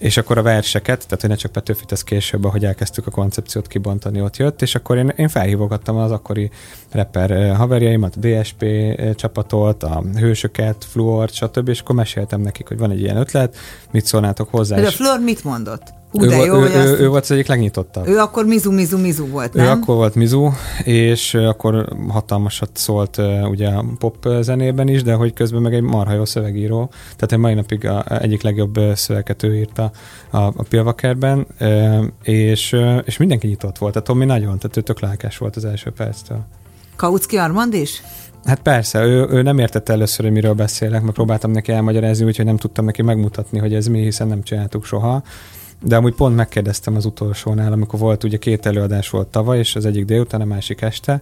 És 0.03 0.17
akkor 0.17 0.37
a 0.37 0.41
verseket, 0.41 1.03
tehát 1.03 1.21
hogy 1.21 1.29
ne 1.29 1.35
csak 1.35 1.51
Petőfit, 1.51 1.91
az 1.91 2.03
később, 2.03 2.43
ahogy 2.43 2.65
elkezdtük 2.65 3.07
a 3.07 3.11
koncepciót 3.11 3.67
kibontani, 3.67 4.21
ott 4.21 4.37
jött, 4.37 4.61
és 4.61 4.75
akkor 4.75 4.97
én, 4.97 5.13
én 5.15 5.27
felhívogattam 5.27 5.95
az 5.95 6.11
akkori 6.11 6.51
rapper 6.91 7.55
haverjaimat, 7.55 8.15
a 8.15 8.19
DSP 8.19 8.65
csapatot, 9.15 9.83
a 9.83 10.03
hősöket, 10.15 10.85
Fluort, 10.85 11.33
stb. 11.33 11.69
És 11.69 11.79
akkor 11.79 11.95
meséltem 11.95 12.41
nekik, 12.41 12.67
hogy 12.67 12.77
van 12.77 12.91
egy 12.91 12.99
ilyen 12.99 13.17
ötlet, 13.17 13.57
mit 13.91 14.05
szólnátok 14.05 14.49
hozzá. 14.49 14.75
De 14.75 14.87
a 14.87 14.91
Fluor 14.91 15.19
mit 15.19 15.43
mondott? 15.43 15.93
Hú, 16.13 16.25
de 16.25 16.39
ő, 16.39 16.45
jó, 16.45 16.55
ő, 16.55 16.59
ő, 16.59 16.79
azt... 16.79 16.99
ő 16.99 17.07
volt 17.07 17.23
az 17.23 17.31
egyik 17.31 17.47
legnyitottabb. 17.47 18.07
Ő 18.07 18.17
akkor 18.17 18.45
Mizu, 18.45 18.71
Mizu, 18.71 18.97
Mizu 18.97 19.27
volt, 19.27 19.53
nem? 19.53 19.65
Ő 19.65 19.69
akkor 19.69 19.95
volt 19.95 20.15
Mizu, 20.15 20.49
és 20.83 21.33
akkor 21.33 21.87
hatalmasat 22.09 22.69
szólt 22.73 23.21
ugye 23.43 23.69
pop 23.99 24.27
zenében 24.41 24.87
is, 24.87 25.03
de 25.03 25.13
hogy 25.13 25.33
közben 25.33 25.61
meg 25.61 25.73
egy 25.73 25.81
marha 25.81 26.13
jó 26.13 26.25
szövegíró. 26.25 26.89
Tehát 27.15 27.31
egy 27.31 27.37
mai 27.37 27.53
napig 27.53 27.85
a, 27.85 28.21
egyik 28.21 28.41
legjobb 28.41 28.79
szöveget 28.93 29.43
ő 29.43 29.55
írta 29.55 29.91
a, 30.29 30.37
a 30.37 30.63
Pilvakerben, 30.69 31.47
és, 32.23 32.75
és 33.03 33.17
mindenki 33.17 33.47
nyitott 33.47 33.77
volt. 33.77 33.93
Tehát 33.93 34.07
Tomi 34.07 34.25
nagyon, 34.25 34.57
tehát 34.57 34.77
ő 34.77 34.81
tök 34.81 34.99
lelkes 34.99 35.37
volt 35.37 35.55
az 35.55 35.65
első 35.65 35.89
perctől. 35.91 36.45
Kautsky 36.95 37.37
Armand 37.37 37.73
is? 37.73 38.01
Hát 38.45 38.59
persze, 38.59 39.03
ő, 39.03 39.27
ő 39.29 39.41
nem 39.41 39.57
értette 39.59 39.93
először, 39.93 40.25
hogy 40.25 40.33
miről 40.33 40.53
beszélek, 40.53 41.01
mert 41.01 41.13
próbáltam 41.13 41.51
neki 41.51 41.71
elmagyarázni, 41.71 42.25
úgyhogy 42.25 42.45
nem 42.45 42.57
tudtam 42.57 42.85
neki 42.85 43.01
megmutatni, 43.01 43.59
hogy 43.59 43.73
ez 43.73 43.87
mi, 43.87 44.01
hiszen 44.01 44.27
nem 44.27 44.43
csináltuk 44.43 44.85
soha. 44.85 45.23
De 45.83 45.95
amúgy 45.95 46.13
pont 46.13 46.35
megkérdeztem 46.35 46.95
az 46.95 47.05
utolsónál, 47.05 47.71
amikor 47.71 47.99
volt, 47.99 48.23
ugye 48.23 48.37
két 48.37 48.65
előadás 48.65 49.09
volt 49.09 49.27
tavaly, 49.27 49.57
és 49.57 49.75
az 49.75 49.85
egyik 49.85 50.05
délután, 50.05 50.41
a 50.41 50.45
másik 50.45 50.81
este, 50.81 51.21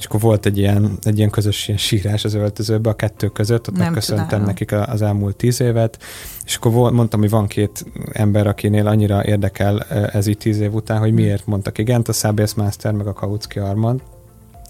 és 0.00 0.06
akkor 0.06 0.20
volt 0.20 0.46
egy 0.46 0.58
ilyen, 0.58 0.98
egy 1.02 1.18
ilyen 1.18 1.30
közös 1.30 1.68
ilyen 1.68 1.78
sírás 1.78 2.24
az 2.24 2.34
öltözőbe 2.34 2.90
a 2.90 2.94
kettő 2.94 3.28
között, 3.28 3.68
ott 3.68 3.76
Nem 3.76 3.84
megköszöntem 3.84 4.28
tudom. 4.28 4.44
nekik 4.44 4.72
az 4.72 5.02
elmúlt 5.02 5.36
tíz 5.36 5.60
évet, 5.60 5.98
és 6.44 6.56
akkor 6.56 6.72
volt, 6.72 6.92
mondtam, 6.92 7.20
hogy 7.20 7.30
van 7.30 7.46
két 7.46 7.84
ember, 8.12 8.46
akinél 8.46 8.86
annyira 8.86 9.24
érdekel 9.24 9.80
ez 10.12 10.26
így 10.26 10.38
tíz 10.38 10.60
év 10.60 10.74
után, 10.74 10.98
hogy 10.98 11.12
miért 11.12 11.46
mondtak 11.46 11.78
igent, 11.78 12.08
a 12.08 12.12
Szabész 12.12 12.52
Master 12.52 12.92
meg 12.92 13.06
a 13.06 13.12
Kautsky 13.12 13.58
Armand, 13.58 14.00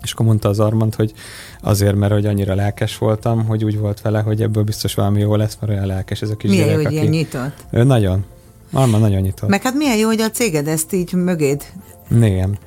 és 0.03 0.12
akkor 0.12 0.27
mondta 0.27 0.49
az 0.49 0.61
Armand, 0.61 0.95
hogy 0.95 1.12
azért, 1.61 1.95
mert 1.95 2.12
hogy 2.12 2.27
annyira 2.27 2.55
lelkes 2.55 2.99
voltam, 2.99 3.47
hogy 3.47 3.64
úgy 3.64 3.79
volt 3.79 4.01
vele, 4.01 4.21
hogy 4.21 4.43
ebből 4.43 4.62
biztos 4.62 4.95
valami 4.95 5.21
jó 5.21 5.37
lesz, 5.37 5.57
mert 5.61 5.73
olyan 5.73 5.87
lelkes 5.87 6.23
ez 6.23 6.31
a 6.31 6.37
kis 6.37 6.51
Milyen 6.51 6.66
gyerek, 6.66 6.77
hogy 6.77 6.87
aki... 6.87 6.95
ilyen 6.95 7.09
nyitott. 7.09 7.64
Ő 7.71 7.83
nagyon. 7.83 8.25
Alma 8.72 8.98
nagyon 8.98 9.20
nyitott. 9.20 9.48
Meg 9.48 9.62
hát 9.62 9.74
milyen 9.74 9.96
jó, 9.96 10.06
hogy 10.06 10.20
a 10.20 10.30
céged 10.30 10.68
ezt 10.68 10.92
így 10.92 11.12
mögéd 11.12 11.64
Igen. 12.11 12.59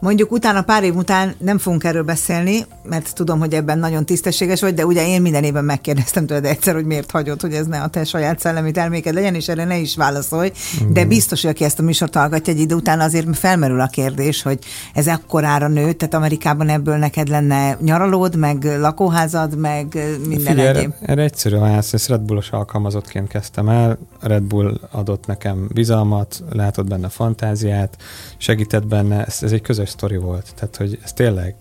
Mondjuk 0.00 0.32
utána, 0.32 0.62
pár 0.62 0.84
év 0.84 0.96
után 0.96 1.34
nem 1.38 1.58
fogunk 1.58 1.84
erről 1.84 2.02
beszélni, 2.02 2.66
mert 2.82 3.14
tudom, 3.14 3.38
hogy 3.38 3.52
ebben 3.52 3.78
nagyon 3.78 4.04
tisztességes 4.04 4.60
vagy, 4.60 4.74
de 4.74 4.86
ugye 4.86 5.08
én 5.08 5.22
minden 5.22 5.44
évben 5.44 5.64
megkérdeztem 5.64 6.26
tőled 6.26 6.44
egyszer, 6.44 6.74
hogy 6.74 6.84
miért 6.84 7.10
hagyod, 7.10 7.40
hogy 7.40 7.52
ez 7.52 7.66
ne 7.66 7.80
a 7.80 7.88
te 7.88 8.04
saját 8.04 8.38
szellemi 8.38 8.70
terméked 8.70 9.14
legyen, 9.14 9.34
és 9.34 9.48
erre 9.48 9.64
ne 9.64 9.76
is 9.76 9.96
válaszolj. 9.96 10.52
De 10.88 11.04
biztos, 11.04 11.42
hogy 11.42 11.50
aki 11.50 11.64
ezt 11.64 11.78
a 11.78 11.82
műsort 11.82 12.14
hallgatja 12.14 12.52
egy 12.52 12.60
idő 12.60 12.74
után, 12.74 13.00
azért 13.00 13.36
felmerül 13.36 13.80
a 13.80 13.86
kérdés, 13.86 14.42
hogy 14.42 14.58
ez 14.94 15.06
akkorára 15.06 15.68
nőtt, 15.68 15.98
tehát 15.98 16.14
Amerikában 16.14 16.68
ebből 16.68 16.96
neked 16.96 17.28
lenne 17.28 17.78
nyaralód, 17.80 18.36
meg 18.36 18.64
lakóházad, 18.64 19.58
meg 19.58 19.98
minden 20.26 20.54
Figyelj, 20.54 20.68
egyéb. 20.68 20.92
Erre, 21.00 21.12
erre 21.12 21.22
egyszerű 21.22 21.56
válasz, 21.56 21.92
ezt 21.92 22.08
Red 22.08 22.20
Bullos 22.20 22.50
alkalmazottként 22.50 23.28
kezdtem 23.28 23.68
el, 23.68 23.98
Red 24.20 24.42
Bull 24.42 24.80
adott 24.90 25.26
nekem 25.26 25.68
bizalmat, 25.72 26.42
látott 26.50 26.86
benne 26.86 27.08
fantáziát, 27.08 27.96
segített 28.38 28.86
benne, 28.86 29.24
ez, 29.24 29.38
ez 29.40 29.52
egy 29.52 29.62
közös 29.62 29.85
sztori 29.86 30.16
volt. 30.16 30.52
Tehát, 30.54 30.76
hogy 30.76 30.98
ez 31.04 31.12
tényleg... 31.12 31.54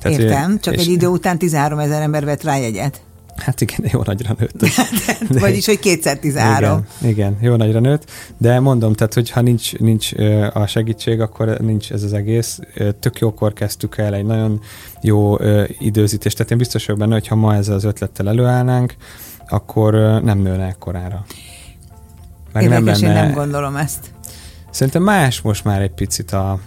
Tehát, 0.00 0.18
Értem, 0.18 0.50
hogy, 0.50 0.60
csak 0.60 0.74
egy 0.74 0.88
idő 0.88 1.06
után 1.06 1.38
13 1.38 1.78
ezer 1.78 2.02
ember 2.02 2.24
vett 2.24 2.42
rá 2.42 2.56
jegyet. 2.56 3.00
Hát 3.36 3.60
igen, 3.60 3.78
jó 3.92 4.02
nagyra 4.04 4.36
nőtt. 4.38 4.58
de, 5.30 5.40
Vagyis, 5.40 5.66
hogy 5.66 5.78
kétszer 5.78 6.18
13. 6.18 6.86
Igen, 7.00 7.10
igen, 7.10 7.36
jó 7.40 7.56
nagyra 7.56 7.80
nőtt, 7.80 8.10
de 8.38 8.60
mondom, 8.60 8.92
tehát, 8.92 9.14
hogy 9.14 9.30
ha 9.30 9.40
nincs, 9.40 9.78
nincs 9.78 10.12
a 10.52 10.66
segítség, 10.66 11.20
akkor 11.20 11.58
nincs 11.58 11.92
ez 11.92 12.02
az 12.02 12.12
egész. 12.12 12.58
Tök 13.00 13.18
jókor 13.18 13.52
kezdtük 13.52 13.96
el, 13.96 14.14
egy 14.14 14.24
nagyon 14.24 14.60
jó 15.02 15.36
időzítés, 15.78 16.32
tehát 16.32 16.52
én 16.52 16.58
biztos 16.58 16.86
vagyok 16.86 17.00
benne, 17.00 17.14
hogy 17.14 17.26
ha 17.26 17.34
ma 17.34 17.54
ezzel 17.54 17.74
az 17.74 17.84
ötlettel 17.84 18.28
előállnánk, 18.28 18.94
akkor 19.48 19.92
nem 20.22 20.38
nőne 20.38 20.66
ekkorára. 20.66 21.24
Meg 22.52 22.62
Érdekes, 22.62 23.00
nem 23.00 23.10
lenne... 23.10 23.20
én 23.20 23.26
nem 23.26 23.34
gondolom 23.34 23.76
ezt. 23.76 24.10
Szerintem 24.70 25.02
más 25.02 25.40
most 25.40 25.64
már 25.64 25.82
egy 25.82 25.90
picit 25.90 26.32
a, 26.32 26.58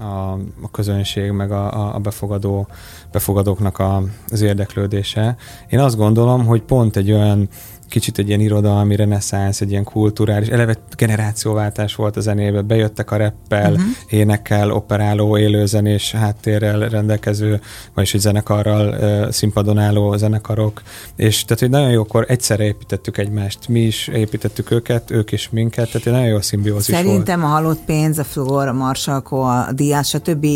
a, 0.00 0.32
a 0.62 0.70
közönség, 0.70 1.30
meg 1.30 1.52
a, 1.52 1.94
a 1.94 1.98
befogadó, 1.98 2.66
befogadóknak 3.12 3.78
a, 3.78 4.02
az 4.28 4.40
érdeklődése. 4.40 5.36
Én 5.68 5.78
azt 5.78 5.96
gondolom, 5.96 6.46
hogy 6.46 6.62
pont 6.62 6.96
egy 6.96 7.12
olyan 7.12 7.48
kicsit 7.90 8.18
egy 8.18 8.28
ilyen 8.28 8.40
irodalmi 8.40 8.96
reneszánsz, 8.96 9.60
egy 9.60 9.70
ilyen 9.70 9.84
kulturális, 9.84 10.48
eleve 10.48 10.76
generációváltás 10.96 11.94
volt 11.94 12.16
a 12.16 12.20
zenében, 12.20 12.66
bejöttek 12.66 13.10
a 13.10 13.16
reppel, 13.16 13.72
uh-huh. 13.72 13.86
énekkel, 14.08 14.70
operáló, 14.70 15.38
élőzenés 15.38 16.12
háttérrel 16.12 16.88
rendelkező, 16.88 17.60
vagyis 17.94 18.14
egy 18.14 18.20
zenekarral, 18.20 19.32
színpadon 19.32 19.78
álló 19.78 20.16
zenekarok, 20.16 20.82
és 21.16 21.44
tehát, 21.44 21.58
hogy 21.58 21.70
nagyon 21.70 21.90
jókor 21.90 22.24
egyszerre 22.28 22.64
építettük 22.64 23.18
egymást, 23.18 23.68
mi 23.68 23.80
is 23.80 24.08
építettük 24.08 24.70
őket, 24.70 25.10
ők 25.10 25.32
is 25.32 25.48
minket, 25.50 25.90
tehát 25.90 26.06
egy 26.06 26.12
nagyon 26.12 26.28
jó 26.28 26.40
szimbiózis 26.40 26.94
Szerintem 26.94 27.40
volt. 27.40 27.52
a 27.52 27.54
halott 27.54 27.80
pénz, 27.84 28.18
a 28.18 28.24
Flor, 28.24 28.68
a 28.68 28.72
Marsalko, 28.72 29.36
a 29.36 29.72
Diás, 29.72 30.08
stb. 30.08 30.46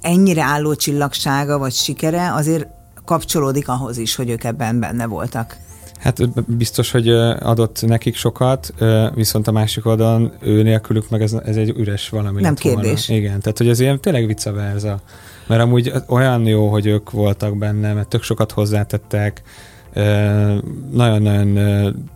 ennyire 0.00 0.42
álló 0.42 0.74
csillagsága 0.74 1.58
vagy 1.58 1.72
sikere 1.72 2.32
azért 2.34 2.66
kapcsolódik 3.04 3.68
ahhoz 3.68 3.98
is, 3.98 4.14
hogy 4.14 4.30
ők 4.30 4.44
ebben 4.44 4.80
benne 4.80 5.06
voltak. 5.06 5.56
Hát 6.02 6.44
biztos, 6.56 6.90
hogy 6.90 7.08
adott 7.38 7.82
nekik 7.86 8.14
sokat, 8.16 8.74
viszont 9.14 9.46
a 9.46 9.52
másik 9.52 9.86
oldalon 9.86 10.32
ő 10.40 10.62
nélkülük 10.62 11.10
meg 11.10 11.22
ez, 11.22 11.32
ez 11.32 11.56
egy 11.56 11.68
üres 11.76 12.08
valami. 12.08 12.40
Nem 12.40 12.54
kérdés. 12.54 13.06
Volna. 13.06 13.22
Igen, 13.22 13.40
tehát 13.40 13.58
hogy 13.58 13.68
ez 13.68 13.80
ilyen 13.80 14.00
tényleg 14.00 14.26
vice 14.26 14.50
versa. 14.50 15.00
Mert 15.46 15.62
amúgy 15.62 15.92
olyan 16.06 16.46
jó, 16.46 16.68
hogy 16.68 16.86
ők 16.86 17.10
voltak 17.10 17.58
benne, 17.58 17.92
mert 17.92 18.08
tök 18.08 18.22
sokat 18.22 18.52
hozzátettek, 18.52 19.42
nagyon-nagyon 20.92 21.58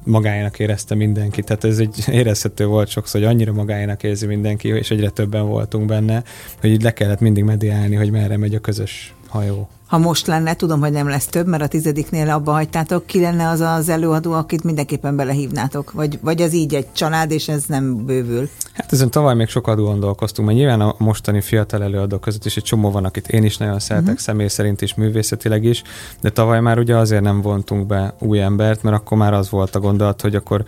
magájának 0.05 0.59
érezte 0.59 0.95
mindenki, 0.95 1.43
tehát 1.43 1.65
ez 1.65 1.79
egy 1.79 2.05
érezhető 2.21 2.67
volt 2.67 2.89
sokszor, 2.89 3.21
hogy 3.21 3.31
annyira 3.31 3.53
magájának 3.53 4.03
érzi 4.03 4.27
mindenki, 4.27 4.69
és 4.69 4.91
egyre 4.91 5.11
többen 5.11 5.47
voltunk 5.47 5.87
benne, 5.87 6.23
hogy 6.61 6.71
így 6.71 6.83
le 6.83 6.93
kellett 6.93 7.21
mindig 7.21 7.45
mediálni, 7.45 7.95
hogy 7.95 8.11
merre 8.11 8.37
megy 8.37 8.55
a 8.55 8.61
közös 8.61 9.15
hajó 9.29 9.69
ha 9.87 9.99
most 9.99 10.27
lenne, 10.27 10.55
tudom, 10.55 10.81
hogy 10.81 10.93
nem 10.93 11.09
lesz 11.09 11.27
több, 11.27 11.47
mert 11.47 11.63
a 11.63 11.67
tizediknél 11.67 12.31
abba 12.31 12.53
hagytátok, 12.53 13.07
ki 13.07 13.21
lenne 13.21 13.49
az 13.49 13.61
az 13.61 13.89
előadó, 13.89 14.33
akit 14.33 14.65
mindenképpen 14.65 15.17
belehívnátok? 15.17 15.93
Vagy, 15.93 16.19
vagy 16.23 16.41
ez 16.41 16.53
így 16.53 16.75
egy 16.75 16.93
család, 16.93 17.31
és 17.31 17.49
ez 17.49 17.65
nem 17.65 18.05
bővül? 18.05 18.49
Hát 18.73 18.93
ezen 18.93 19.11
tavaly 19.11 19.35
még 19.35 19.49
sokat 19.49 19.77
gondolkoztunk, 19.77 20.49
mert 20.49 20.61
nyilván 20.61 20.81
a 20.81 20.95
mostani 20.99 21.41
fiatal 21.41 21.83
előadók 21.83 22.21
között 22.21 22.45
is 22.45 22.57
egy 22.57 22.63
csomó 22.63 22.91
van, 22.91 23.05
akit 23.05 23.29
én 23.29 23.45
is 23.45 23.57
nagyon 23.57 23.79
szeretek, 23.79 24.09
uh-huh. 24.09 24.23
személy 24.23 24.49
szerint 24.49 24.83
is, 24.83 24.95
művészetileg 24.95 25.65
is, 25.65 25.83
de 26.21 26.31
tavaly 26.31 26.61
már 26.61 26.79
ugye 26.79 26.97
azért 26.97 27.23
nem 27.23 27.41
vontunk 27.41 27.87
be 27.87 28.15
új 28.19 28.41
embert, 28.41 28.83
mert 28.83 28.97
akkor 28.97 29.19
már 29.19 29.33
az 29.33 29.51
volt 29.51 29.75
a 29.75 29.81
gondolat, 29.81 30.21
hogy 30.21 30.35
akkor 30.35 30.65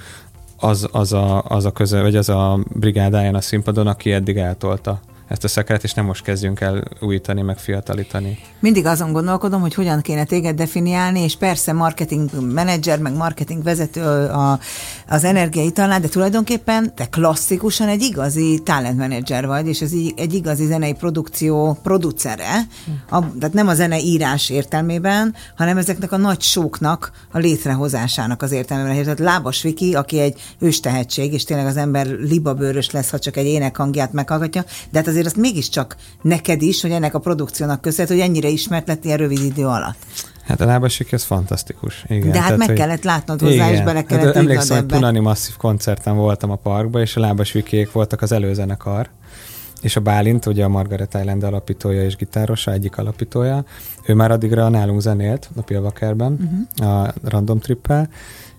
az, 0.60 0.88
az, 0.92 1.12
a, 1.12 1.42
az 1.42 1.64
a 1.64 1.70
közel, 1.70 2.02
vagy 2.02 2.16
az 2.16 2.28
a 2.28 2.58
brigádáján 2.72 3.34
a 3.34 3.40
színpadon, 3.40 3.86
aki 3.86 4.12
eddig 4.12 4.36
eltolta 4.36 5.00
ezt 5.28 5.44
a 5.44 5.48
szekeret, 5.48 5.84
és 5.84 5.94
nem 5.94 6.04
most 6.04 6.22
kezdjünk 6.22 6.60
el 6.60 6.82
újítani, 7.00 7.42
meg 7.42 7.58
fiatalítani. 7.58 8.38
Mindig 8.60 8.86
azon 8.86 9.12
gondolkodom, 9.12 9.60
hogy 9.60 9.74
hogyan 9.74 10.00
kéne 10.00 10.24
téged 10.24 10.56
definiálni, 10.56 11.20
és 11.20 11.36
persze 11.36 11.72
marketing 11.72 12.30
menedzser, 12.52 12.98
meg 12.98 13.16
marketing 13.16 13.62
vezető 13.62 14.02
a, 14.02 14.58
az 15.08 15.24
energiaitalnál, 15.24 16.00
de 16.00 16.08
tulajdonképpen 16.08 16.94
te 16.94 17.06
klasszikusan 17.06 17.88
egy 17.88 18.02
igazi 18.02 18.60
talent 18.64 18.96
menedzser 18.96 19.46
vagy, 19.46 19.66
és 19.66 19.80
ez 19.80 19.92
egy 20.16 20.34
igazi 20.34 20.66
zenei 20.66 20.92
produkció 20.92 21.78
producere, 21.82 22.66
a, 23.10 23.32
tehát 23.38 23.54
nem 23.54 23.68
a 23.68 23.74
zene 23.74 24.00
írás 24.00 24.50
értelmében, 24.50 25.34
hanem 25.56 25.76
ezeknek 25.76 26.12
a 26.12 26.16
nagy 26.16 26.40
sóknak 26.40 27.12
a 27.32 27.38
létrehozásának 27.38 28.42
az 28.42 28.52
értelmében. 28.52 29.02
Tehát 29.02 29.18
Lábas 29.18 29.62
Viki, 29.62 29.94
aki 29.94 30.18
egy 30.18 30.40
őstehetség, 30.58 31.32
és 31.32 31.44
tényleg 31.44 31.66
az 31.66 31.76
ember 31.76 32.06
libabőrös 32.06 32.90
lesz, 32.90 33.10
ha 33.10 33.18
csak 33.18 33.36
egy 33.36 33.46
énekhangját 33.46 34.12
meghallgatja, 34.12 34.64
de 34.90 34.98
hát 34.98 35.06
az 35.06 35.16
azért 35.18 35.34
azt 35.34 35.44
mégiscsak 35.44 35.96
neked 36.22 36.62
is, 36.62 36.82
hogy 36.82 36.90
ennek 36.90 37.14
a 37.14 37.18
produkciónak 37.18 37.80
köszönhet, 37.80 38.16
hogy 38.16 38.20
ennyire 38.20 38.48
ismert 38.48 38.86
lett 38.86 39.04
ilyen 39.04 39.18
rövid 39.18 39.42
idő 39.42 39.66
alatt. 39.66 39.96
Hát 40.44 40.60
a 40.60 40.64
lábasik, 40.64 41.12
ez 41.12 41.24
fantasztikus. 41.24 42.04
Igen. 42.08 42.30
De 42.30 42.34
hát 42.34 42.42
Tehát, 42.42 42.58
meg 42.58 42.68
hogy... 42.68 42.76
kellett 42.76 43.04
látnod 43.04 43.40
hozzá, 43.40 43.54
igen. 43.54 43.72
és 43.72 43.82
bele 43.82 44.04
kellett 44.04 44.24
hát, 44.24 44.36
Emlékszem, 44.36 44.76
hogy 44.76 44.86
Punani 44.86 45.18
masszív 45.18 45.56
koncerten 45.56 46.16
voltam 46.16 46.50
a 46.50 46.56
parkban, 46.56 47.00
és 47.00 47.16
a 47.16 47.20
lábasvikék 47.20 47.92
voltak 47.92 48.22
az 48.22 48.32
előzenekar, 48.32 49.08
és 49.82 49.96
a 49.96 50.00
Bálint, 50.00 50.46
ugye 50.46 50.64
a 50.64 50.68
Margaret 50.68 51.14
Island 51.14 51.42
alapítója 51.42 52.04
és 52.04 52.16
gitárosa, 52.16 52.72
egyik 52.72 52.98
alapítója, 52.98 53.64
ő 54.06 54.14
már 54.14 54.30
addigra 54.30 54.68
nálunk 54.68 55.00
zenélt 55.00 55.50
a 55.56 55.62
Pilvakerben, 55.62 56.32
uh-huh. 56.32 57.02
a 57.04 57.14
Random 57.22 57.58
Trippel, 57.58 58.08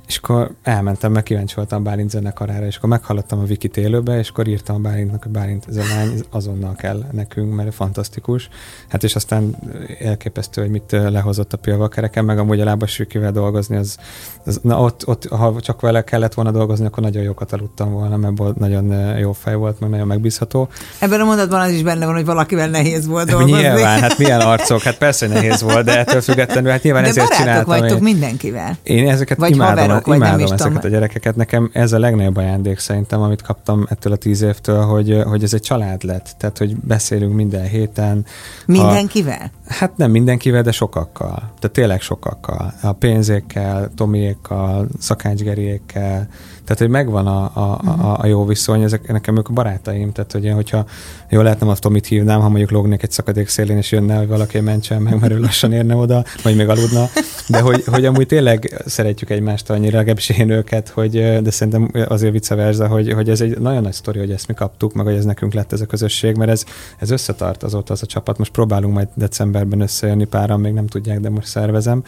és 0.09 0.17
akkor 0.17 0.51
elmentem, 0.63 1.11
meg 1.11 1.23
kíváncsi 1.23 1.55
voltam 1.55 1.83
Bálint 1.83 2.09
zenekarára, 2.09 2.65
és 2.65 2.75
akkor 2.75 2.89
meghallottam 2.89 3.39
a 3.39 3.43
Vikit 3.43 3.77
élőbe, 3.77 4.17
és 4.17 4.29
akkor 4.29 4.47
írtam 4.47 4.75
a 4.75 4.79
Bálintnak, 4.79 5.23
hogy 5.23 5.31
Bálint 5.31 5.65
ez 5.69 5.75
a 5.75 5.83
lány 5.95 6.23
azonnal 6.29 6.75
kell 6.75 7.03
nekünk, 7.11 7.55
mert 7.55 7.73
fantasztikus. 7.73 8.49
Hát 8.87 9.03
és 9.03 9.15
aztán 9.15 9.55
elképesztő, 9.99 10.61
hogy 10.61 10.69
mit 10.69 10.91
lehozott 10.91 11.53
a 11.53 11.57
pilvakereken, 11.57 12.25
meg 12.25 12.39
amúgy 12.39 12.59
a 12.59 12.63
lábasükivel 12.63 13.31
dolgozni, 13.31 13.75
az, 13.75 13.97
az, 14.45 14.59
na 14.63 14.81
ott, 14.81 15.07
ott, 15.07 15.27
ha 15.27 15.55
csak 15.61 15.81
vele 15.81 16.03
kellett 16.03 16.33
volna 16.33 16.51
dolgozni, 16.51 16.85
akkor 16.85 17.03
nagyon 17.03 17.23
jókat 17.23 17.53
aludtam 17.53 17.91
volna, 17.91 18.17
mert 18.17 18.57
nagyon 18.57 19.17
jó 19.17 19.31
fej 19.31 19.55
volt, 19.55 19.79
meg 19.79 19.89
nagyon 19.89 20.07
megbízható. 20.07 20.69
Ebben 20.99 21.19
a 21.19 21.23
mondatban 21.23 21.59
az 21.59 21.71
is 21.71 21.83
benne 21.83 22.05
van, 22.05 22.15
hogy 22.15 22.25
valakivel 22.25 22.69
nehéz 22.69 23.07
volt 23.07 23.29
dolgozni. 23.29 23.57
Nyilván, 23.57 23.99
hát 24.05 24.17
milyen 24.17 24.41
arcok, 24.41 24.81
hát 24.81 24.97
persze 24.97 25.27
nehéz 25.27 25.61
volt, 25.61 25.85
de 25.85 25.99
ettől 25.99 26.21
függetlenül, 26.21 26.71
hát 26.71 26.83
nyilván 26.83 27.03
de 27.03 27.09
ezért 27.09 27.35
csináltam. 27.35 27.79
vagytok 27.79 27.97
én. 27.97 28.03
mindenkivel. 28.03 28.77
Én 28.83 29.09
ezeket 29.09 29.37
Vagy 29.37 29.51
imádom, 29.51 29.98
vagy 30.05 30.15
imádom 30.15 30.35
nem 30.37 30.45
is 30.45 30.51
ezeket 30.51 30.73
tudom. 30.73 30.91
a 30.91 30.93
gyerekeket. 30.93 31.35
Nekem 31.35 31.69
ez 31.73 31.93
a 31.93 31.99
legnagyobb 31.99 32.37
ajándék 32.37 32.79
szerintem, 32.79 33.21
amit 33.21 33.41
kaptam 33.41 33.85
ettől 33.89 34.13
a 34.13 34.15
tíz 34.15 34.41
évtől, 34.41 34.81
hogy, 34.81 35.21
hogy 35.25 35.43
ez 35.43 35.53
egy 35.53 35.61
család 35.61 36.03
lett. 36.03 36.35
Tehát, 36.37 36.57
hogy 36.57 36.75
beszélünk 36.75 37.33
minden 37.33 37.67
héten. 37.67 38.25
Mindenkivel? 38.65 39.51
Ha, 39.67 39.73
hát 39.73 39.97
nem 39.97 40.11
mindenkivel, 40.11 40.61
de 40.61 40.71
sokakkal. 40.71 41.35
Tehát 41.35 41.71
tényleg 41.71 42.01
sokakkal. 42.01 42.73
A 42.81 42.91
pénzékkel, 42.91 43.91
Tomiékkal, 43.95 44.87
Szakácsgeriékkel, 44.99 46.27
tehát, 46.69 46.83
hogy 46.83 46.89
megvan 47.05 47.27
a, 47.27 47.51
a, 47.53 47.79
a, 47.85 48.17
a 48.21 48.25
jó 48.25 48.45
viszony, 48.45 48.81
ezek 48.81 49.11
nekem 49.11 49.37
ők 49.37 49.49
a 49.49 49.53
barátaim, 49.53 50.11
tehát, 50.11 50.31
hogy 50.31 50.51
hogyha 50.53 50.85
jól 51.29 51.43
lehet, 51.43 51.59
nem 51.59 51.69
azt 51.69 51.85
amit 51.85 52.05
hívnám, 52.05 52.41
ha 52.41 52.49
mondjuk 52.49 52.71
lógnék 52.71 53.03
egy 53.03 53.11
szakadék 53.11 53.47
szélén, 53.47 53.77
és 53.77 53.91
jönne, 53.91 54.17
hogy 54.17 54.27
valaki 54.27 54.59
mentsen 54.59 55.01
meg, 55.01 55.19
mert 55.19 55.33
ő 55.33 55.39
lassan 55.39 55.71
érne 55.71 55.95
oda, 55.95 56.23
vagy 56.43 56.55
még 56.55 56.69
aludna, 56.69 57.05
de 57.47 57.59
hogy, 57.59 57.83
hogy 57.85 58.05
amúgy 58.05 58.27
tényleg 58.27 58.81
szeretjük 58.85 59.29
egymást 59.29 59.69
annyira, 59.69 59.97
legalábbis 59.97 60.29
én 60.29 60.49
őket, 60.49 60.89
hogy, 60.89 61.41
de 61.41 61.51
szerintem 61.51 61.91
azért 62.07 62.33
vice 62.33 62.55
versa, 62.55 62.87
hogy, 62.87 63.13
hogy 63.13 63.29
ez 63.29 63.41
egy 63.41 63.59
nagyon 63.59 63.81
nagy 63.81 63.93
sztori, 63.93 64.19
hogy 64.19 64.31
ezt 64.31 64.47
mi 64.47 64.53
kaptuk, 64.53 64.93
meg 64.93 65.05
hogy 65.05 65.15
ez 65.15 65.25
nekünk 65.25 65.53
lett 65.53 65.73
ez 65.73 65.81
a 65.81 65.85
közösség, 65.85 66.35
mert 66.35 66.51
ez, 66.51 66.63
ez 66.97 67.09
összetart 67.09 67.63
azóta 67.63 67.93
az 67.93 68.03
a 68.03 68.05
csapat. 68.05 68.37
Most 68.37 68.51
próbálunk 68.51 68.93
majd 68.93 69.07
decemberben 69.13 69.81
összejönni 69.81 70.25
páran, 70.25 70.59
még 70.59 70.73
nem 70.73 70.87
tudják, 70.87 71.19
de 71.19 71.29
most 71.29 71.47
szervezem. 71.47 72.03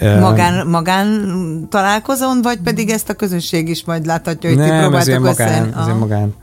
Magán, 0.00 0.66
magán 0.66 1.66
találkozón, 1.70 2.42
vagy 2.42 2.58
pedig 2.58 2.90
ezt 2.90 3.08
a 3.08 3.14
közösség 3.14 3.68
is 3.68 3.84
majd 3.84 3.93
láthatja, 4.02 4.48
hogy 4.48 4.58
nem, 4.58 4.68
ti 4.68 4.76
próbáltok 4.80 5.18
magán, 5.18 5.68
össze? 5.68 5.80
Ez 5.80 5.98
magán. 5.98 6.34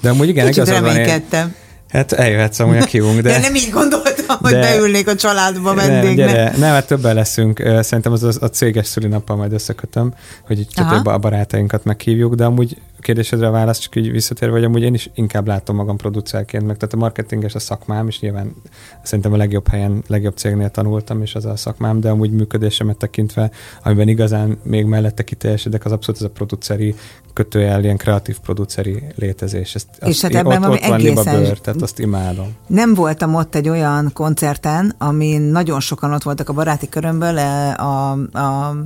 De 0.00 0.10
amúgy 0.10 0.28
igen, 0.28 0.46
Kicsit 0.46 0.68
reménykedtem. 0.68 1.46
Én, 1.46 1.54
Hát 1.88 2.12
eljöhetsz 2.12 2.58
amúgy 2.58 2.76
a 2.76 2.84
kiunk, 2.84 3.20
de... 3.20 3.30
de 3.30 3.38
nem 3.38 3.54
így 3.54 3.70
gondoltam, 3.70 4.36
hogy 4.40 4.52
de, 4.52 4.60
beülnék 4.60 5.08
a 5.08 5.14
családba 5.14 5.74
vendégnek. 5.74 6.34
Nem, 6.34 6.60
nem, 6.60 6.72
hát 6.72 6.86
többen 6.86 7.14
leszünk. 7.14 7.62
Szerintem 7.80 8.12
az, 8.12 8.22
az 8.22 8.38
a 8.40 8.46
céges 8.46 8.86
szülinappal 8.86 9.36
majd 9.36 9.52
összekötöm, 9.52 10.14
hogy 10.46 10.58
így 10.58 10.68
több 10.74 11.06
a 11.06 11.18
barátainkat 11.18 11.84
meghívjuk, 11.84 12.34
de 12.34 12.44
amúgy 12.44 12.76
kérdésedre 13.00 13.46
a 13.46 13.50
válasz 13.50 13.78
csak 13.78 13.96
így 13.96 14.10
visszatérve, 14.10 14.54
hogy 14.54 14.64
amúgy 14.64 14.82
én 14.82 14.94
is 14.94 15.10
inkább 15.14 15.46
látom 15.46 15.76
magam 15.76 15.96
producerként, 15.96 16.66
meg 16.66 16.76
tehát 16.76 16.94
a 16.94 16.96
marketinges 16.96 17.54
a 17.54 17.58
szakmám, 17.58 18.08
és 18.08 18.20
nyilván 18.20 18.54
szerintem 19.02 19.32
a 19.32 19.36
legjobb 19.36 19.68
helyen, 19.68 20.02
legjobb 20.06 20.36
cégnél 20.36 20.70
tanultam, 20.70 21.22
és 21.22 21.34
az 21.34 21.44
a 21.44 21.56
szakmám, 21.56 22.00
de 22.00 22.10
amúgy 22.10 22.30
működésemet 22.30 22.96
tekintve, 22.96 23.50
amiben 23.82 24.08
igazán 24.08 24.58
még 24.62 24.84
mellette 24.84 25.24
kiteljesedek, 25.24 25.84
az 25.84 25.92
abszolút 25.92 26.20
ez 26.20 26.26
a 26.26 26.30
produceri 26.30 26.94
kötőjel, 27.32 27.84
ilyen 27.84 27.96
kreatív 27.96 28.38
produceri 28.38 29.02
létezés. 29.14 29.74
Ezt, 29.74 29.88
és 30.00 30.08
azt, 30.08 30.22
hát 30.22 30.34
ebben 30.34 30.64
ott, 30.64 30.70
ott 30.70 30.86
van 30.86 31.00
egészen... 31.00 31.42
bőr, 31.42 31.58
tehát 31.58 31.82
azt 31.82 31.98
imádom. 31.98 32.54
Nem 32.66 32.94
voltam 32.94 33.34
ott 33.34 33.54
egy 33.54 33.68
olyan 33.68 34.10
koncerten, 34.12 34.94
amin 34.98 35.40
nagyon 35.40 35.80
sokan 35.80 36.12
ott 36.12 36.22
voltak 36.22 36.48
a 36.48 36.52
baráti 36.52 36.88
körömből, 36.88 37.38
eh, 37.38 37.84
a, 37.84 38.10
a 38.32 38.76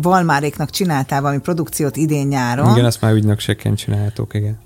Valmáréknak 0.00 0.70
csináltál 0.70 1.20
valami 1.20 1.40
produkciót 1.40 1.96
idén-nyáron. 1.96 2.70
Igen, 2.70 2.84
azt 2.84 3.00
már 3.00 3.12
ügynökségként 3.12 3.78
csinálhatók, 3.78 4.34
igen. 4.34 4.58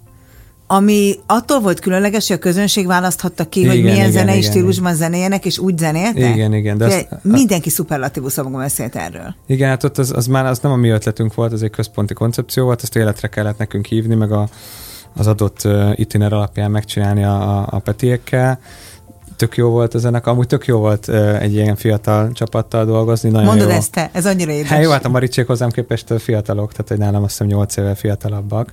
Ami 0.71 1.15
attól 1.27 1.61
volt 1.61 1.81
különleges, 1.81 2.27
hogy 2.27 2.37
a 2.37 2.39
közönség 2.39 2.87
választhatta 2.87 3.49
ki, 3.49 3.61
igen, 3.61 3.73
hogy 3.73 3.83
milyen 3.83 3.97
igen, 3.97 4.11
zenei 4.11 4.39
igen, 4.39 4.51
stílusban 4.51 4.95
igen. 4.95 5.05
zenéljenek, 5.05 5.45
és 5.45 5.59
úgy 5.59 5.79
zenéltek? 5.79 6.35
Igen, 6.35 6.55
igen. 6.55 6.79
De 6.79 6.85
azt, 6.85 7.09
mindenki 7.23 7.71
szuperlatívus 7.71 8.33
szavakban 8.33 8.61
beszélt 8.61 8.97
erről. 8.97 9.35
Igen, 9.47 9.69
hát 9.69 9.85
ott 9.85 9.99
az, 9.99 10.13
az 10.17 10.27
már 10.27 10.47
az 10.47 10.59
nem 10.59 10.73
a 10.73 10.77
mi 10.77 10.89
ötletünk 10.89 11.35
volt, 11.35 11.53
az 11.53 11.63
egy 11.63 11.71
központi 11.71 12.15
koncepció 12.15 12.65
volt, 12.65 12.83
azt 12.83 12.97
életre 12.97 13.29
kellett 13.29 13.59
nekünk 13.59 13.87
hívni, 13.87 14.15
meg 14.15 14.33
a, 14.33 14.49
az 15.17 15.27
adott 15.27 15.69
itiner 15.95 16.33
alapján 16.33 16.71
megcsinálni 16.71 17.25
a, 17.25 17.59
a, 17.59 17.67
a 17.71 17.79
petiekkel 17.79 18.61
tök 19.39 19.57
jó 19.57 19.71
volt 19.71 19.95
a 19.95 19.99
zenekar, 19.99 20.33
amúgy 20.33 20.47
tök 20.47 20.67
jó 20.67 20.79
volt 20.79 21.09
egy 21.41 21.55
ilyen 21.55 21.77
fiatal 21.77 22.33
csapattal 22.33 22.85
dolgozni. 22.85 23.31
Nagyon 23.31 23.47
Mondod 23.47 23.69
jó. 23.69 23.75
ezt 23.75 23.93
te, 23.93 24.11
ez 24.13 24.27
annyira 24.27 24.53
édes. 24.53 24.69
Hát 24.69 24.83
jó, 24.83 24.91
hát 24.91 25.05
a 25.05 25.09
Maricsék 25.09 25.47
hozzám 25.47 25.71
képest 25.71 26.13
fiatalok, 26.19 26.73
tehát 26.73 26.89
hogy 26.89 26.99
nálam 26.99 27.23
azt 27.23 27.31
hiszem 27.31 27.47
8 27.47 27.77
éve 27.77 27.95
fiatalabbak. 27.95 28.73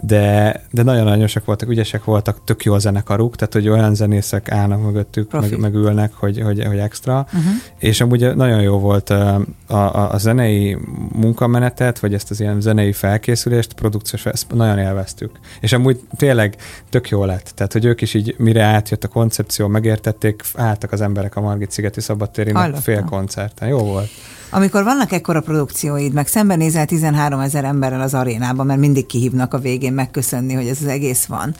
De, 0.00 0.60
de 0.70 0.82
nagyon 0.82 1.06
aranyosak 1.06 1.44
voltak, 1.44 1.68
ügyesek 1.68 2.04
voltak, 2.04 2.44
tök 2.44 2.64
jó 2.64 2.74
a 2.74 2.78
zenekaruk, 2.78 3.36
tehát 3.36 3.52
hogy 3.52 3.68
olyan 3.68 3.94
zenészek 3.94 4.50
állnak 4.50 4.82
mögöttük, 4.82 5.32
meg, 5.32 5.58
meg, 5.58 5.74
ülnek, 5.74 6.12
hogy, 6.14 6.40
hogy, 6.40 6.64
hogy 6.64 6.78
extra, 6.78 7.26
uh-huh. 7.26 7.52
és 7.78 8.00
amúgy 8.00 8.36
nagyon 8.36 8.60
jó 8.60 8.78
volt 8.78 9.10
a, 9.10 9.44
a, 9.66 10.12
a 10.12 10.18
zenei 10.18 10.76
munkamenetet, 11.12 11.98
vagy 11.98 12.14
ezt 12.14 12.30
az 12.30 12.40
ilyen 12.40 12.60
zenei 12.60 12.92
felkészülést, 12.92 13.72
produkciós, 13.72 14.26
ezt 14.26 14.52
nagyon 14.54 14.78
élveztük. 14.78 15.30
És 15.60 15.72
amúgy 15.72 16.00
tényleg 16.16 16.56
tök 16.90 17.08
jó 17.08 17.24
lett, 17.24 17.52
tehát 17.54 17.72
hogy 17.72 17.84
ők 17.84 18.00
is 18.00 18.14
így 18.14 18.34
mire 18.38 18.62
átjött 18.62 19.04
a 19.04 19.08
koncepció, 19.08 19.66
megértették, 19.66 20.42
álltak 20.54 20.92
az 20.92 21.00
emberek 21.00 21.36
a 21.36 21.40
Margit 21.40 21.70
szigeti 21.70 22.00
szabadtéri 22.00 22.52
fél 22.80 23.02
koncerten. 23.02 23.68
Jó 23.68 23.78
volt. 23.78 24.08
Amikor 24.50 24.84
vannak 24.84 25.12
ekkora 25.12 25.40
produkcióid, 25.40 26.12
meg 26.12 26.26
szembenézel 26.26 26.86
13 26.86 27.40
ezer 27.40 27.64
emberrel 27.64 28.00
az 28.00 28.14
arénában, 28.14 28.66
mert 28.66 28.80
mindig 28.80 29.06
kihívnak 29.06 29.54
a 29.54 29.58
végén 29.58 29.92
megköszönni, 29.92 30.54
hogy 30.54 30.66
ez 30.66 30.78
az 30.80 30.86
egész 30.86 31.24
van, 31.24 31.54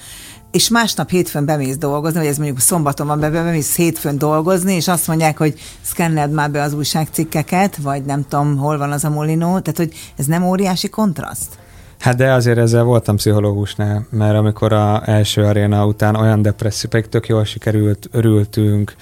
és 0.50 0.68
másnap 0.68 1.10
hétfőn 1.10 1.44
bemész 1.44 1.76
dolgozni, 1.76 2.18
vagy 2.18 2.28
ez 2.28 2.36
mondjuk 2.36 2.60
szombaton 2.60 3.06
van 3.06 3.20
be, 3.20 3.30
bemész 3.30 3.76
hétfőn 3.76 4.18
dolgozni, 4.18 4.74
és 4.74 4.88
azt 4.88 5.06
mondják, 5.06 5.38
hogy 5.38 5.54
szkenneld 5.82 6.32
már 6.32 6.50
be 6.50 6.62
az 6.62 6.72
újságcikkeket, 6.72 7.76
vagy 7.76 8.04
nem 8.04 8.24
tudom, 8.28 8.56
hol 8.56 8.78
van 8.78 8.92
az 8.92 9.04
a 9.04 9.10
molinó, 9.10 9.58
tehát 9.58 9.76
hogy 9.76 9.92
ez 10.16 10.26
nem 10.26 10.44
óriási 10.44 10.88
kontraszt? 10.88 11.58
Hát 11.98 12.16
de 12.16 12.32
azért 12.32 12.58
ezzel 12.58 12.82
voltam 12.82 13.16
pszichológusnál, 13.16 14.06
mert 14.10 14.36
amikor 14.36 14.72
a 14.72 15.08
első 15.08 15.42
aréna 15.42 15.86
után 15.86 16.14
olyan 16.14 16.42
depresszió, 16.42 16.90
pedig 16.90 17.08
tök 17.08 17.28
jól 17.28 17.44
sikerült, 17.44 18.08
örültünk, 18.12 18.94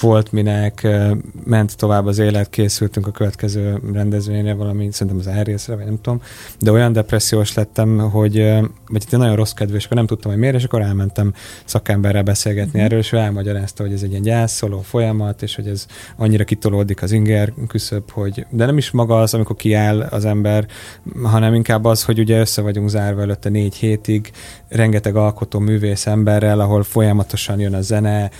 volt 0.00 0.32
minek, 0.32 0.86
ment 1.44 1.76
tovább 1.76 2.06
az 2.06 2.18
élet, 2.18 2.50
készültünk 2.50 3.06
a 3.06 3.10
következő 3.10 3.80
rendezvényre, 3.92 4.54
valami, 4.54 4.88
szerintem 4.92 5.18
az 5.18 5.26
elrészre, 5.26 5.74
vagy 5.74 5.84
nem 5.84 6.00
tudom, 6.00 6.20
de 6.60 6.70
olyan 6.70 6.92
depressziós 6.92 7.54
lettem, 7.54 7.98
hogy 7.98 8.34
vagy 8.86 9.02
itt 9.02 9.10
nagyon 9.10 9.36
rossz 9.36 9.52
kedvű, 9.52 9.76
és 9.76 9.84
akkor 9.84 9.96
nem 9.96 10.06
tudtam, 10.06 10.30
hogy 10.30 10.40
miért, 10.40 10.54
és 10.54 10.64
akkor 10.64 10.80
elmentem 10.80 11.32
szakemberrel 11.64 12.22
beszélgetni 12.22 12.68
uh-huh. 12.68 12.84
erről, 12.84 12.98
és 12.98 13.12
ő 13.12 13.16
elmagyarázta, 13.16 13.82
hogy 13.82 13.92
ez 13.92 14.02
egy 14.02 14.10
ilyen 14.10 14.22
gyászoló 14.22 14.80
folyamat, 14.80 15.42
és 15.42 15.54
hogy 15.54 15.66
ez 15.66 15.86
annyira 16.16 16.44
kitolódik 16.44 17.02
az 17.02 17.12
inger 17.12 17.52
küszöb, 17.68 18.10
hogy 18.10 18.46
de 18.50 18.66
nem 18.66 18.76
is 18.76 18.90
maga 18.90 19.20
az, 19.20 19.34
amikor 19.34 19.56
kiáll 19.56 20.00
az 20.00 20.24
ember, 20.24 20.66
hanem 21.22 21.54
inkább 21.54 21.84
az, 21.84 22.04
hogy 22.04 22.18
ugye 22.18 22.38
össze 22.38 22.62
vagyunk 22.62 22.88
zárva 22.88 23.20
előtte 23.20 23.48
négy 23.48 23.74
hétig, 23.74 24.30
rengeteg 24.68 25.16
alkotó 25.16 25.58
művész 25.58 26.06
emberrel, 26.06 26.60
ahol 26.60 26.82
folyamatosan 26.82 27.60
jön 27.60 27.74
a 27.74 27.80
zene, 27.80 28.30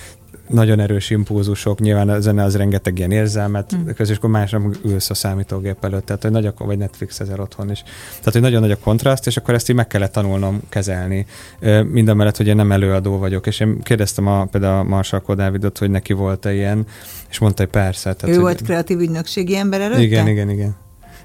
nagyon 0.48 0.80
erős 0.80 1.11
impulzusok, 1.11 1.80
nyilván 1.80 2.09
a 2.09 2.20
zene 2.20 2.42
az 2.42 2.57
rengeteg 2.57 2.98
ilyen 2.98 3.11
érzelmet, 3.11 3.76
mm. 3.76 3.88
közös, 3.96 4.16
akkor 4.16 4.30
másnap 4.30 4.76
ülsz 4.85 5.11
a 5.11 5.14
számítógép 5.14 5.85
előtt, 5.85 6.07
tehát 6.07 6.22
hogy 6.22 6.30
nagy 6.30 6.46
a, 6.46 6.52
vagy 6.57 6.78
Netflix 6.78 7.20
ezer 7.20 7.40
otthon 7.40 7.70
is. 7.70 7.83
Tehát, 8.09 8.33
hogy 8.33 8.40
nagyon 8.40 8.61
nagy 8.61 8.70
a 8.70 8.78
kontraszt, 8.78 9.26
és 9.26 9.37
akkor 9.37 9.54
ezt 9.54 9.70
így 9.70 9.76
meg 9.76 9.87
kellett 9.87 10.12
tanulnom 10.12 10.61
kezelni. 10.68 11.26
Minden 11.85 12.16
mellett, 12.16 12.37
hogy 12.37 12.46
én 12.46 12.57
nem 12.57 12.72
előadó 12.72 13.18
vagyok, 13.18 13.46
és 13.46 13.61
én 13.61 13.83
kérdeztem 13.83 14.26
a, 14.26 14.44
például 14.44 14.78
a 14.78 14.83
Marsalko 14.83 15.35
Dávidot, 15.35 15.78
hogy 15.78 15.90
neki 15.90 16.12
volt-e 16.12 16.54
ilyen, 16.54 16.87
és 17.30 17.38
mondta, 17.38 17.62
hogy 17.62 17.72
persze. 17.72 18.12
Tehát, 18.14 18.28
ő 18.28 18.33
hogy... 18.33 18.42
volt 18.42 18.62
kreatív 18.62 18.98
ügynökségi 18.98 19.57
ember 19.57 19.80
előtte? 19.80 20.02
Igen, 20.02 20.28
igen, 20.28 20.50
igen. 20.50 20.76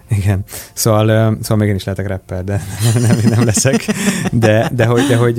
Igen. 0.09 0.43
Szóval, 0.73 1.37
szóval 1.41 1.57
még 1.57 1.67
én 1.67 1.75
is 1.75 1.83
lehetek 1.83 2.07
rapper, 2.07 2.43
de 2.43 2.61
nem, 3.07 3.17
nem 3.23 3.45
leszek. 3.45 3.85
De, 4.31 4.69
de, 4.73 4.85
hogy, 4.85 5.07
de 5.07 5.15
hogy, 5.15 5.35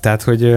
tehát, 0.00 0.22
hogy 0.22 0.56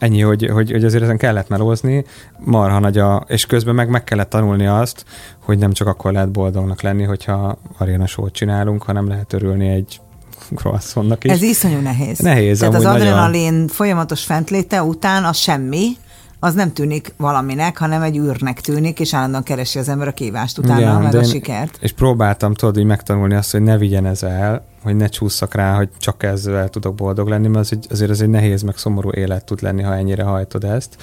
ennyi, 0.00 0.20
hogy, 0.20 0.48
hogy, 0.52 0.70
hogy 0.70 0.84
azért 0.84 1.02
ezen 1.02 1.16
kellett 1.16 1.48
melózni, 1.48 2.04
marha 2.38 2.78
nagy 2.78 2.98
a, 2.98 3.24
és 3.26 3.46
közben 3.46 3.74
meg 3.74 3.88
meg 3.88 4.04
kellett 4.04 4.30
tanulni 4.30 4.66
azt, 4.66 5.04
hogy 5.38 5.58
nem 5.58 5.72
csak 5.72 5.88
akkor 5.88 6.12
lehet 6.12 6.30
boldognak 6.30 6.82
lenni, 6.82 7.02
hogyha 7.02 7.58
aréna 7.78 8.06
sót 8.06 8.32
csinálunk, 8.32 8.82
hanem 8.82 9.08
lehet 9.08 9.32
örülni 9.32 9.68
egy 9.68 10.00
croissantnak 10.56 11.24
is. 11.24 11.32
Ez 11.32 11.42
iszonyú 11.42 11.80
nehéz. 11.80 12.18
Nehéz. 12.18 12.58
Tehát 12.58 12.74
az 12.74 12.84
adrenalin 12.84 13.52
nagyon... 13.52 13.68
folyamatos 13.68 14.24
fentléte 14.24 14.82
után 14.82 15.24
az 15.24 15.36
semmi, 15.36 15.96
az 16.38 16.54
nem 16.54 16.72
tűnik 16.72 17.14
valaminek, 17.16 17.78
hanem 17.78 18.02
egy 18.02 18.16
űrnek 18.16 18.60
tűnik, 18.60 19.00
és 19.00 19.14
állandóan 19.14 19.42
keresi 19.42 19.78
az 19.78 19.88
ember 19.88 20.08
a 20.08 20.12
kívást 20.12 20.58
utána, 20.58 20.80
Igen, 20.80 21.02
meg 21.02 21.14
a 21.14 21.24
sikert. 21.24 21.78
És 21.80 21.92
próbáltam, 21.92 22.54
tudod, 22.54 22.78
így 22.78 22.84
megtanulni 22.84 23.34
azt, 23.34 23.50
hogy 23.50 23.62
ne 23.62 23.78
vigyen 23.78 24.06
ez 24.06 24.22
el, 24.22 24.64
hogy 24.82 24.96
ne 24.96 25.06
csúszak 25.06 25.54
rá, 25.54 25.76
hogy 25.76 25.88
csak 25.98 26.22
ezzel 26.22 26.68
tudok 26.68 26.94
boldog 26.94 27.28
lenni, 27.28 27.48
mert 27.48 27.64
az 27.64 27.72
egy, 27.72 27.86
azért 27.90 28.10
ez 28.10 28.20
egy 28.20 28.28
nehéz, 28.28 28.62
meg 28.62 28.76
szomorú 28.76 29.10
élet 29.10 29.44
tud 29.44 29.62
lenni, 29.62 29.82
ha 29.82 29.94
ennyire 29.94 30.22
hajtod 30.22 30.64
ezt. 30.64 30.96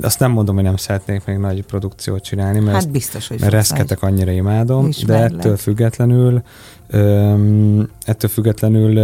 Azt 0.00 0.18
nem 0.18 0.30
mondom, 0.30 0.54
hogy 0.54 0.64
nem 0.64 0.76
szeretnék 0.76 1.24
még 1.24 1.36
nagy 1.36 1.64
produkciót 1.64 2.22
csinálni, 2.22 2.60
mert, 2.60 2.76
hát 2.76 2.90
biztos, 2.90 3.28
hogy 3.28 3.40
mert 3.40 3.52
reszketek 3.52 4.02
annyira 4.02 4.30
imádom, 4.30 4.86
Ismerlek. 4.86 5.30
de 5.30 5.36
ettől 5.36 5.56
függetlenül 5.56 6.42
öm, 6.88 7.90
ettől 8.04 8.30
függetlenül 8.30 8.98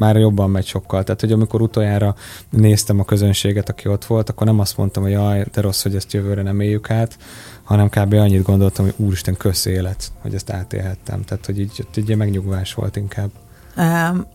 már 0.00 0.16
jobban 0.16 0.50
megy 0.50 0.66
sokkal. 0.66 1.04
Tehát, 1.04 1.20
hogy 1.20 1.32
amikor 1.32 1.62
utoljára 1.62 2.14
néztem 2.50 3.00
a 3.00 3.04
közönséget, 3.04 3.68
aki 3.68 3.88
ott 3.88 4.04
volt, 4.04 4.28
akkor 4.28 4.46
nem 4.46 4.58
azt 4.58 4.76
mondtam, 4.76 5.02
hogy 5.02 5.12
jaj, 5.12 5.44
de 5.52 5.60
rossz, 5.60 5.82
hogy 5.82 5.94
ezt 5.94 6.12
jövőre 6.12 6.42
nem 6.42 6.60
éljük 6.60 6.90
át, 6.90 7.18
hanem 7.62 7.88
kb. 7.88 8.12
annyit 8.12 8.42
gondoltam, 8.42 8.84
hogy 8.84 8.94
úristen, 8.96 9.36
kösz 9.36 9.64
élet, 9.64 10.12
hogy 10.20 10.34
ezt 10.34 10.50
átélhettem. 10.50 11.24
Tehát, 11.24 11.46
hogy 11.46 11.60
így, 11.60 11.86
így 11.96 12.16
megnyugvás 12.16 12.74
volt 12.74 12.96
inkább. 12.96 13.30
Um, 13.76 14.26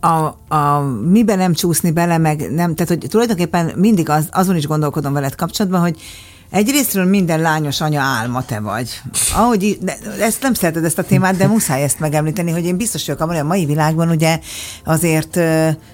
a, 0.00 0.54
a 0.54 0.80
miben 1.10 1.38
nem 1.38 1.52
csúszni 1.52 1.90
bele, 1.90 2.18
meg 2.18 2.50
nem, 2.50 2.74
tehát 2.74 2.88
hogy 2.88 3.06
tulajdonképpen 3.08 3.72
mindig 3.76 4.08
az, 4.08 4.28
azon 4.32 4.56
is 4.56 4.66
gondolkodom 4.66 5.12
veled 5.12 5.34
kapcsolatban, 5.34 5.80
hogy 5.80 6.00
Egyrésztről 6.50 7.04
minden 7.04 7.40
lányos 7.40 7.80
anya 7.80 8.00
álma 8.00 8.44
te 8.44 8.60
vagy. 8.60 9.00
Ahogy, 9.34 9.78
de 9.80 9.96
ezt 10.20 10.42
nem 10.42 10.54
szereted 10.54 10.84
ezt 10.84 10.98
a 10.98 11.04
témát, 11.04 11.36
de 11.36 11.46
muszáj 11.46 11.82
ezt 11.82 12.00
megemlíteni, 12.00 12.50
hogy 12.50 12.64
én 12.64 12.76
biztos 12.76 13.06
vagyok 13.06 13.20
abban, 13.20 13.34
hogy 13.34 13.44
a 13.44 13.48
mai 13.48 13.64
világban 13.64 14.08
ugye 14.08 14.40
azért 14.84 15.38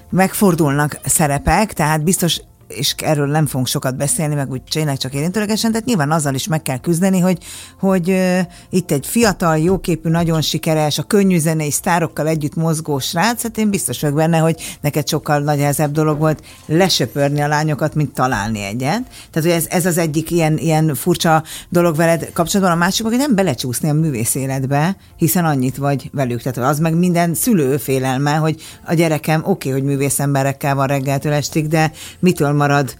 megfordulnak 0.09 0.99
szerepek, 1.05 1.73
tehát 1.73 2.03
biztos 2.03 2.41
és 2.67 2.95
erről 2.97 3.27
nem 3.27 3.45
fogunk 3.45 3.67
sokat 3.67 3.95
beszélni, 3.95 4.35
meg 4.35 4.51
úgy 4.51 4.61
tényleg 4.69 4.97
csak 4.97 5.13
érintőlegesen, 5.13 5.71
tehát 5.71 5.85
nyilván 5.85 6.11
azzal 6.11 6.33
is 6.33 6.47
meg 6.47 6.61
kell 6.61 6.77
küzdeni, 6.77 7.19
hogy, 7.19 7.37
hogy 7.79 8.09
uh, 8.09 8.39
itt 8.69 8.91
egy 8.91 9.07
fiatal, 9.07 9.57
jóképű, 9.57 10.09
nagyon 10.09 10.41
sikeres, 10.41 10.97
a 10.97 11.03
könnyű 11.03 11.37
zenei 11.37 11.71
sztárokkal 11.71 12.27
együtt 12.27 12.55
mozgó 12.55 12.99
srác, 12.99 13.41
hát 13.41 13.57
én 13.57 13.69
biztos 13.69 14.01
vagyok 14.01 14.15
benne, 14.15 14.37
hogy 14.37 14.77
neked 14.81 15.07
sokkal 15.07 15.39
nehezebb 15.39 15.91
dolog 15.91 16.19
volt 16.19 16.43
lesöpörni 16.65 17.41
a 17.41 17.47
lányokat, 17.47 17.95
mint 17.95 18.13
találni 18.13 18.63
egyet. 18.63 19.03
Tehát, 19.31 19.33
hogy 19.33 19.49
ez, 19.49 19.65
ez 19.69 19.85
az 19.85 19.97
egyik 19.97 20.31
ilyen, 20.31 20.57
ilyen 20.57 20.95
furcsa 20.95 21.43
dolog 21.69 21.95
veled 21.95 22.29
kapcsolatban, 22.33 22.75
a 22.75 22.79
másik, 22.79 23.05
hogy 23.05 23.17
nem 23.17 23.35
belecsúszni 23.35 23.89
a 23.89 23.93
művész 23.93 24.35
életbe, 24.35 24.97
hiszen 25.17 25.45
annyit 25.45 25.77
vagy 25.77 26.09
velük. 26.13 26.41
Tehát 26.41 26.69
az 26.69 26.79
meg 26.79 26.95
minden 26.95 27.33
szülő 27.33 27.77
félelme, 27.77 28.35
hogy 28.35 28.61
a 28.85 28.93
gyerekem 28.93 29.39
oké, 29.39 29.49
okay, 29.49 29.71
hogy 29.71 29.89
művész 29.89 30.19
emberekkel 30.19 30.75
van 30.75 30.87
reggeltől 30.87 31.33
estig, 31.33 31.67
de 31.67 31.91
mitől 32.19 32.53
marad, 32.55 32.95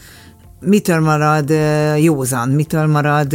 mitől 0.60 1.00
marad 1.00 1.54
józan, 1.98 2.50
mitől 2.50 2.86
marad 2.88 3.34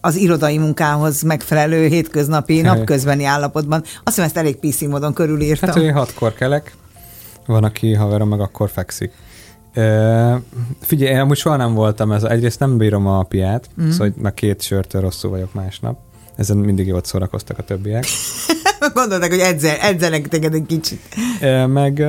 az 0.00 0.16
irodai 0.16 0.58
munkához 0.58 1.22
megfelelő 1.22 1.86
hétköznapi, 1.86 2.60
napközbeni 2.60 3.24
állapotban. 3.24 3.80
Azt 3.80 4.02
hiszem, 4.04 4.24
ezt 4.24 4.36
elég 4.36 4.56
PC 4.56 4.80
módon 4.80 5.12
körülírtam. 5.12 5.68
Hát, 5.68 5.78
hogy 5.78 5.92
hatkor 5.92 6.34
kelek, 6.34 6.76
van, 7.46 7.64
aki 7.64 7.94
haverom 7.94 8.28
meg 8.28 8.40
akkor 8.40 8.70
fekszik. 8.70 9.12
Uh, 9.76 10.34
figyelj, 10.80 11.12
én 11.12 11.20
amúgy 11.20 11.36
soha 11.36 11.56
nem 11.56 11.74
voltam 11.74 12.12
ez. 12.12 12.22
Egyrészt 12.22 12.58
nem 12.58 12.76
bírom 12.76 13.06
a 13.06 13.22
piát, 13.22 13.68
mm. 13.82 13.88
szóval 13.88 14.12
meg 14.16 14.34
két 14.34 14.62
sörtől 14.62 15.00
rosszul 15.00 15.30
vagyok 15.30 15.54
másnap. 15.54 15.98
Ezen 16.36 16.56
mindig 16.56 16.86
jól 16.86 17.00
szórakoztak 17.04 17.58
a 17.58 17.62
többiek. 17.62 18.04
Gondolták, 18.94 19.30
hogy 19.30 19.38
edzel, 19.38 19.76
edzenek 19.76 20.28
téged 20.28 20.54
egy 20.54 20.66
kicsit. 20.66 21.00
Uh, 21.40 21.66
meg 21.66 22.06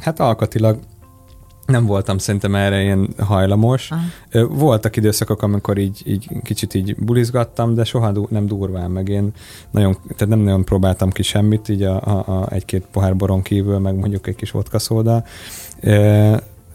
hát 0.00 0.20
alkatilag 0.20 0.78
nem 1.66 1.86
voltam 1.86 2.18
szerintem 2.18 2.54
erre 2.54 2.82
ilyen 2.82 3.08
hajlamos. 3.18 3.90
Aha. 3.90 4.46
Voltak 4.48 4.96
időszakok, 4.96 5.42
amikor 5.42 5.78
így, 5.78 6.02
így 6.04 6.28
kicsit 6.42 6.74
így 6.74 6.96
bulizgattam, 6.96 7.74
de 7.74 7.84
soha 7.84 8.12
du- 8.12 8.30
nem 8.30 8.46
durván, 8.46 8.90
meg 8.90 9.08
én 9.08 9.32
nagyon, 9.70 9.96
tehát 10.02 10.34
nem 10.34 10.38
nagyon 10.38 10.64
próbáltam 10.64 11.10
ki 11.10 11.22
semmit, 11.22 11.68
így 11.68 11.82
a, 11.82 12.00
a, 12.00 12.40
a 12.40 12.52
egy-két 12.52 12.86
pohár 12.92 13.16
boron 13.16 13.42
kívül, 13.42 13.78
meg 13.78 13.94
mondjuk 13.94 14.26
egy 14.26 14.36
kis 14.36 14.50
vodka 14.50 14.78
szóda. 14.78 15.24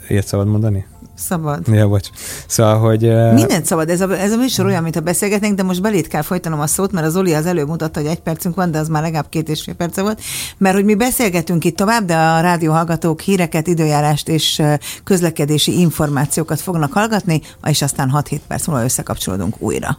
Ilyet 0.08 0.28
szabad 0.28 0.48
mondani? 0.48 0.86
Szabad. 1.18 1.68
Ja, 1.68 1.88
bocs. 1.88 2.10
Szóval, 2.48 2.80
hogy... 2.80 3.02
Mindent 3.34 3.66
szabad. 3.66 3.90
Ez 3.90 4.02
a, 4.02 4.20
ez 4.20 4.32
a 4.32 4.38
műsor 4.38 4.66
olyan, 4.66 4.84
mint 4.84 4.96
a 4.96 5.02
beszélgetnénk, 5.02 5.56
de 5.56 5.64
most 5.64 5.82
belét 5.82 6.08
kell 6.08 6.22
folytanom 6.22 6.60
a 6.60 6.68
szót, 6.68 6.92
mert 6.92 7.06
az 7.06 7.16
Oli 7.16 7.34
az 7.34 7.46
előbb 7.46 7.68
mutatta, 7.68 8.00
hogy 8.00 8.10
egy 8.10 8.20
percünk 8.20 8.56
van, 8.56 8.72
de 8.72 8.80
az 8.80 8.88
már 8.88 9.02
legalább 9.02 9.30
két 9.30 9.50
és 9.50 9.64
fél 9.64 9.74
perce 9.74 10.02
volt. 10.02 10.22
Mert 10.58 10.76
hogy 10.76 10.86
mi 10.86 10.96
beszélgetünk 10.96 11.66
itt 11.66 11.76
tovább, 11.76 12.06
de 12.06 12.16
a 12.16 12.40
rádióhallgatók 12.40 13.22
híreket, 13.22 13.68
időjárást 13.68 14.30
és 14.30 14.62
közlekedési 15.04 15.80
információkat 15.80 16.62
fognak 16.62 16.94
hallgatni, 16.94 17.42
és 17.64 17.82
aztán 17.82 18.12
6-7 18.16 18.40
perc 18.48 18.68
múlva 18.68 18.84
összekapcsolódunk 18.84 19.62
újra. 19.62 19.98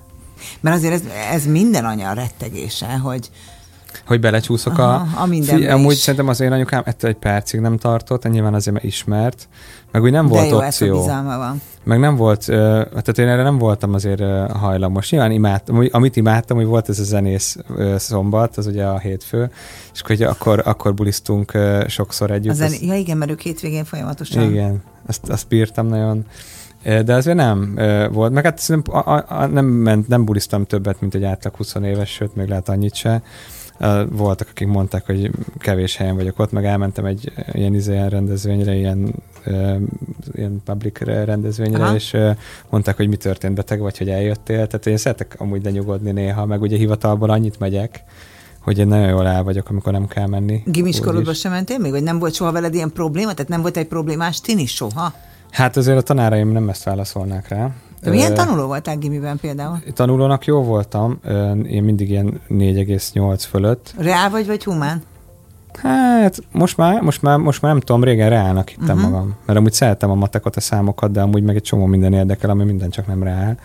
Mert 0.60 0.76
azért 0.76 0.92
ez, 0.92 1.02
ez 1.32 1.46
minden 1.46 1.84
anya 1.84 2.12
rettegése, 2.12 2.86
hogy 2.86 3.30
Hogy 4.06 4.20
belecsúszok 4.20 4.78
Aha, 4.78 5.06
a... 5.16 5.22
a 5.22 5.26
mindenbe 5.26 5.66
Fi, 5.66 5.70
amúgy 5.70 5.92
is. 5.92 5.98
szerintem 5.98 6.28
az 6.28 6.40
én 6.40 6.52
anyukám 6.52 6.82
ettől 6.84 7.10
egy 7.10 7.16
percig 7.16 7.60
nem 7.60 7.76
tartott, 7.76 8.28
nyilván 8.28 8.54
azért 8.54 8.74
mert 8.74 8.86
ismert, 8.86 9.48
meg 9.92 10.02
úgy 10.02 10.10
nem 10.10 10.26
De 10.26 10.32
volt 10.32 10.50
jó, 10.50 10.56
opció. 10.56 11.04
van. 11.06 11.60
Meg 11.84 11.98
nem 11.98 12.16
volt, 12.16 12.44
tehát 12.44 13.18
én 13.18 13.28
erre 13.28 13.42
nem 13.42 13.58
voltam 13.58 13.94
azért 13.94 14.22
hajlamos. 14.52 15.10
Nyilván 15.10 15.30
imádtam, 15.30 15.88
amit 15.90 16.16
imádtam, 16.16 16.56
hogy 16.56 16.66
volt 16.66 16.88
ez 16.88 16.98
a 16.98 17.04
zenész 17.04 17.56
szombat, 17.96 18.56
az 18.56 18.66
ugye 18.66 18.84
a 18.84 18.98
hétfő, 18.98 19.50
és 19.92 20.02
ugye 20.08 20.28
akkor, 20.28 20.62
akkor 20.64 20.94
bulisztunk 20.94 21.52
sokszor 21.86 22.30
együtt. 22.30 22.52
A 22.52 22.54
zen... 22.54 22.72
Ja 22.80 22.94
igen, 22.94 23.16
mert 23.16 23.30
ők 23.30 23.40
hétvégén 23.40 23.84
folyamatosan. 23.84 24.50
igen, 24.50 24.82
azt, 25.06 25.28
azt 25.28 25.48
bírtam 25.48 25.86
nagyon. 25.86 26.24
De 26.82 27.14
azért 27.14 27.36
nem 27.36 27.78
volt, 28.12 28.32
meg 28.32 28.44
hát 28.44 28.68
a, 29.28 29.46
nem, 29.46 29.64
ment, 29.64 30.08
nem 30.08 30.24
bulisztam 30.24 30.64
többet, 30.64 31.00
mint 31.00 31.14
egy 31.14 31.24
átlag 31.24 31.54
20 31.56 31.74
éves, 31.74 32.10
sőt, 32.10 32.34
még 32.34 32.48
lehet 32.48 32.68
annyit 32.68 32.94
se. 32.94 33.22
Voltak, 34.10 34.48
akik 34.50 34.68
mondták, 34.68 35.06
hogy 35.06 35.30
kevés 35.58 35.96
helyen 35.96 36.14
vagyok 36.14 36.38
ott, 36.38 36.52
meg 36.52 36.64
elmentem 36.64 37.04
egy 37.04 37.32
ilyen 37.52 37.74
izéen 37.74 38.08
rendezvényre, 38.08 38.74
ilyen, 38.74 39.14
ilyen 40.32 40.62
public 40.64 40.98
rendezvényre, 41.00 41.84
Aha. 41.84 41.94
és 41.94 42.16
mondták, 42.70 42.96
hogy 42.96 43.08
mi 43.08 43.16
történt, 43.16 43.54
beteg 43.54 43.80
vagy, 43.80 43.98
hogy 43.98 44.08
eljöttél. 44.08 44.66
Tehát 44.66 44.86
én 44.86 44.96
szeretek 44.96 45.34
amúgy 45.38 45.64
lenyugodni 45.64 46.10
néha, 46.10 46.46
meg 46.46 46.60
ugye 46.60 46.76
hivatalból 46.76 47.30
annyit 47.30 47.58
megyek, 47.58 48.04
hogy 48.60 48.78
én 48.78 48.86
nagyon 48.86 49.08
jól 49.08 49.26
el 49.26 49.42
vagyok, 49.42 49.68
amikor 49.70 49.92
nem 49.92 50.06
kell 50.06 50.26
menni. 50.26 50.62
Gimis 50.64 50.94
Úgyis. 50.94 51.06
korodban 51.06 51.34
sem 51.34 51.52
mentél 51.52 51.78
még? 51.78 51.90
Vagy 51.90 52.02
nem 52.02 52.18
volt 52.18 52.34
soha 52.34 52.52
veled 52.52 52.74
ilyen 52.74 52.92
probléma? 52.92 53.32
Tehát 53.32 53.48
nem 53.48 53.60
volt 53.60 53.76
egy 53.76 53.86
problémás 53.86 54.40
tini 54.40 54.66
soha? 54.66 55.12
Hát 55.50 55.76
azért 55.76 55.98
a 55.98 56.02
tanáraim 56.02 56.48
nem 56.48 56.68
ezt 56.68 56.84
válaszolnák 56.84 57.48
rá. 57.48 57.70
De 58.02 58.10
milyen 58.10 58.34
tanuló 58.34 58.66
voltál 58.66 58.96
gimiben 58.96 59.38
például? 59.40 59.78
Tanulónak 59.92 60.44
jó 60.44 60.62
voltam, 60.62 61.20
én 61.68 61.82
mindig 61.82 62.10
ilyen 62.10 62.40
4,8 62.50 63.44
fölött. 63.48 63.94
Reál 63.98 64.30
vagy, 64.30 64.46
vagy 64.46 64.64
humán? 64.64 65.02
Hát 65.82 66.38
most 66.52 66.76
már, 66.76 67.00
most 67.00 67.22
már, 67.22 67.38
most 67.38 67.62
már 67.62 67.72
nem 67.72 67.80
tudom, 67.80 68.04
régen 68.04 68.28
reálnak 68.28 68.68
hittem 68.68 68.96
uh-huh. 68.96 69.10
magam. 69.10 69.34
Mert 69.46 69.58
amúgy 69.58 69.72
szeretem 69.72 70.10
a 70.10 70.14
matekot, 70.14 70.56
a 70.56 70.60
számokat, 70.60 71.10
de 71.10 71.20
amúgy 71.20 71.42
meg 71.42 71.56
egy 71.56 71.62
csomó 71.62 71.86
minden 71.86 72.12
érdekel, 72.12 72.50
ami 72.50 72.64
minden 72.64 72.90
csak 72.90 73.06
nem 73.06 73.22
reál. 73.22 73.58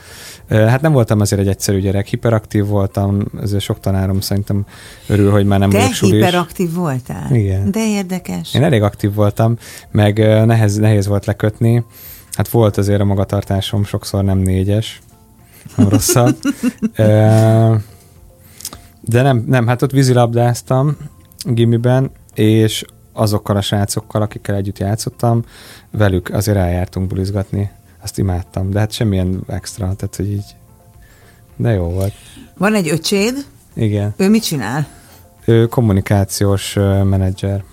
Hát 0.49 0.81
nem 0.81 0.91
voltam 0.91 1.19
azért 1.19 1.41
egy 1.41 1.47
egyszerű 1.47 1.79
gyerek, 1.79 2.07
hiperaktív 2.07 2.65
voltam, 2.65 3.21
ezért 3.41 3.63
sok 3.63 3.79
tanárom 3.79 4.19
szerintem 4.19 4.65
örül, 5.07 5.31
hogy 5.31 5.45
már 5.45 5.59
nem 5.59 5.69
Te 5.69 5.77
vagyok 5.77 5.93
sulis. 5.93 6.13
hiperaktív 6.13 6.73
voltál? 6.73 7.35
Igen. 7.35 7.71
De 7.71 7.87
érdekes. 7.87 8.53
Én 8.53 8.63
elég 8.63 8.81
aktív 8.81 9.13
voltam, 9.13 9.57
meg 9.91 10.17
nehez, 10.45 10.75
nehéz 10.77 11.07
volt 11.07 11.25
lekötni. 11.25 11.83
Hát 12.35 12.49
volt 12.49 12.77
azért 12.77 13.01
a 13.01 13.05
magatartásom 13.05 13.83
sokszor 13.83 14.23
nem 14.23 14.37
négyes, 14.37 15.01
nem 15.75 15.89
rosszabb. 15.89 16.37
De 19.05 19.21
nem, 19.21 19.43
nem, 19.47 19.67
hát 19.67 19.81
ott 19.81 19.91
vízilabdáztam 19.91 20.97
gimiben, 21.43 22.11
és 22.33 22.85
azokkal 23.13 23.57
a 23.57 23.61
srácokkal, 23.61 24.21
akikkel 24.21 24.55
együtt 24.55 24.79
játszottam, 24.79 25.43
velük 25.91 26.29
azért 26.29 26.57
eljártunk 26.57 27.07
bulizgatni. 27.07 27.71
Azt 28.01 28.17
imádtam, 28.17 28.69
de 28.69 28.79
hát 28.79 28.91
semmilyen 28.91 29.43
extra, 29.47 29.93
tehát 29.95 30.15
hogy 30.15 30.31
így 30.31 30.55
de 31.55 31.71
jó 31.71 31.83
volt. 31.83 32.13
Van 32.57 32.75
egy 32.75 32.89
öcséd, 32.89 33.45
Igen. 33.73 34.13
ő 34.17 34.29
mit 34.29 34.43
csinál? 34.43 34.87
Ő 35.45 35.67
kommunikációs 35.67 36.73
menedzser, 37.03 37.63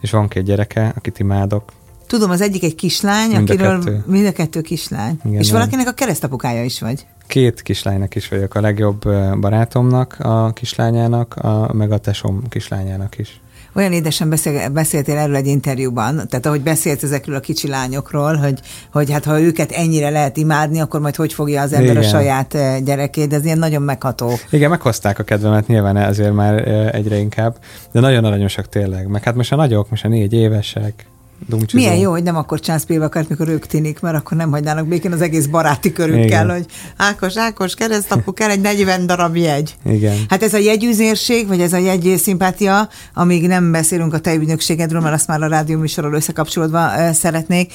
és 0.00 0.10
van 0.10 0.28
két 0.28 0.44
gyereke, 0.44 0.92
akit 0.96 1.18
imádok. 1.18 1.72
Tudom, 2.12 2.30
az 2.30 2.40
egyik 2.40 2.64
egy 2.64 2.74
kislány, 2.74 3.28
Mind 3.28 3.48
a 3.48 3.52
akiről 3.52 3.78
kettő. 3.78 4.04
mind 4.06 4.26
a 4.26 4.32
kettő 4.32 4.60
kislány. 4.60 5.18
Igen, 5.24 5.40
és 5.40 5.48
nem. 5.48 5.56
valakinek 5.56 5.88
a 5.88 5.92
keresztapukája 5.92 6.64
is 6.64 6.80
vagy. 6.80 7.06
Két 7.26 7.62
kislánynak 7.62 8.14
is 8.14 8.28
vagyok, 8.28 8.54
a 8.54 8.60
legjobb 8.60 9.00
barátomnak, 9.40 10.16
a 10.18 10.50
kislányának, 10.52 11.34
a, 11.34 11.70
meg 11.72 11.92
a 11.92 11.98
tesom 11.98 12.42
kislányának 12.48 13.18
is. 13.18 13.40
Olyan 13.74 13.92
édesen 13.92 14.28
beszél, 14.28 14.68
beszéltél 14.68 15.16
erről 15.16 15.36
egy 15.36 15.46
interjúban, 15.46 16.14
tehát 16.28 16.46
ahogy 16.46 16.60
beszélsz 16.60 17.02
ezekről 17.02 17.36
a 17.36 17.40
kicsi 17.40 17.68
lányokról, 17.68 18.34
hogy, 18.34 18.60
hogy 18.92 19.10
hát 19.10 19.24
ha 19.24 19.40
őket 19.40 19.70
ennyire 19.70 20.10
lehet 20.10 20.36
imádni, 20.36 20.80
akkor 20.80 21.00
majd 21.00 21.16
hogy 21.16 21.32
fogja 21.32 21.62
az 21.62 21.72
ember 21.72 21.96
a 21.96 21.98
Igen. 21.98 22.10
saját 22.10 22.54
eh, 22.54 22.80
gyerekét, 22.80 23.32
ez 23.32 23.44
ilyen 23.44 23.58
nagyon 23.58 23.82
megható. 23.82 24.32
Igen, 24.50 24.70
meghozták 24.70 25.18
a 25.18 25.22
kedvemet 25.22 25.66
nyilván 25.66 25.96
ezért 25.96 26.34
már 26.34 26.68
egyre 26.94 27.16
inkább, 27.16 27.56
de 27.92 28.00
nagyon 28.00 28.24
aranyosak 28.24 28.68
tényleg. 28.68 29.06
Meg 29.06 29.22
hát 29.22 29.34
most 29.34 29.52
a 29.52 29.56
nagyok, 29.56 29.90
most 29.90 30.04
a 30.04 30.08
négy 30.08 30.32
évesek, 30.32 31.06
dumcsizó. 31.48 31.82
Milyen 31.82 31.96
jó, 31.96 32.10
hogy 32.10 32.22
nem 32.22 32.36
akkor 32.36 32.60
csinálsz 32.60 32.84
pélvakart, 32.84 33.28
mikor 33.28 33.48
ők 33.48 33.66
tinik, 33.66 34.00
mert 34.00 34.16
akkor 34.16 34.36
nem 34.36 34.50
hagynának 34.50 34.86
békén 34.86 35.12
az 35.12 35.20
egész 35.20 35.46
baráti 35.46 35.92
körükkel, 35.92 36.24
Igen. 36.24 36.50
hogy 36.50 36.66
Ákos, 36.96 37.36
Ákos, 37.36 37.74
keresztapu 37.74 38.32
kell 38.32 38.50
egy 38.50 38.60
40 38.60 39.06
darab 39.06 39.36
jegy. 39.36 39.74
Igen. 39.84 40.16
Hát 40.28 40.42
ez 40.42 40.54
a 40.54 40.58
jegyüzérség, 40.58 41.48
vagy 41.48 41.60
ez 41.60 41.72
a 41.72 41.78
jegy 41.78 42.14
szimpátia, 42.18 42.88
amíg 43.14 43.46
nem 43.46 43.72
beszélünk 43.72 44.14
a 44.14 44.18
te 44.18 44.34
ügynökségedről, 44.34 45.00
mert 45.00 45.14
azt 45.14 45.26
már 45.26 45.42
a 45.42 45.48
rádió 45.48 45.78
műsorral 45.78 46.14
összekapcsolódva 46.14 46.90
ö, 46.98 47.12
szeretnék. 47.12 47.72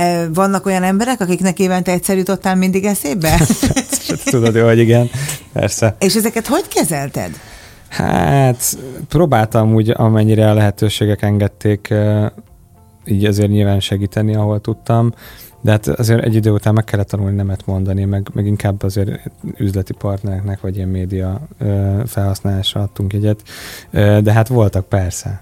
Ö, 0.00 0.32
Vannak 0.34 0.66
olyan 0.66 0.82
emberek, 0.82 1.20
akiknek 1.20 1.58
évente 1.58 1.92
egyszer 1.92 2.16
jutottál 2.16 2.56
mindig 2.56 2.84
eszébe? 2.84 3.40
Tudod, 4.24 4.54
jó, 4.54 4.66
hogy 4.66 4.78
igen, 4.78 5.10
persze. 5.52 5.96
És 5.98 6.14
ezeket 6.14 6.46
hogy 6.46 6.68
kezelted? 6.68 7.30
Hát 7.88 8.78
próbáltam 9.08 9.74
úgy, 9.74 9.92
amennyire 9.96 10.50
a 10.50 10.54
lehetőségek 10.54 11.22
engedték, 11.22 11.94
így 13.04 13.24
azért 13.24 13.50
nyilván 13.50 13.80
segíteni, 13.80 14.34
ahol 14.34 14.60
tudtam, 14.60 15.12
de 15.60 15.70
hát 15.70 15.86
azért 15.86 16.24
egy 16.24 16.34
idő 16.34 16.50
után 16.50 16.74
meg 16.74 16.84
kellett 16.84 17.08
tanulni 17.08 17.36
nemet 17.36 17.66
mondani, 17.66 18.04
meg, 18.04 18.28
meg 18.32 18.46
inkább 18.46 18.82
azért 18.82 19.30
üzleti 19.56 19.92
partnereknek, 19.92 20.60
vagy 20.60 20.76
ilyen 20.76 20.88
média 20.88 21.40
felhasználásra 22.06 22.80
adtunk 22.80 23.12
egyet, 23.12 23.42
de 24.22 24.32
hát 24.32 24.48
voltak 24.48 24.84
persze. 24.84 25.40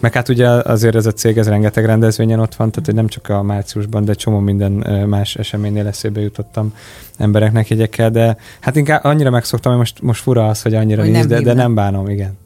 Meg 0.00 0.12
hát 0.12 0.28
ugye 0.28 0.48
azért 0.48 0.94
ez 0.94 1.06
a 1.06 1.12
cég, 1.12 1.38
ez 1.38 1.48
rengeteg 1.48 1.84
rendezvényen 1.84 2.38
ott 2.38 2.54
van, 2.54 2.70
tehát 2.70 2.86
hogy 2.86 2.94
nem 2.94 3.06
csak 3.06 3.28
a 3.28 3.42
márciusban, 3.42 4.04
de 4.04 4.14
csomó 4.14 4.38
minden 4.38 4.72
más 5.08 5.36
eseménynél 5.36 5.86
eszébe 5.86 6.20
jutottam 6.20 6.74
embereknek 7.18 7.68
jegyekkel, 7.68 8.10
de 8.10 8.36
hát 8.60 8.76
inkább 8.76 9.04
annyira 9.04 9.30
megszoktam, 9.30 9.70
hogy 9.70 9.80
most, 9.80 10.02
most 10.02 10.22
fura 10.22 10.48
az, 10.48 10.62
hogy 10.62 10.74
annyira 10.74 11.02
Hogy 11.02 11.10
nincs, 11.10 11.26
nem 11.26 11.38
de, 11.38 11.44
de 11.44 11.52
nem 11.52 11.74
bánom, 11.74 12.08
igen. 12.08 12.38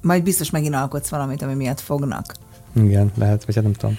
Majd 0.00 0.22
biztos 0.22 0.50
megint 0.50 0.74
alkotsz 0.74 1.08
valamit, 1.08 1.42
ami 1.42 1.54
miatt 1.54 1.80
fognak. 1.80 2.34
Igen, 2.84 3.12
lehet, 3.18 3.44
vagy 3.44 3.54
hát 3.54 3.64
nem 3.64 3.72
tudom. 3.72 3.98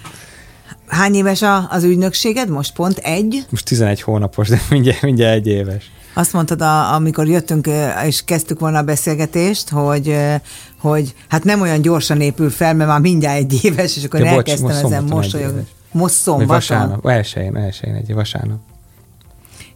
Hány 0.86 1.14
éves 1.14 1.42
a, 1.42 1.66
az 1.70 1.84
ügynökséged 1.84 2.48
most? 2.48 2.72
Pont 2.72 2.98
egy? 2.98 3.44
Most 3.50 3.64
11 3.64 4.02
hónapos, 4.02 4.48
de 4.48 4.60
mindjárt, 4.70 5.02
mindjárt 5.02 5.36
egy 5.36 5.46
éves. 5.46 5.90
Azt 6.14 6.32
mondtad, 6.32 6.60
a, 6.62 6.94
amikor 6.94 7.26
jöttünk 7.26 7.68
és 8.06 8.24
kezdtük 8.24 8.60
volna 8.60 8.78
a 8.78 8.82
beszélgetést, 8.82 9.68
hogy, 9.68 10.16
hogy 10.80 11.14
hát 11.28 11.44
nem 11.44 11.60
olyan 11.60 11.80
gyorsan 11.80 12.20
épül 12.20 12.50
fel, 12.50 12.74
mert 12.74 12.90
már 12.90 13.00
mindjárt 13.00 13.38
egy 13.38 13.64
éves, 13.64 13.96
és 13.96 14.04
akkor 14.04 14.20
Ja, 14.20 14.26
ja, 14.26 14.34
bocs, 14.34 14.48
elkezdtem 14.48 14.74
most 14.74 14.84
ezen 14.84 15.04
mosolyogni. 15.04 15.66
Most 15.92 16.14
szombaton? 16.14 16.46
vasárnap, 16.46 17.06
elsőjén, 17.06 17.56
elsőjén 17.56 17.96
egy 17.96 18.14
vasárnap. 18.14 18.58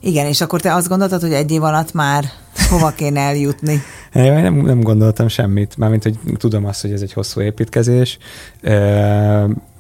Igen, 0.01 0.27
és 0.27 0.41
akkor 0.41 0.61
te 0.61 0.75
azt 0.75 0.89
gondoltad, 0.89 1.21
hogy 1.21 1.33
egy 1.33 1.51
év 1.51 1.63
alatt 1.63 1.93
már 1.93 2.25
hova 2.71 2.91
kéne 2.91 3.21
eljutni? 3.21 3.83
Én 4.15 4.33
nem, 4.33 4.55
nem 4.55 4.81
gondoltam 4.81 5.29
semmit, 5.29 5.77
mármint, 5.77 6.03
hogy 6.03 6.19
tudom 6.37 6.65
azt, 6.65 6.83
hogy 6.83 6.93
ez 6.93 7.03
egy 7.03 7.13
hosszú 7.13 7.41
építkezés. 7.41 8.19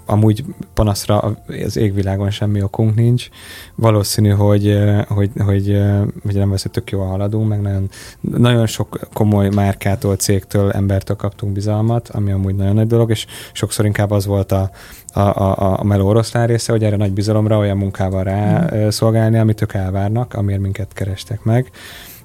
Amúgy 0.07 0.45
panaszra 0.75 1.37
az 1.65 1.77
égvilágon 1.77 2.31
semmi 2.31 2.63
okunk 2.63 2.95
nincs. 2.95 3.29
Valószínű, 3.75 4.31
hogy, 4.31 4.79
hogy, 5.09 5.31
hogy, 5.39 5.83
hogy 6.23 6.35
nem 6.35 6.51
vesz, 6.51 6.63
hogy 6.63 6.71
tök 6.71 6.91
jól 6.91 7.07
haladunk, 7.07 7.49
meg 7.49 7.61
nagyon, 7.61 7.89
nagyon 8.21 8.67
sok 8.67 8.99
komoly 9.13 9.49
márkától, 9.49 10.17
cégtől, 10.17 10.71
embertől 10.71 11.17
kaptunk 11.17 11.53
bizalmat, 11.53 12.09
ami 12.09 12.33
amúgy 12.33 12.55
nagyon 12.55 12.75
nagy 12.75 12.87
dolog, 12.87 13.11
és 13.11 13.27
sokszor 13.53 13.85
inkább 13.85 14.11
az 14.11 14.27
volt 14.27 14.53
a, 14.53 14.71
a, 15.13 15.21
a, 15.21 15.81
a 15.81 15.85
meló 15.85 16.07
oroszlán 16.07 16.47
része, 16.47 16.73
hogy 16.73 16.85
erre 16.85 16.97
nagy 16.97 17.13
bizalomra 17.13 17.59
olyan 17.59 17.77
munkával 17.77 18.23
rá 18.23 18.71
mm. 18.75 18.89
szolgálni, 18.89 19.39
amit 19.39 19.63
ők 19.63 19.75
elvárnak, 19.75 20.35
amiért 20.35 20.61
minket 20.61 20.93
kerestek 20.93 21.43
meg. 21.43 21.71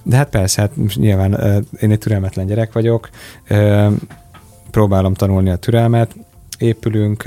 De 0.04 0.16
hát 0.16 0.30
persze, 0.30 0.62
hát 0.62 0.96
nyilván 0.96 1.64
én 1.80 1.92
egy 1.92 1.98
türelmetlen 1.98 2.46
gyerek 2.46 2.74
vagyok, 2.74 3.10
próbálom 4.72 5.14
tanulni 5.14 5.50
a 5.50 5.56
türelmet, 5.56 6.16
épülünk, 6.58 7.24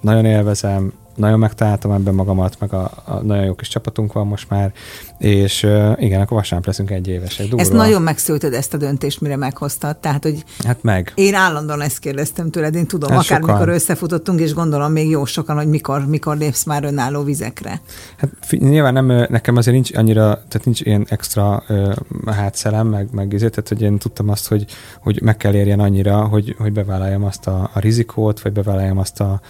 nagyon 0.00 0.24
élvezem, 0.24 0.92
nagyon 1.18 1.38
megtaláltam 1.38 1.90
ebben 1.92 2.14
magamat, 2.14 2.56
meg 2.58 2.72
a, 2.72 2.90
a 3.04 3.14
nagyon 3.22 3.44
jó 3.44 3.54
kis 3.54 3.68
csapatunk 3.68 4.12
van 4.12 4.26
most 4.26 4.48
már, 4.50 4.72
és 5.18 5.62
igen, 5.96 6.20
akkor 6.20 6.36
vasárnap 6.36 6.66
leszünk 6.66 6.90
egy 6.90 7.08
évesek. 7.08 7.46
Durva. 7.46 7.60
Ezt 7.60 7.72
nagyon 7.72 8.02
megszülted 8.02 8.52
ezt 8.52 8.74
a 8.74 8.76
döntést, 8.76 9.20
mire 9.20 9.36
meghoztad. 9.36 9.96
Tehát, 9.96 10.22
hogy 10.22 10.44
Hát 10.64 10.82
meg. 10.82 11.12
én 11.14 11.34
állandóan 11.34 11.80
ezt 11.82 11.98
kérdeztem 11.98 12.50
tőled, 12.50 12.74
én 12.74 12.86
tudom, 12.86 13.10
Hát 13.10 13.18
akár 13.24 13.38
sokan. 13.40 13.54
mikor 13.54 13.68
összefutottunk, 13.74 14.40
és 14.40 14.54
gondolom 14.54 14.92
még 14.92 15.10
jó 15.10 15.24
sokan, 15.24 15.56
hogy 15.56 15.68
mikor, 15.68 16.06
mikor 16.06 16.36
lépsz 16.36 16.64
már 16.64 16.84
önálló 16.84 17.22
vizekre. 17.22 17.80
Hát 18.16 18.30
nyilván 18.50 18.92
nem, 18.92 19.06
nekem 19.06 19.56
azért 19.56 19.74
nincs 19.74 19.94
annyira, 19.94 20.22
tehát 20.24 20.64
nincs 20.64 20.80
ilyen 20.80 21.06
extra 21.08 21.62
ö, 21.66 21.92
hátszelem, 22.26 22.86
meg, 22.86 23.08
meg 23.12 23.32
izé, 23.32 23.48
tehát 23.48 23.68
hogy 23.68 23.82
én 23.82 23.98
tudtam 23.98 24.28
azt, 24.28 24.48
hogy, 24.48 24.64
hogy 25.00 25.22
meg 25.22 25.36
kell 25.36 25.54
érjen 25.54 25.80
annyira, 25.80 26.26
hogy, 26.26 26.54
hogy 26.58 26.72
bevállaljam 26.72 27.24
azt 27.24 27.46
a, 27.46 27.70
a 27.72 27.80
rizikót, 27.80 28.40
vagy 28.40 28.52
bevállaljam 28.52 28.98
azt 28.98 29.20
a 29.20 29.40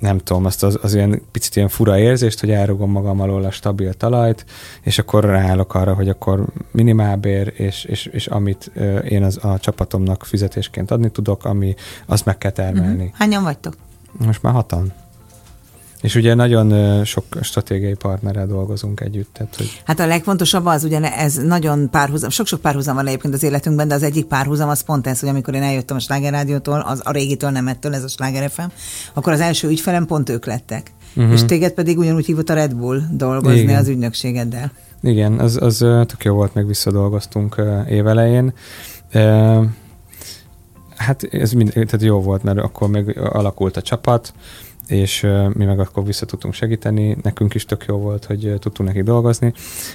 nem 0.00 0.18
tudom, 0.18 0.44
azt 0.44 0.62
az, 0.62 0.78
az 0.82 0.94
ilyen 0.94 1.22
picit 1.30 1.56
ilyen 1.56 1.68
fura 1.68 1.98
érzést, 1.98 2.40
hogy 2.40 2.50
elrugom 2.50 2.90
magam 2.90 3.20
alól 3.20 3.44
a 3.44 3.50
stabil 3.50 3.94
talajt, 3.94 4.44
és 4.82 4.98
akkor 4.98 5.24
ráállok 5.24 5.74
arra, 5.74 5.94
hogy 5.94 6.08
akkor 6.08 6.44
minimálbér, 6.70 7.52
és, 7.56 7.84
és, 7.84 8.06
és 8.06 8.26
amit 8.26 8.70
én 9.08 9.22
az, 9.22 9.44
a 9.44 9.58
csapatomnak 9.58 10.24
fizetésként 10.24 10.90
adni 10.90 11.10
tudok, 11.10 11.44
ami 11.44 11.74
azt 12.06 12.24
meg 12.24 12.38
kell 12.38 12.50
termelni. 12.50 13.04
Uh-huh. 13.04 13.18
Hányan 13.18 13.42
vagytok? 13.42 13.74
Most 14.12 14.42
már 14.42 14.52
hatan. 14.52 14.92
És 16.00 16.14
ugye 16.14 16.34
nagyon 16.34 17.04
sok 17.04 17.24
stratégiai 17.40 17.94
partnerrel 17.94 18.46
dolgozunk 18.46 19.00
együtt. 19.00 19.28
Tehát, 19.32 19.56
hogy... 19.56 19.82
Hát 19.84 20.00
a 20.00 20.06
legfontosabb 20.06 20.66
az, 20.66 20.84
ugye 20.84 21.00
ez 21.00 21.34
nagyon 21.34 21.90
párhuzam, 21.90 22.30
sok-sok 22.30 22.60
párhuzam 22.60 22.94
van 22.94 23.06
egyébként 23.06 23.34
az 23.34 23.42
életünkben, 23.42 23.88
de 23.88 23.94
az 23.94 24.02
egyik 24.02 24.24
párhuzam 24.24 24.68
az 24.68 24.80
pont 24.80 25.06
ez, 25.06 25.20
hogy 25.20 25.28
amikor 25.28 25.54
én 25.54 25.62
eljöttem 25.62 25.96
a 25.96 26.00
Sláger 26.00 26.32
Rádiótól, 26.32 26.80
az 26.80 27.00
a 27.04 27.12
régitől 27.12 27.50
nem 27.50 27.68
ettől, 27.68 27.94
ez 27.94 28.04
a 28.04 28.08
Sláger 28.08 28.50
FM, 28.50 28.66
akkor 29.14 29.32
az 29.32 29.40
első 29.40 29.68
ügyfelem 29.68 30.06
pont 30.06 30.28
ők 30.28 30.46
lettek. 30.46 30.92
Uh-huh. 31.16 31.32
És 31.32 31.44
téged 31.44 31.72
pedig 31.72 31.98
ugyanúgy 31.98 32.26
hívott 32.26 32.48
a 32.48 32.54
Red 32.54 32.74
Bull 32.74 33.00
dolgozni 33.10 33.58
Igen. 33.58 33.78
az 33.78 33.88
ügynökségeddel. 33.88 34.72
Igen, 35.02 35.38
az, 35.38 35.58
az 35.62 35.76
tök 35.78 36.24
jó 36.24 36.34
volt, 36.34 36.54
meg 36.54 36.66
visszadolgoztunk 36.66 37.62
évelején. 37.88 38.52
Hát 40.96 41.22
ez 41.30 41.52
mind, 41.52 41.72
tehát 41.72 42.02
jó 42.02 42.20
volt, 42.20 42.42
mert 42.42 42.58
akkor 42.58 42.88
meg 42.88 43.18
alakult 43.32 43.76
a 43.76 43.82
csapat, 43.82 44.32
és 44.90 45.26
mi 45.52 45.64
meg 45.64 45.80
akkor 45.80 46.04
vissza 46.04 46.26
tudtunk 46.26 46.54
segíteni, 46.54 47.16
nekünk 47.22 47.54
is 47.54 47.64
tök 47.64 47.84
jó 47.88 47.96
volt, 47.96 48.24
hogy 48.24 48.54
tudtunk 48.58 48.88
neki 48.88 49.02
dolgozni, 49.02 49.52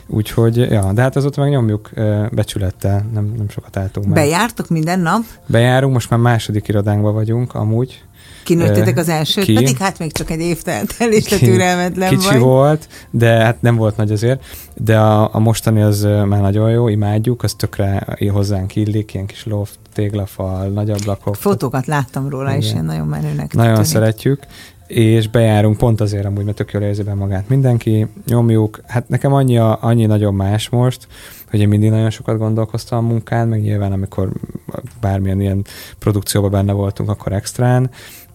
úgyhogy, 0.07 0.57
ja, 0.57 0.91
de 0.93 1.01
hát 1.01 1.15
azóta 1.15 1.41
meg 1.41 1.49
nyomjuk 1.49 1.89
becsülettel, 2.31 3.05
nem, 3.13 3.33
nem 3.37 3.49
sokat 3.49 3.77
álltunk 3.77 4.05
meg. 4.05 4.15
Bejártok 4.15 4.69
minden 4.69 4.99
nap? 4.99 5.21
Bejárunk, 5.47 5.93
most 5.93 6.09
már 6.09 6.19
második 6.19 6.67
irodánkban 6.67 7.13
vagyunk 7.13 7.53
amúgy, 7.53 8.03
Kinőttétek 8.43 8.97
az 8.97 9.09
elsőt, 9.09 9.43
ki? 9.43 9.53
pedig 9.53 9.77
hát 9.77 9.99
még 9.99 10.11
csak 10.11 10.31
egy 10.31 10.39
év 10.39 10.61
telt 10.61 10.95
el, 10.99 11.11
és 11.11 11.23
te 11.23 11.37
türelmetlen 11.37 12.09
Kicsi 12.09 12.27
vagy. 12.27 12.39
volt, 12.39 12.87
de 13.09 13.27
hát 13.43 13.61
nem 13.61 13.75
volt 13.75 13.97
nagy 13.97 14.11
azért, 14.11 14.43
de 14.73 14.97
a, 14.99 15.35
a 15.35 15.39
mostani 15.39 15.81
az 15.81 16.01
már 16.01 16.41
nagyon 16.41 16.71
jó, 16.71 16.87
imádjuk, 16.87 17.43
az 17.43 17.53
tökre 17.53 18.17
hozzánk 18.31 18.75
illik, 18.75 19.13
ilyen 19.13 19.25
kis 19.25 19.45
loft, 19.45 19.79
téglafal, 19.93 20.67
nagy 20.67 20.89
ablakok. 20.89 21.35
Fotókat 21.35 21.85
láttam 21.85 22.29
róla, 22.29 22.49
Igen. 22.49 22.61
és 22.61 22.71
ilyen 22.71 22.85
nagyon 22.85 23.07
menőnek 23.07 23.53
Nagyon 23.53 23.73
tűnik. 23.73 23.89
szeretjük, 23.89 24.39
és 24.87 25.27
bejárunk 25.27 25.77
pont 25.77 26.01
azért 26.01 26.25
amúgy, 26.25 26.43
mert 26.43 26.57
tök 26.57 26.71
jól 26.71 26.83
érzi 26.83 27.03
be 27.03 27.13
magát 27.13 27.49
mindenki, 27.49 28.07
nyomjuk. 28.27 28.81
Hát 28.87 29.09
nekem 29.09 29.33
annyi, 29.33 29.57
annyi 29.57 30.05
nagyon 30.05 30.33
más 30.33 30.69
most, 30.69 31.07
hogy 31.49 31.59
én 31.59 31.67
mindig 31.67 31.89
nagyon 31.89 32.09
sokat 32.09 32.37
gondolkoztam 32.37 33.05
a 33.05 33.07
munkán, 33.07 33.47
meg 33.47 33.61
nyilván 33.61 33.91
amikor 33.91 34.31
bármilyen 35.01 35.41
ilyen 35.41 35.65
produkcióban 35.99 36.51
benne 36.51 36.71
voltunk, 36.71 37.09
akkor 37.09 37.31
extrán, 37.31 37.89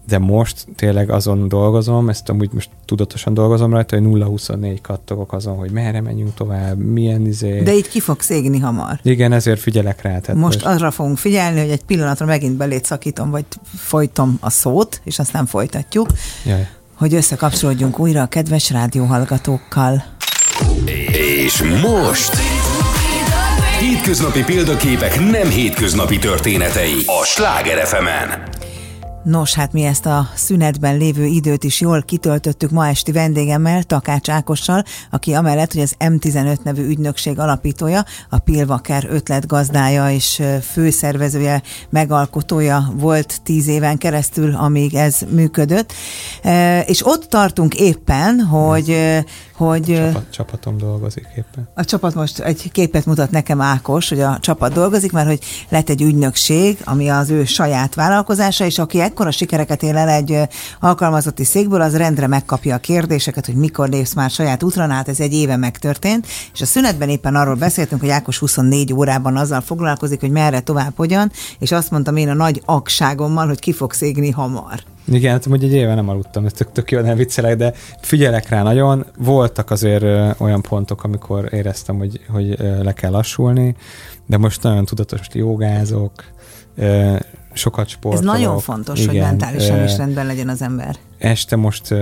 de 0.09 0.19
most 0.19 0.67
tényleg 0.77 1.11
azon 1.11 1.49
dolgozom, 1.49 2.09
ezt 2.09 2.29
amúgy 2.29 2.51
most 2.53 2.71
tudatosan 2.85 3.35
dolgozom 3.35 3.73
rajta, 3.73 3.99
hogy 3.99 4.07
0-24 4.07 4.79
kattogok 4.83 5.33
azon, 5.33 5.57
hogy 5.57 5.71
merre 5.71 6.01
menjünk 6.01 6.35
tovább, 6.35 6.79
milyen 6.79 7.27
izé. 7.27 7.63
De 7.63 7.73
itt 7.73 7.89
ki 7.89 8.01
fogsz 8.01 8.31
égni 8.31 8.59
hamar. 8.59 8.99
Igen, 9.03 9.33
ezért 9.33 9.61
figyelek 9.61 10.03
rá. 10.03 10.19
Tehát 10.19 10.41
most, 10.41 10.65
most 10.65 10.67
arra 10.67 10.91
fogunk 10.91 11.19
figyelni, 11.19 11.61
hogy 11.61 11.71
egy 11.71 11.85
pillanatra 11.85 12.27
megint 12.27 12.57
belét 12.57 12.85
szakítom, 12.85 13.31
vagy 13.31 13.45
folytom 13.77 14.37
a 14.41 14.51
szót, 14.51 15.01
és 15.05 15.19
aztán 15.19 15.47
folytatjuk, 15.47 16.09
Jaj. 16.47 16.69
hogy 16.95 17.15
összekapcsolódjunk 17.15 17.99
újra 17.99 18.23
a 18.23 18.27
kedves 18.27 18.71
rádióhallgatókkal. 18.71 20.05
És 21.45 21.63
most... 21.63 22.37
Hétköznapi 23.81 24.45
példaképek 24.45 25.21
nem 25.31 25.49
hétköznapi 25.49 26.19
történetei 26.19 27.03
a 27.07 27.25
Sláger 27.25 27.87
fm 27.87 28.07
-en. 28.07 28.49
Nos, 29.25 29.55
hát 29.55 29.73
mi 29.73 29.83
ezt 29.83 30.07
a 30.07 30.29
szünetben 30.35 30.97
lévő 30.97 31.25
időt 31.25 31.65
is 31.65 31.81
jól 31.81 32.03
kitöltöttük 32.03 32.71
ma 32.71 32.89
esti 32.89 33.13
vendégemmel, 33.13 33.83
Takács 33.83 34.29
Ákossal, 34.29 34.85
aki 35.11 35.33
amellett, 35.33 35.73
hogy 35.73 35.83
az 35.83 35.95
M15 35.99 36.63
nevű 36.63 36.87
ügynökség 36.87 37.39
alapítója, 37.39 38.05
a 38.29 38.39
Pilvaker 38.39 39.07
ötletgazdája 39.11 40.11
és 40.11 40.43
főszervezője, 40.63 41.63
megalkotója 41.91 42.93
volt 42.95 43.41
tíz 43.43 43.67
éven 43.67 43.99
keresztül, 43.99 44.55
amíg 44.55 44.95
ez 44.95 45.19
működött. 45.31 45.93
És 46.87 47.07
ott 47.07 47.25
tartunk 47.25 47.75
éppen, 47.75 48.41
hogy 48.41 48.97
hogy... 49.67 49.85
Csapat, 49.85 50.31
csapatom 50.31 50.77
dolgozik 50.77 51.27
éppen. 51.37 51.69
A 51.75 51.85
csapat 51.85 52.15
most 52.15 52.39
egy 52.39 52.71
képet 52.73 53.07
mutat 53.07 53.31
nekem 53.31 53.61
Ákos, 53.61 54.09
hogy 54.09 54.21
a 54.21 54.39
csapat 54.41 54.73
dolgozik, 54.73 55.13
mert 55.13 55.27
hogy 55.27 55.41
lett 55.69 55.89
egy 55.89 56.03
ügynökség, 56.03 56.79
ami 56.85 57.09
az 57.09 57.31
ő 57.31 57.45
saját 57.45 57.95
vállalkozása, 57.95 58.65
és 58.65 58.79
aki 58.79 59.01
ekkora 59.01 59.31
sikereket 59.31 59.83
él 59.83 59.97
el 59.97 60.09
egy 60.09 60.39
alkalmazotti 60.81 61.45
székből, 61.45 61.81
az 61.81 61.97
rendre 61.97 62.27
megkapja 62.27 62.75
a 62.75 62.79
kérdéseket, 62.79 63.47
hogy 63.47 63.55
mikor 63.55 63.89
lépsz 63.89 64.15
már 64.15 64.31
saját 64.31 64.63
útra, 64.63 64.89
hát 64.89 65.09
ez 65.09 65.21
egy 65.21 65.33
éve 65.33 65.57
megtörtént, 65.57 66.27
és 66.53 66.61
a 66.61 66.67
szünetben 66.67 67.09
éppen 67.09 67.35
arról 67.35 67.55
beszéltünk, 67.55 68.01
hogy 68.01 68.11
Ákos 68.11 68.39
24 68.39 68.93
órában 68.93 69.37
azzal 69.37 69.61
foglalkozik, 69.61 70.21
hogy 70.21 70.31
merre 70.31 70.61
tovább 70.61 70.93
hogyan, 70.97 71.33
és 71.59 71.73
azt 71.73 71.91
mondtam 71.91 72.17
én 72.17 72.29
a 72.29 72.35
nagy 72.35 72.63
akságommal, 72.65 73.47
hogy 73.47 73.59
ki 73.59 73.73
fog 73.73 73.93
szégni 73.93 74.31
hamar. 74.31 74.83
Igen, 75.05 75.33
hát 75.33 75.45
hogy 75.45 75.65
egy 75.65 75.73
éve 75.73 75.95
nem 75.95 76.09
aludtam, 76.09 76.45
ez 76.45 76.53
tök, 76.53 76.73
tök 76.73 76.91
jó, 76.91 77.01
nem 77.01 77.17
viccelek, 77.17 77.57
de 77.57 77.73
figyelek 78.01 78.49
rá 78.49 78.63
nagyon. 78.63 79.07
Voltak 79.19 79.71
azért 79.71 80.05
olyan 80.41 80.63
pontok, 80.63 81.05
amikor 81.05 81.49
éreztem, 81.53 81.99
hogy, 81.99 82.21
hogy 82.29 82.59
le 82.83 82.93
kell 82.93 83.11
lassulni, 83.11 83.75
de 84.27 84.37
most 84.37 84.63
nagyon 84.63 84.85
tudatos 84.85 85.21
jogázok, 85.33 86.25
sokat 87.53 87.89
sportolok. 87.89 88.35
Ez 88.35 88.41
nagyon 88.41 88.59
fontos, 88.59 89.01
igen, 89.01 89.11
hogy 89.11 89.21
mentálisan 89.21 89.85
is 89.85 89.97
rendben 89.97 90.27
legyen 90.27 90.49
az 90.49 90.63
ember. 90.63 90.97
Este 91.19 91.57
most 91.57 91.95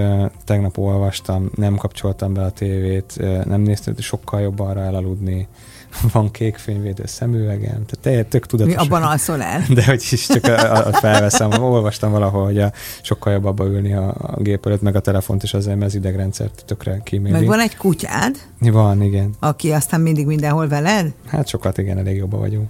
tegnap 0.44 0.78
olvastam, 0.78 1.51
nem 1.55 1.76
kapcsoltam 1.76 2.34
be 2.34 2.42
a 2.42 2.51
tévét, 2.51 3.14
nem 3.44 3.61
néztem, 3.61 3.94
sokkal 3.99 4.40
jobb 4.40 4.61
arra 4.61 4.80
elaludni 4.80 5.49
van 6.12 6.30
kék 6.30 6.57
fényvédő 6.57 7.03
szemüvegem, 7.07 7.84
tehát 8.01 8.26
tök 8.26 8.47
tudatos. 8.47 8.74
Mi 8.74 8.78
abban 8.80 9.03
alszol 9.03 9.43
el? 9.43 9.62
De 9.74 9.84
hogy 9.84 10.07
is 10.11 10.26
csak 10.26 10.45
a, 10.45 10.86
a 10.86 10.93
felveszem. 10.93 11.62
Olvastam 11.62 12.11
valahol, 12.11 12.45
hogy 12.45 12.59
a, 12.59 12.72
sokkal 13.03 13.32
jobb 13.32 13.45
abba 13.45 13.64
ülni 13.64 13.95
a, 13.95 14.14
a 14.18 14.41
gép 14.43 14.66
előtt, 14.66 14.82
meg 14.82 14.97
a 14.97 15.01
telefont, 15.01 15.43
és 15.43 15.55
azért 15.55 15.82
az 15.82 15.95
idegrendszert 15.95 16.62
tökre 16.66 17.01
kíméli. 17.05 17.32
Meg 17.32 17.47
van 17.47 17.61
egy 17.61 17.76
kutyád? 17.76 18.36
Van, 18.59 19.03
igen. 19.03 19.34
Aki 19.41 19.72
aztán 19.72 20.01
mindig 20.01 20.26
mindenhol 20.26 20.68
veled? 20.68 21.12
Hát 21.26 21.49
sokat, 21.49 21.78
igen, 21.78 21.99
elég 21.99 22.16
jobban 22.16 22.41
vagyunk. 22.41 22.68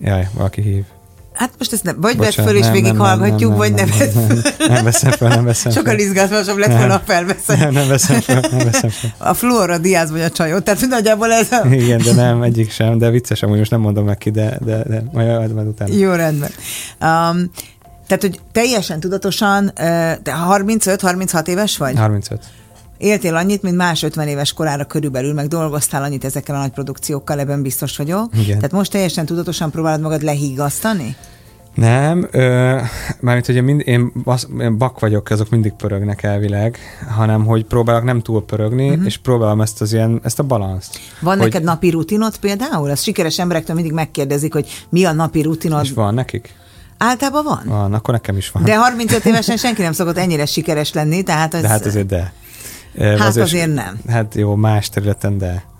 Jaj, 0.00 0.28
valaki 0.34 0.60
hív. 0.60 0.84
Hát 1.32 1.50
most 1.58 1.72
ezt 1.72 1.82
nem, 1.84 2.00
vagy 2.00 2.16
vedd 2.16 2.30
föl 2.30 2.56
és 2.56 2.70
végighallgatjuk, 2.70 3.56
vagy 3.56 3.74
nem, 3.74 3.88
nem, 3.98 4.12
nem, 4.14 4.40
nem, 4.58 4.68
nem 4.72 4.84
veszem 4.84 5.10
fel, 5.10 5.28
nem 5.28 5.44
veszem 5.44 5.72
Sokkal 5.72 5.98
izgalmasabb 5.98 6.56
lett 6.56 6.76
volna, 6.76 6.92
ha 6.92 7.02
felveszem. 7.04 7.58
Nem, 7.58 7.72
nem 7.72 7.88
veszem 7.88 8.20
fel, 8.20 8.40
nem 8.50 8.64
veszem 8.64 8.90
fel. 8.90 9.14
A 9.18 9.34
Flora 9.34 9.78
Diaz 9.78 10.10
vagy 10.10 10.20
a 10.20 10.30
csajot, 10.30 10.64
tehát 10.64 10.86
nagyjából 10.88 11.32
ez 11.32 11.52
a... 11.52 11.66
Igen, 11.70 12.00
de 12.04 12.12
nem, 12.12 12.42
egyik 12.42 12.70
sem, 12.70 12.98
de 12.98 13.10
vicces, 13.10 13.42
amúgy 13.42 13.58
most 13.58 13.70
nem 13.70 13.80
mondom 13.80 14.04
meg 14.04 14.18
ki, 14.18 14.30
de, 14.30 14.58
de, 14.64 14.82
de 14.88 15.02
majd, 15.12 15.54
majd 15.54 15.66
utána. 15.66 15.94
Jó, 15.94 16.12
rendben. 16.12 16.50
Um, 17.00 17.50
tehát, 18.06 18.20
hogy 18.20 18.40
teljesen 18.52 19.00
tudatosan, 19.00 19.72
de 20.22 20.34
35-36 20.48 21.46
éves 21.46 21.76
vagy? 21.76 21.96
35 21.96 22.40
éltél 23.02 23.36
annyit, 23.36 23.62
mint 23.62 23.76
más 23.76 24.02
50 24.02 24.28
éves 24.28 24.52
korára 24.52 24.84
körülbelül, 24.84 25.32
meg 25.32 25.48
dolgoztál 25.48 26.02
annyit 26.02 26.24
ezekkel 26.24 26.54
a 26.54 26.58
nagy 26.58 26.70
produkciókkal, 26.70 27.38
ebben 27.38 27.62
biztos 27.62 27.96
vagyok. 27.96 28.30
Igen. 28.34 28.56
Tehát 28.56 28.72
most 28.72 28.90
teljesen 28.90 29.26
tudatosan 29.26 29.70
próbálod 29.70 30.00
magad 30.00 30.22
lehígasztani? 30.22 31.16
Nem, 31.74 32.28
ö, 32.30 32.78
mármint 33.20 33.46
hogy 33.46 33.54
én, 33.54 33.62
mind, 33.62 33.82
én, 33.84 34.12
basz, 34.24 34.46
én 34.60 34.78
bak 34.78 35.00
vagyok, 35.00 35.30
azok 35.30 35.50
mindig 35.50 35.72
pörögnek 35.72 36.22
elvileg, 36.22 36.78
hanem 37.16 37.44
hogy 37.44 37.64
próbálok 37.64 38.04
nem 38.04 38.20
túl 38.20 38.44
pörögni, 38.44 38.88
uh-huh. 38.88 39.04
és 39.04 39.16
próbálom 39.16 39.60
ezt 39.60 39.80
az 39.80 39.92
ilyen, 39.92 40.20
ezt 40.22 40.38
a 40.38 40.42
balanszt. 40.42 40.98
Van 41.20 41.36
hogy... 41.36 41.44
neked 41.44 41.62
napi 41.62 41.90
rutinod 41.90 42.36
például? 42.36 42.90
Ez 42.90 43.02
sikeres 43.02 43.38
emberektől 43.38 43.74
mindig 43.74 43.92
megkérdezik, 43.92 44.52
hogy 44.52 44.84
mi 44.88 45.04
a 45.04 45.12
napi 45.12 45.42
rutinod. 45.42 45.84
És 45.84 45.92
van 45.92 46.14
nekik? 46.14 46.54
Általában 46.98 47.44
van? 47.44 47.62
Van, 47.64 47.94
akkor 47.94 48.14
nekem 48.14 48.36
is 48.36 48.50
van. 48.50 48.64
De 48.64 48.76
35 48.76 49.24
évesen 49.24 49.56
senki 49.56 49.82
nem 49.82 49.92
szokott 49.92 50.18
ennyire 50.18 50.46
sikeres 50.46 50.92
lenni, 50.92 51.22
tehát 51.22 51.54
ez... 51.54 51.62
De 51.62 51.68
hát 51.68 51.86
azért 51.86 52.06
de. 52.06 52.32
Hát 52.98 53.20
azért, 53.20 53.46
azért 53.46 53.74
nem. 53.74 53.98
Hát 54.08 54.34
jó, 54.34 54.54
más 54.54 54.88
területen, 54.88 55.38
de... 55.38 55.70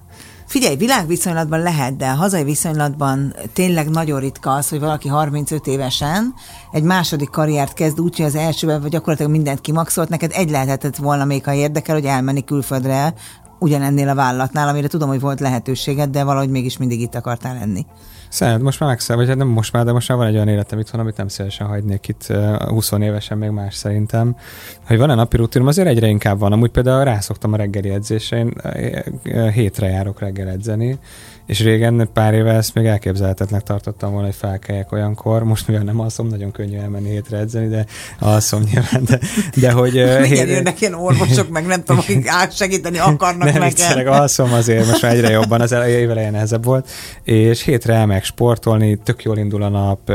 Figyelj, 0.47 0.77
világviszonylatban 0.77 1.61
lehet, 1.61 1.97
de 1.97 2.07
a 2.07 2.15
hazai 2.15 2.45
viszonylatban 2.45 3.35
tényleg 3.53 3.91
nagyon 3.91 4.21
ritka 4.21 4.55
az, 4.55 4.69
hogy 4.69 4.81
valaki 4.81 5.09
35 5.09 5.67
évesen 5.67 6.35
egy 6.73 6.83
második 6.83 7.31
karriert 7.31 7.73
kezd 7.73 8.01
úgy, 8.01 8.17
hogy 8.17 8.27
az 8.27 8.35
elsőben 8.35 8.81
vagy 8.81 8.91
gyakorlatilag 8.91 9.33
mindent 9.33 9.61
kimaxolt, 9.61 10.09
neked 10.09 10.31
egy 10.35 10.51
lehetett 10.51 10.97
volna 10.97 11.25
még, 11.25 11.45
ha 11.45 11.53
érdekel, 11.53 11.95
hogy 11.95 12.05
elmenni 12.05 12.45
külföldre 12.45 13.15
ugyanennél 13.59 14.09
a 14.09 14.15
vállalatnál, 14.15 14.69
amire 14.69 14.89
tudom, 14.89 15.09
hogy 15.09 15.21
volt 15.21 15.41
lehetőséged, 15.41 16.11
de 16.11 16.25
valahogy 16.25 16.51
mégis 16.51 16.77
mindig 16.77 17.01
itt 17.01 17.15
akartál 17.15 17.55
lenni. 17.55 17.87
Szeret, 18.33 18.61
most 18.61 18.81
már 18.81 18.89
megszer, 18.89 19.17
vagy 19.17 19.29
hát 19.29 19.37
nem 19.37 19.49
most 19.49 19.73
már, 19.73 19.85
de 19.85 19.93
most 19.93 20.09
már 20.09 20.19
van 20.19 20.27
egy 20.27 20.35
olyan 20.35 20.49
életem 20.49 20.79
itthon, 20.79 21.01
amit 21.01 21.17
nem 21.17 21.29
szívesen 21.29 21.67
hagynék 21.67 22.09
itt 22.09 22.27
uh, 22.31 22.69
20 22.69 22.93
évesen, 22.93 23.39
még 23.39 23.51
más 23.51 23.75
szerintem. 23.75 24.37
Hogy 24.87 24.99
van-e 24.99 25.15
napi 25.15 25.37
rutinom, 25.37 25.69
azért 25.69 25.89
egyre 25.89 26.07
inkább 26.07 26.39
van. 26.39 26.53
Amúgy 26.53 26.71
például 26.71 27.05
rászoktam 27.05 27.53
a 27.53 27.57
reggeli 27.57 27.91
edzésre, 27.91 28.39
én 28.39 28.55
hétre 29.51 29.89
járok 29.89 30.21
reggel 30.21 30.49
edzeni, 30.49 30.99
és 31.47 31.61
régen 31.61 32.09
pár 32.13 32.35
éve 32.35 32.53
ezt 32.53 32.75
még 32.75 32.87
elképzelhetetlenek 32.87 33.65
tartottam 33.65 34.11
volna, 34.11 34.27
hogy 34.27 34.37
felkeljek 34.37 34.93
olyankor. 34.93 35.45
Most 35.45 35.69
mivel 35.69 35.83
nem 35.83 36.01
alszom, 36.01 36.27
nagyon 36.27 36.53
könnyű 36.53 36.79
elmenni 36.79 37.09
hétre 37.09 37.39
edzeni, 37.39 37.69
de 37.69 37.87
alszom 38.19 38.63
nyilván. 38.63 39.05
De, 39.05 39.19
de 39.55 39.73
hogy... 39.73 39.99
Uh, 39.99 40.23
hét... 40.33 40.49
jönnek 40.49 40.81
ilyen 40.81 40.95
orvosok, 40.95 41.49
meg 41.49 41.67
nem 41.67 41.83
tudom, 41.83 41.99
akik 41.99 42.31
segíteni 42.51 42.99
akarnak 42.99 43.53
nem, 43.53 43.63
nekem. 43.63 44.13
alszom 44.13 44.53
azért, 44.53 44.87
most 44.87 45.03
már 45.03 45.13
egyre 45.13 45.31
jobban, 45.31 45.61
az 45.61 45.73
év 45.73 46.11
elején 46.11 46.31
nehezebb 46.31 46.65
volt. 46.65 46.91
És 47.23 47.63
hétre 47.63 47.95
elmegyek 47.95 48.25
sportolni, 48.25 48.97
tök 48.97 49.23
jól 49.23 49.39
indul 49.39 49.63
a 49.63 49.69
nap, 49.69 50.13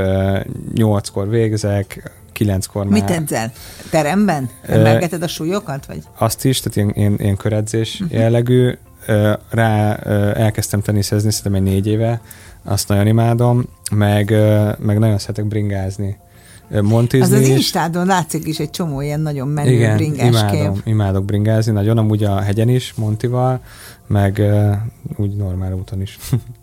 nyolckor 0.73 1.29
végzek, 1.29 2.11
kilenckor 2.37 2.85
már... 2.85 3.01
Mit 3.01 3.09
edzel? 3.09 3.51
Teremben? 3.89 4.49
Emelgeted 4.61 5.23
a 5.23 5.27
súlyokat? 5.27 5.85
Vagy? 5.85 6.03
Azt 6.17 6.45
is, 6.45 6.59
tehát 6.59 6.75
ilyen, 6.77 6.91
ilyen, 6.95 7.15
ilyen 7.19 7.37
köredzés 7.37 7.99
uh-huh. 7.99 8.19
jellegű 8.19 8.77
rá 9.49 9.93
elkezdtem 10.33 10.81
teniszezni, 10.81 11.31
szerintem 11.31 11.65
egy 11.65 11.71
négy 11.73 11.87
éve, 11.87 12.21
azt 12.63 12.87
nagyon 12.87 13.07
imádom, 13.07 13.65
meg, 13.91 14.29
meg 14.79 14.99
nagyon 14.99 15.17
szeretek 15.17 15.45
bringázni. 15.45 16.17
Montizni 16.81 17.35
Az 17.35 17.41
az 17.41 17.47
Instádon 17.47 18.05
látszik 18.05 18.47
is 18.47 18.59
egy 18.59 18.69
csomó 18.69 19.01
ilyen 19.01 19.19
nagyon 19.19 19.47
menő 19.47 19.71
Igen, 19.71 19.95
bringás 19.95 20.27
imádom, 20.27 20.73
kép. 20.73 20.81
imádok 20.85 21.25
bringázni 21.25 21.71
nagyon, 21.71 21.97
amúgy 21.97 22.23
a 22.23 22.39
hegyen 22.39 22.69
is, 22.69 22.93
Montival, 22.93 23.59
meg 24.07 24.41
úgy 25.15 25.35
normál 25.35 25.73
úton 25.73 26.01
is. 26.01 26.17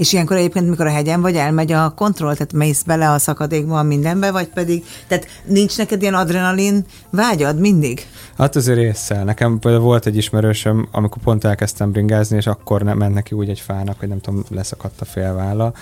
És 0.00 0.12
ilyenkor 0.12 0.36
egyébként, 0.36 0.68
mikor 0.68 0.86
a 0.86 0.90
hegyen 0.90 1.20
vagy, 1.20 1.34
elmegy 1.34 1.72
a 1.72 1.90
kontroll, 1.90 2.32
tehát 2.32 2.52
mész 2.52 2.82
bele 2.82 3.10
a 3.10 3.18
szakadékba, 3.18 3.82
mindenbe, 3.82 4.30
vagy 4.30 4.48
pedig, 4.48 4.84
tehát 5.06 5.26
nincs 5.44 5.78
neked 5.78 6.02
ilyen 6.02 6.14
adrenalin 6.14 6.84
vágyad 7.10 7.58
mindig? 7.58 8.06
Hát 8.38 8.56
azért 8.56 8.78
résszel. 8.78 9.24
Nekem 9.24 9.58
például 9.58 9.82
volt 9.82 10.06
egy 10.06 10.16
ismerősöm, 10.16 10.88
amikor 10.90 11.22
pont 11.22 11.44
elkezdtem 11.44 11.90
bringázni, 11.90 12.36
és 12.36 12.46
akkor 12.46 12.82
nem 12.82 12.98
ment 12.98 13.14
neki 13.14 13.34
úgy 13.34 13.48
egy 13.48 13.60
fának, 13.60 13.98
hogy 13.98 14.08
nem 14.08 14.20
tudom, 14.20 14.44
leszakadt 14.48 15.00
a 15.00 15.04
félválla. 15.04 15.72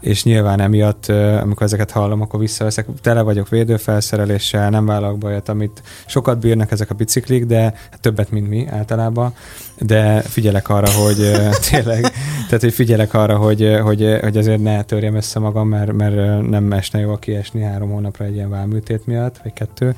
és 0.00 0.24
nyilván 0.24 0.60
emiatt, 0.60 1.06
amikor 1.42 1.62
ezeket 1.62 1.90
hallom, 1.90 2.20
akkor 2.20 2.40
visszaveszek. 2.40 2.86
Tele 3.02 3.22
vagyok 3.22 3.48
védőfelszereléssel, 3.48 4.70
nem 4.70 4.86
vállalok 4.86 5.18
bajat, 5.18 5.48
amit 5.48 5.82
sokat 6.06 6.38
bírnak 6.38 6.70
ezek 6.70 6.90
a 6.90 6.94
biciklik, 6.94 7.44
de 7.44 7.60
hát 7.60 8.00
többet, 8.00 8.30
mint 8.30 8.48
mi 8.48 8.66
általában. 8.66 9.34
De 9.78 10.20
figyelek 10.20 10.68
arra, 10.68 10.90
hogy 10.90 11.16
tényleg, 11.70 12.00
tehát 12.46 12.60
hogy 12.60 12.72
figyelek 12.72 13.14
arra, 13.14 13.36
hogy, 13.36 13.78
hogy, 13.82 14.18
hogy 14.20 14.36
azért 14.36 14.62
ne 14.62 14.82
törjem 14.82 15.14
össze 15.14 15.38
magam, 15.38 15.68
mert, 15.68 15.92
mert 15.92 16.48
nem 16.48 16.72
esne 16.72 17.00
jó 17.00 17.16
kiesni 17.16 17.62
három 17.62 17.90
hónapra 17.90 18.24
egy 18.24 18.34
ilyen 18.34 18.50
válműtét 18.50 19.06
miatt, 19.06 19.36
vagy 19.42 19.52
kettő. 19.52 19.96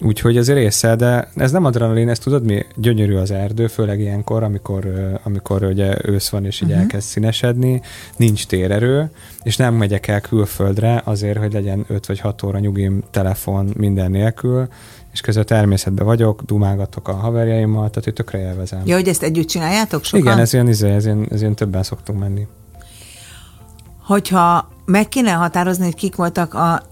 Úgyhogy 0.00 0.36
azért 0.36 0.58
része, 0.58 0.96
de 0.96 1.28
ez 1.36 1.50
nem 1.50 1.64
adrenalin, 1.64 2.08
ezt 2.08 2.22
tudod 2.22 2.44
mi? 2.44 2.66
Gyönyörű 2.76 3.14
az 3.14 3.30
erdő, 3.30 3.66
főleg 3.66 4.00
ilyenkor, 4.00 4.42
amikor, 4.42 4.86
amikor 5.22 5.64
ugye 5.64 5.96
ősz 6.02 6.28
van 6.28 6.44
és 6.44 6.60
így 6.60 6.68
uh-huh. 6.68 6.82
elkezd 6.82 7.06
színesedni, 7.06 7.82
nincs 8.16 8.46
térerő, 8.46 9.10
és 9.42 9.56
nem 9.56 9.74
megyek 9.74 10.06
el 10.06 10.20
külföldre 10.20 11.02
azért, 11.04 11.38
hogy 11.38 11.52
legyen 11.52 11.84
5 11.88 12.06
vagy 12.06 12.20
6 12.20 12.42
óra 12.42 12.58
nyugim 12.58 13.02
telefon 13.10 13.72
minden 13.76 14.10
nélkül, 14.10 14.68
és 15.12 15.20
közben 15.20 15.46
természetben 15.46 16.06
vagyok, 16.06 16.42
dumálgatok 16.42 17.08
a 17.08 17.12
haverjaimmal, 17.12 17.88
tehát 17.88 18.04
hogy 18.04 18.12
tökre 18.12 18.38
élvezem. 18.38 18.82
Ja, 18.84 18.94
hogy 18.94 19.08
ezt 19.08 19.22
együtt 19.22 19.48
csináljátok 19.48 20.04
sokan? 20.04 20.26
Igen, 20.26 20.38
ez 20.38 20.52
ilyen, 20.52 20.68
izé, 20.68 20.90
ez 20.90 21.04
ilyen, 21.04 21.26
ez 21.30 21.40
ilyen 21.40 21.54
többen 21.54 21.82
szoktunk 21.82 22.18
menni. 22.18 22.46
Hogyha 24.02 24.68
meg 24.84 25.08
kéne 25.08 25.30
határozni, 25.30 25.84
hogy 25.84 25.94
kik 25.94 26.16
voltak 26.16 26.54
a 26.54 26.82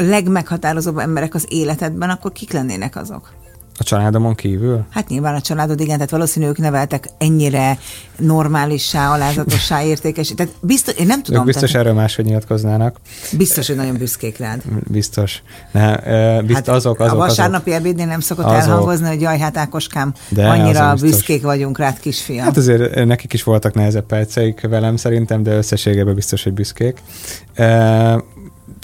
legmeghatározóbb 0.00 0.98
emberek 0.98 1.34
az 1.34 1.46
életedben, 1.48 2.10
akkor 2.10 2.32
kik 2.32 2.52
lennének 2.52 2.96
azok? 2.96 3.32
A 3.78 3.82
családomon 3.82 4.34
kívül? 4.34 4.84
Hát 4.90 5.08
nyilván 5.08 5.34
a 5.34 5.40
családod, 5.40 5.80
igen, 5.80 5.94
tehát 5.94 6.10
valószínű 6.10 6.46
ők 6.46 6.58
neveltek 6.58 7.08
ennyire 7.18 7.78
normálissá, 8.16 9.12
alázatossá, 9.12 9.84
értékes. 9.92 10.32
Tehát 10.36 10.52
biztos, 10.60 10.94
én 10.94 11.06
nem 11.06 11.22
tudom. 11.22 11.40
Ők 11.40 11.46
biztos 11.46 11.70
tehát, 11.70 11.86
erről 11.86 11.98
máshogy 11.98 12.24
nyilatkoznának. 12.24 12.96
Biztos, 13.36 13.66
hogy 13.66 13.76
nagyon 13.76 13.96
büszkék 13.96 14.38
rád. 14.38 14.62
Biztos. 14.90 15.42
Ne, 15.72 15.96
biztos 16.40 16.54
hát 16.54 16.68
azok, 16.68 17.00
azok, 17.00 17.14
a 17.14 17.16
vasárnapi 17.16 17.70
azok. 17.70 17.82
ebédnél 17.82 18.06
nem 18.06 18.20
szokott 18.20 18.44
azok. 18.44 18.58
elhangozni, 18.58 19.06
hogy 19.06 19.20
jaj, 19.20 19.38
hát 19.38 19.56
Ákoskám, 19.56 20.14
de 20.28 20.48
annyira 20.48 20.94
büszkék 21.00 21.42
vagyunk 21.42 21.78
rád, 21.78 22.00
kisfiam. 22.00 22.44
Hát 22.44 22.56
azért 22.56 23.04
nekik 23.04 23.32
is 23.32 23.42
voltak 23.42 23.74
nehezebb 23.74 24.06
perceik 24.06 24.60
velem 24.60 24.96
szerintem, 24.96 25.42
de 25.42 25.56
összességében 25.56 26.14
biztos, 26.14 26.42
hogy 26.42 26.52
büszkék 26.52 27.02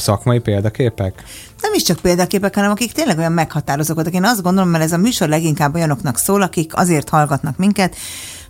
szakmai 0.03 0.39
példaképek? 0.39 1.25
Nem 1.61 1.75
is 1.75 1.83
csak 1.83 1.99
példaképek, 1.99 2.55
hanem 2.55 2.71
akik 2.71 2.93
tényleg 2.93 3.19
olyan 3.19 3.33
meghatározók 3.33 4.15
Én 4.15 4.25
azt 4.25 4.43
gondolom, 4.43 4.71
mert 4.71 4.85
ez 4.85 4.93
a 4.93 4.97
műsor 4.97 5.29
leginkább 5.29 5.75
olyanoknak 5.75 6.19
szól, 6.19 6.43
akik 6.43 6.77
azért 6.77 7.09
hallgatnak 7.09 7.57
minket, 7.57 7.97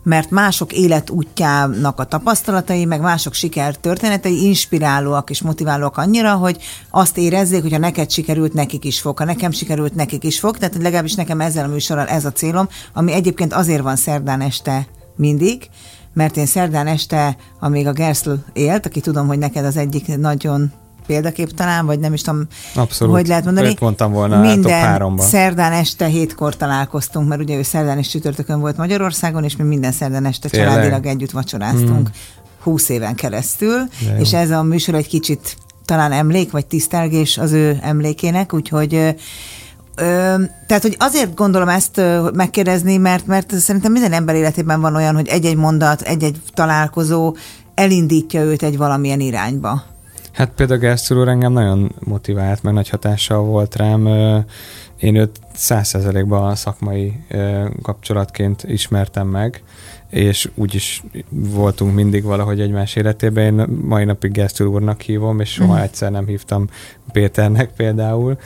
mert 0.03 0.30
mások 0.30 0.72
életútjának 0.72 2.00
a 2.00 2.05
tapasztalatai, 2.05 2.84
meg 2.84 3.00
mások 3.00 3.34
sikertörténetei 3.34 4.44
inspirálóak 4.44 5.30
és 5.30 5.42
motiválóak 5.42 5.96
annyira, 5.96 6.34
hogy 6.34 6.57
azt 6.90 7.18
érezzék, 7.18 7.62
hogy 7.62 7.72
ha 7.72 7.78
neked 7.78 8.11
sikerült, 8.11 8.53
nekik 8.53 8.84
is 8.84 9.00
fog, 9.00 9.18
ha 9.18 9.24
nekem 9.24 9.50
sikerült, 9.50 9.94
nekik 9.94 10.24
is 10.24 10.38
fog. 10.40 10.59
Tehát 10.59 10.76
legalábbis 10.76 11.14
nekem 11.14 11.40
ezzel 11.40 11.64
a 11.64 11.72
műsorral 11.72 12.07
ez 12.07 12.24
a 12.24 12.32
célom, 12.32 12.68
ami 12.92 13.12
egyébként 13.12 13.53
azért 13.53 13.82
van 13.82 13.96
szerdán 13.96 14.40
este 14.40 14.86
mindig, 15.16 15.68
mert 16.14 16.36
én 16.36 16.46
szerdán 16.46 16.86
este, 16.86 17.36
amíg 17.61 17.86
a 17.86 17.92
Gerszl 17.92 18.32
élt, 18.53 18.86
aki 18.86 19.00
tudom, 19.00 19.26
hogy 19.26 19.38
neked 19.38 19.64
az 19.64 19.76
egyik 19.76 20.16
nagyon 20.16 20.72
példakép 21.07 21.55
talán, 21.55 21.86
vagy 21.86 21.98
nem 21.98 22.12
is 22.12 22.20
tudom, 22.20 22.46
Abszolút. 22.74 23.14
hogy 23.14 23.26
lehet 23.26 23.44
mondani. 23.44 23.66
Őt 23.66 23.80
mondtam 23.80 24.12
volna 24.12 24.40
minden 24.40 25.18
szerdán 25.18 25.72
este 25.72 26.07
hétkor 26.07 26.57
találkoztunk, 26.57 27.28
mert 27.28 27.40
ugye 27.40 27.57
ő 27.57 27.62
szerdán 27.62 27.98
és 27.98 28.09
csütörtökön 28.09 28.61
volt 28.61 28.76
Magyarországon, 28.76 29.44
és 29.44 29.57
mi 29.57 29.64
minden 29.64 29.92
szerdán 29.92 30.24
este 30.24 30.48
Tényleg? 30.48 30.68
családilag 30.68 31.07
együtt 31.07 31.30
vacsoráztunk 31.30 32.07
hmm. 32.07 32.12
20 32.62 32.88
éven 32.88 33.14
keresztül, 33.14 33.78
és 34.18 34.32
ez 34.32 34.50
a 34.50 34.62
műsor 34.62 34.94
egy 34.94 35.09
kicsit 35.09 35.57
talán 35.84 36.12
emlék, 36.12 36.50
vagy 36.50 36.66
tisztelgés 36.66 37.38
az 37.38 37.53
ő 37.53 37.78
emlékének, 37.82 38.55
úgyhogy 38.55 39.14
Ö, 39.96 40.34
tehát, 40.66 40.82
hogy 40.82 40.96
azért 40.98 41.34
gondolom 41.34 41.68
ezt 41.68 41.98
ö, 41.98 42.30
megkérdezni, 42.34 42.96
mert, 42.96 43.26
mert 43.26 43.59
szerintem 43.59 43.92
minden 43.92 44.12
ember 44.12 44.34
életében 44.34 44.80
van 44.80 44.96
olyan, 44.96 45.14
hogy 45.14 45.28
egy-egy 45.28 45.57
mondat, 45.57 46.00
egy-egy 46.00 46.40
találkozó 46.55 47.36
elindítja 47.74 48.42
őt 48.42 48.62
egy 48.62 48.76
valamilyen 48.76 49.20
irányba. 49.20 49.82
Hát 50.33 50.51
például 50.51 50.78
Gersztül 50.78 51.20
úr 51.20 51.28
engem 51.28 51.53
nagyon 51.53 51.95
motivált, 51.99 52.62
meg 52.62 52.72
nagy 52.74 52.89
hatással 52.89 53.43
volt 53.43 53.76
rám. 53.76 54.07
Én 54.99 55.14
őt 55.14 55.41
százszerzelékben 55.55 56.55
szakmai 56.55 57.20
kapcsolatként 57.83 58.64
ismertem 58.64 59.26
meg, 59.26 59.62
és 60.12 60.50
úgy 60.54 60.74
is 60.74 61.02
voltunk 61.28 61.94
mindig 61.94 62.24
valahogy 62.24 62.60
egymás 62.60 62.96
életében. 62.96 63.44
Én 63.44 63.66
mai 63.84 64.04
napig 64.04 64.32
Gersztül 64.32 64.66
úrnak 64.66 65.00
hívom, 65.00 65.40
és 65.40 65.52
soha 65.52 65.74
mm. 65.74 65.80
egyszer 65.80 66.10
nem 66.10 66.26
hívtam 66.26 66.68
Péternek 67.12 67.70
például. 67.76 68.38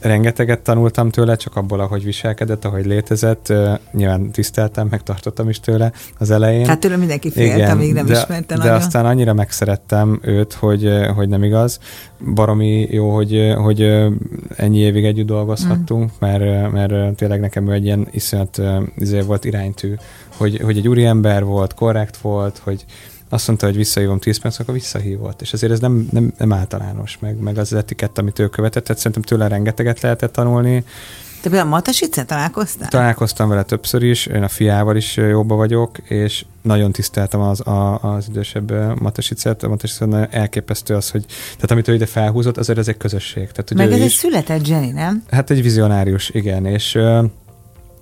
Rengeteget 0.00 0.60
tanultam 0.60 1.10
tőle, 1.10 1.36
csak 1.36 1.56
abból, 1.56 1.80
ahogy 1.80 2.04
viselkedett, 2.04 2.64
ahogy 2.64 2.86
létezett. 2.86 3.52
Nyilván 3.92 4.30
tiszteltem, 4.30 4.86
megtartottam 4.90 5.48
is 5.48 5.60
tőle 5.60 5.92
az 6.18 6.30
elején. 6.30 6.66
Hát 6.66 6.80
tőle 6.80 6.96
mindenki 6.96 7.30
félt, 7.30 7.56
Igen, 7.56 7.70
amíg 7.70 7.92
nem 7.92 8.06
de, 8.06 8.12
ismerte 8.12 8.54
De 8.54 8.62
nagyon. 8.62 8.74
aztán 8.74 9.06
annyira 9.06 9.34
megszerettem 9.34 10.18
őt, 10.22 10.52
hogy, 10.52 10.90
hogy 11.14 11.28
nem 11.28 11.42
igaz. 11.42 11.78
Baromi 12.34 12.88
jó, 12.90 13.14
hogy, 13.14 13.54
hogy 13.56 13.80
ennyi 14.56 14.78
évig 14.78 15.04
együtt 15.04 15.26
dolgozhattunk, 15.26 16.10
mm. 16.10 16.14
mert, 16.18 16.72
mert 16.72 17.16
tényleg 17.16 17.40
nekem 17.40 17.68
ő 17.68 17.72
egy 17.72 17.84
ilyen 17.84 18.08
iszonyat 18.10 18.60
izé 18.96 19.20
volt 19.20 19.44
iránytű, 19.44 19.94
hogy, 20.38 20.60
hogy 20.64 20.76
egy 20.76 20.88
úriember 20.88 21.44
volt, 21.44 21.74
korrekt 21.74 22.16
volt, 22.16 22.58
hogy 22.58 22.84
azt 23.28 23.46
mondta, 23.46 23.66
hogy 23.66 23.76
visszahívom 23.76 24.18
10 24.18 24.40
perc, 24.40 24.58
akkor 24.58 24.74
visszahívott. 24.74 25.40
És 25.42 25.52
azért 25.52 25.72
ez 25.72 25.80
nem, 25.80 26.08
nem, 26.10 26.32
nem 26.38 26.52
általános, 26.52 27.18
meg, 27.20 27.36
meg 27.36 27.58
az 27.58 27.72
etikett, 27.72 28.18
amit 28.18 28.38
ő 28.38 28.48
követett, 28.48 28.84
tehát 28.84 28.98
szerintem 28.98 29.22
tőle 29.22 29.48
rengeteget 29.48 30.00
lehetett 30.00 30.32
tanulni. 30.32 30.84
Te 31.42 31.48
például 31.48 31.68
Matasice 31.68 32.24
találkoztál? 32.24 32.88
Találkoztam 32.88 33.48
vele 33.48 33.62
többször 33.62 34.02
is, 34.02 34.26
én 34.26 34.42
a 34.42 34.48
fiával 34.48 34.96
is 34.96 35.16
jobba 35.16 35.54
vagyok, 35.54 35.98
és 35.98 36.44
nagyon 36.62 36.92
tiszteltem 36.92 37.40
az, 37.40 37.66
a, 37.66 37.98
az 38.02 38.26
idősebb 38.28 39.00
Matasicet. 39.00 39.62
A 39.62 39.68
Matasice 39.68 40.04
nagyon 40.04 40.28
elképesztő 40.30 40.94
az, 40.94 41.10
hogy 41.10 41.24
tehát 41.54 41.70
amit 41.70 41.88
ő 41.88 41.94
ide 41.94 42.06
felhúzott, 42.06 42.56
azért 42.56 42.78
ez 42.78 42.88
egy 42.88 42.96
közösség. 42.96 43.50
Tehát, 43.50 43.74
Meg 43.74 43.92
ez 43.92 43.98
is, 43.98 44.04
egy 44.04 44.18
született 44.18 44.68
Jenny, 44.68 44.92
nem? 44.92 45.22
Hát 45.30 45.50
egy 45.50 45.62
vizionárius, 45.62 46.28
igen, 46.30 46.66
és 46.66 46.98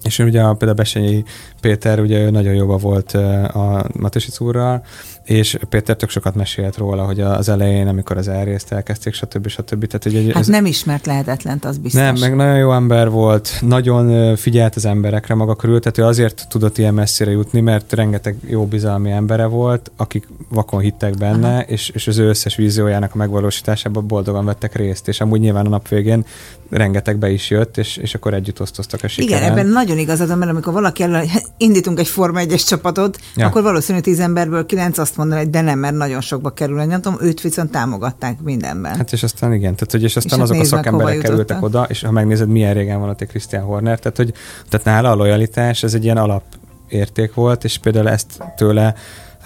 és 0.03 0.19
ugye 0.19 0.43
a, 0.43 0.55
például 0.55 0.79
Besenyi 0.79 1.25
Péter 1.61 2.01
ugye 2.01 2.31
nagyon 2.31 2.55
jóba 2.55 2.77
volt 2.77 3.13
a 3.55 3.87
Matesic 3.93 4.41
úrral, 4.41 4.85
és 5.27 5.59
Péter 5.69 5.97
tök 5.97 6.11
sokat 6.11 6.35
mesélt 6.35 6.77
róla, 6.77 7.05
hogy 7.05 7.21
az 7.21 7.49
elején, 7.49 7.87
amikor 7.87 8.17
az 8.17 8.29
elrészt 8.29 8.73
elkezdték, 8.73 9.15
stb. 9.15 9.49
stb. 9.49 9.87
Tehát, 9.87 10.03
hogy 10.03 10.15
egy, 10.15 10.27
hát 10.27 10.37
ez... 10.37 10.47
nem 10.47 10.67
ismert 10.67 11.07
lehetetlent, 11.07 11.65
az 11.65 11.79
biztos. 11.79 12.01
Nem, 12.01 12.17
meg 12.21 12.37
nagyon 12.37 12.57
jó 12.57 12.73
ember 12.73 13.11
volt, 13.11 13.51
nagyon 13.61 14.37
figyelt 14.37 14.77
az 14.77 14.85
emberekre 14.85 15.35
maga 15.35 15.57
körül, 15.57 15.81
tehát 15.81 15.99
ő 15.99 16.05
azért 16.05 16.47
tudott 16.49 16.79
ilyen 16.79 16.95
messzire 16.95 17.31
jutni, 17.31 17.61
mert 17.61 17.93
rengeteg 17.93 18.37
jó 18.47 18.67
bizalmi 18.67 19.11
embere 19.11 19.45
volt, 19.45 19.91
akik 19.97 20.29
vakon 20.49 20.81
hittek 20.81 21.17
benne, 21.17 21.61
és, 21.61 21.89
és 21.89 22.07
az 22.07 22.19
ő 22.19 22.29
összes 22.29 22.57
víziójának 22.57 23.11
a 23.15 23.17
megvalósításában 23.17 24.07
boldogan 24.07 24.45
vettek 24.45 24.75
részt, 24.75 25.09
és 25.09 25.21
amúgy 25.21 25.41
nyilván 25.41 25.67
a 25.67 25.69
nap 25.69 25.89
végén 25.89 26.25
rengeteg 26.71 27.19
be 27.19 27.31
is 27.31 27.51
jött, 27.51 27.77
és, 27.77 27.97
és 27.97 28.15
akkor 28.15 28.35
együtt 28.35 28.61
osztoztak 28.61 29.03
a 29.03 29.09
sikeren. 29.09 29.43
Igen, 29.43 29.53
ebben 29.53 29.67
nagyon 29.67 29.99
igazad, 29.99 30.39
mert 30.39 30.51
amikor 30.51 30.73
valaki 30.73 31.03
ellen, 31.03 31.27
indítunk 31.57 31.99
egy 31.99 32.09
Forma 32.09 32.41
1-es 32.43 32.67
csapatot, 32.67 33.19
ja. 33.35 33.47
akkor 33.47 33.63
valószínűleg 33.63 34.05
tíz 34.05 34.21
emberből 34.21 34.67
kilenc 34.67 34.99
azt 34.99 35.17
mondaná, 35.17 35.41
hogy 35.41 35.51
de 35.51 35.61
nem, 35.61 35.79
mert 35.79 35.95
nagyon 35.95 36.21
sokba 36.21 36.51
kerül. 36.51 36.85
Nem 36.85 37.01
tudom, 37.01 37.19
őt 37.21 37.41
viszont 37.41 37.71
támogatták 37.71 38.41
mindenben. 38.41 38.97
Hát 38.97 39.13
és 39.13 39.23
aztán 39.23 39.53
igen, 39.53 39.75
tehát 39.75 39.91
hogy 39.91 40.03
és 40.03 40.17
aztán 40.17 40.39
és 40.39 40.45
azok 40.45 40.61
a 40.61 40.65
szakemberek 40.65 41.19
kerültek 41.19 41.63
oda, 41.63 41.87
és 41.89 42.03
ha 42.03 42.11
megnézed, 42.11 42.49
milyen 42.49 42.75
régen 42.75 43.01
van 43.01 43.09
ott 43.09 43.21
egy 43.21 43.29
Christian 43.29 43.63
Horner, 43.63 43.99
tehát 43.99 44.17
hogy 44.17 44.33
tehát 44.69 44.87
nála 44.87 45.11
a 45.11 45.15
lojalitás, 45.15 45.83
ez 45.83 45.95
egy 45.95 46.05
ilyen 46.05 46.17
alapérték 46.17 47.35
volt, 47.35 47.65
és 47.65 47.79
például 47.79 48.09
ezt 48.09 48.43
tőle 48.57 48.95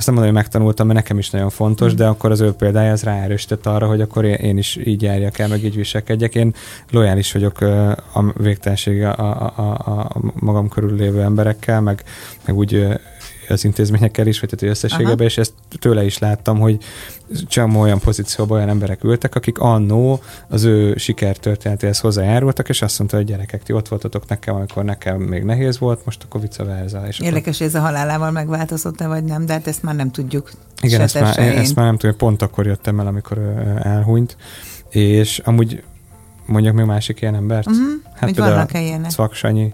ezt 0.00 0.08
nem 0.08 0.18
mondom, 0.18 0.34
hogy 0.34 0.44
megtanultam, 0.44 0.86
mert 0.86 0.98
nekem 0.98 1.18
is 1.18 1.30
nagyon 1.30 1.50
fontos, 1.50 1.92
mm. 1.92 1.96
de 1.96 2.06
akkor 2.06 2.30
az 2.30 2.40
ő 2.40 2.52
példája 2.52 2.92
az 2.92 3.02
ráerősített 3.02 3.66
arra, 3.66 3.86
hogy 3.86 4.00
akkor 4.00 4.24
én 4.24 4.58
is 4.58 4.78
így 4.84 5.02
járjak 5.02 5.38
el, 5.38 5.48
meg 5.48 5.64
így 5.64 5.76
viselkedjek. 5.76 6.34
Én 6.34 6.54
lojális 6.90 7.32
vagyok 7.32 7.60
a 8.12 8.32
végtelenség 8.36 9.02
a, 9.02 9.18
a, 9.18 9.52
a, 9.56 9.90
a 9.90 10.10
magam 10.34 10.68
körül 10.68 10.96
lévő 10.96 11.22
emberekkel, 11.22 11.80
meg, 11.80 12.04
meg 12.46 12.56
úgy 12.56 12.86
az 13.48 13.64
intézményekkel 13.64 14.26
is, 14.26 14.40
vagy 14.40 14.48
tehát 14.48 14.74
összességében, 14.74 15.26
és 15.26 15.38
ezt 15.38 15.52
tőle 15.78 16.04
is 16.04 16.18
láttam, 16.18 16.58
hogy 16.58 16.78
csomó 17.46 17.80
olyan 17.80 17.98
pozícióban 17.98 18.56
olyan 18.56 18.68
emberek 18.68 19.04
ültek, 19.04 19.34
akik 19.34 19.58
annó 19.58 20.20
az 20.48 20.64
ő 20.64 20.96
sikertörténetéhez 20.96 21.98
hozzájárultak, 21.98 22.68
és 22.68 22.82
azt 22.82 22.98
mondta, 22.98 23.16
hogy 23.16 23.26
gyerekek, 23.26 23.62
ti 23.62 23.72
ott 23.72 23.88
voltatok 23.88 24.28
nekem, 24.28 24.54
amikor 24.54 24.84
nekem 24.84 25.20
még 25.20 25.42
nehéz 25.42 25.78
volt, 25.78 26.04
most 26.04 26.22
akkor 26.24 26.40
vice 26.40 26.64
versa. 26.64 27.06
És 27.06 27.18
Érdekes, 27.18 27.58
hogy 27.58 27.66
ez 27.66 27.74
a 27.74 27.80
halálával 27.80 28.30
megváltozott-e, 28.30 29.06
vagy 29.06 29.24
nem, 29.24 29.46
de 29.46 29.52
hát 29.52 29.66
ezt 29.66 29.82
már 29.82 29.94
nem 29.94 30.10
tudjuk. 30.10 30.50
Igen, 30.82 31.00
ezt 31.00 31.20
már, 31.20 31.38
ezt 31.38 31.74
már 31.74 31.86
nem 31.86 31.96
tudom, 31.96 32.16
pont 32.16 32.42
akkor 32.42 32.66
jöttem 32.66 33.00
el, 33.00 33.06
amikor 33.06 33.38
elhunyt, 33.82 34.36
és 34.88 35.38
amúgy 35.38 35.82
mondjak 36.46 36.74
még 36.74 36.84
másik 36.84 37.20
ilyen 37.20 37.34
embert? 37.34 37.66
Uh-huh. 37.66 37.84
Hát 38.14 38.36
vannak-e 38.36 38.80
ilyenek? 38.80 39.10
Szaksanyi, 39.10 39.72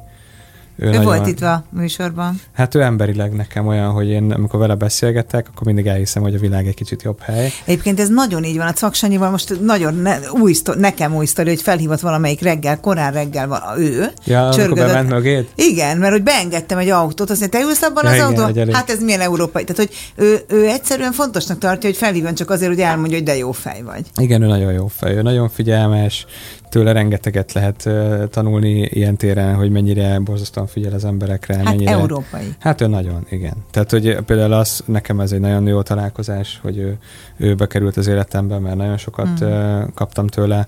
ő, 0.77 0.93
ő 0.93 1.03
volt 1.03 1.27
itt 1.27 1.41
a 1.41 1.65
műsorban. 1.71 2.41
Hát 2.53 2.75
ő 2.75 2.81
emberileg 2.81 3.33
nekem 3.33 3.67
olyan, 3.67 3.91
hogy 3.91 4.09
én 4.09 4.33
amikor 4.33 4.61
vele 4.61 4.75
beszélgetek, 4.75 5.49
akkor 5.49 5.67
mindig 5.67 5.87
elhiszem, 5.87 6.23
hogy 6.23 6.35
a 6.35 6.39
világ 6.39 6.67
egy 6.67 6.75
kicsit 6.75 7.03
jobb 7.03 7.21
hely. 7.21 7.53
Egyébként 7.65 8.01
ez 8.01 8.09
nagyon 8.09 8.45
így 8.45 8.57
van. 8.57 8.67
A 8.67 8.73
Caksanyival 8.73 9.31
most 9.31 9.61
nagyon 9.61 9.95
ne, 9.95 10.19
új 10.31 10.53
sztori, 10.53 10.81
nekem 10.81 11.15
új 11.15 11.27
sztori, 11.27 11.49
hogy 11.49 11.63
felhívott 11.63 12.01
valamelyik 12.01 12.41
reggel, 12.41 12.81
korán 12.81 13.13
reggel 13.13 13.49
van 13.49 13.61
ő. 13.79 14.07
Ja, 14.25 14.51
csörgödött. 14.53 14.87
bement 14.87 15.09
mögét? 15.09 15.49
Igen, 15.55 15.99
mert 15.99 16.13
hogy 16.13 16.23
beengedtem 16.23 16.79
egy 16.79 16.89
autót, 16.89 17.31
azt 17.31 17.41
mondja, 17.41 17.59
te 17.59 17.67
ülsz 17.67 17.83
abban 17.83 18.05
ja, 18.05 18.11
az 18.11 18.21
autóban? 18.21 18.75
Hát 18.75 18.91
ez 18.91 19.03
milyen 19.03 19.21
európai. 19.21 19.65
Tehát, 19.65 19.77
hogy 19.77 20.25
ő, 20.25 20.45
ő 20.49 20.67
egyszerűen 20.69 21.13
fontosnak 21.13 21.59
tartja, 21.59 21.89
hogy 21.89 21.99
felhívjon 21.99 22.35
csak 22.35 22.51
azért, 22.51 22.71
hogy 22.71 22.81
elmondja, 22.81 23.17
hogy 23.17 23.27
de 23.27 23.37
jó 23.37 23.53
fej 23.53 23.83
vagy. 23.83 24.07
Igen, 24.17 24.43
ő 24.43 24.47
nagyon 24.47 24.73
jó 24.73 24.87
fej, 24.87 25.15
ő 25.15 25.23
nagyon 25.23 25.49
figyelmes, 25.49 26.27
tőle 26.69 26.93
rengeteget 26.93 27.53
lehet 27.53 27.89
tanulni 28.31 28.81
ilyen 28.81 29.17
téren, 29.17 29.55
hogy 29.55 29.71
mennyire 29.71 30.19
borzasztóan 30.19 30.67
figyel 30.67 30.93
az 30.93 31.05
emberekre. 31.05 31.55
Hát 31.55 31.65
mennyire... 31.65 31.91
európai. 31.91 32.55
Hát 32.59 32.81
ő 32.81 32.87
nagyon, 32.87 33.27
igen. 33.31 33.55
Tehát, 33.71 33.91
hogy 33.91 34.17
például 34.27 34.53
az, 34.53 34.83
nekem 34.85 35.21
ez 35.21 35.33
egy 35.33 35.41
nagyon 35.41 35.67
jó 35.67 35.83
találkozás, 35.83 36.59
hogy 36.63 36.79
ő, 36.79 36.99
ő 37.37 37.55
bekerült 37.55 37.97
az 37.97 38.07
életembe, 38.07 38.59
mert 38.59 38.77
nagyon 38.77 38.97
sokat 38.97 39.45
mm. 39.45 39.83
kaptam 39.95 40.27
tőle. 40.27 40.67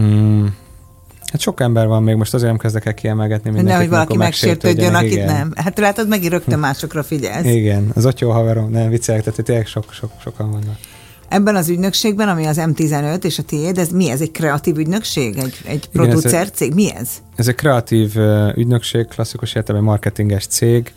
Mm, 0.00 0.46
Hát 1.32 1.40
sok 1.40 1.60
ember 1.60 1.86
van 1.86 2.02
még, 2.02 2.16
most 2.16 2.34
azért 2.34 2.50
nem 2.50 2.58
kezdek 2.58 2.86
el 2.86 2.94
kiemelgetni 2.94 3.50
mindenkit. 3.50 3.72
Nehogy 3.72 3.88
valaki 3.88 4.16
megsértődjön, 4.16 4.94
akit 4.94 5.12
igen. 5.12 5.26
nem. 5.26 5.52
Hát 5.56 5.78
látod, 5.78 6.08
megint 6.08 6.32
rögtön 6.32 6.58
másokra 6.58 7.02
figyelsz. 7.02 7.46
Igen, 7.46 7.90
az 7.94 8.06
ott 8.06 8.18
jó 8.18 8.30
haverom, 8.30 8.70
nem 8.70 8.88
viccelek, 8.88 9.22
tehát 9.22 9.42
tényleg 9.42 9.66
sok, 9.66 9.92
sok, 9.92 10.10
sokan 10.22 10.50
vannak. 10.50 10.76
Ebben 11.32 11.56
az 11.56 11.68
ügynökségben, 11.68 12.28
ami 12.28 12.46
az 12.46 12.56
M15 12.60 13.24
és 13.24 13.38
a 13.38 13.42
tiéd, 13.42 13.78
ez 13.78 13.88
mi? 13.88 14.10
Ez 14.10 14.20
egy 14.20 14.30
kreatív 14.30 14.76
ügynökség? 14.78 15.36
Egy, 15.36 15.60
egy 15.64 15.88
producer 15.88 16.50
cég? 16.50 16.74
Mi 16.74 16.94
ez? 16.94 17.08
Ez 17.36 17.48
egy 17.48 17.54
kreatív 17.54 18.16
ügynökség, 18.56 19.06
klasszikus 19.06 19.54
értelemben 19.54 19.90
marketinges 19.90 20.46
cég, 20.46 20.92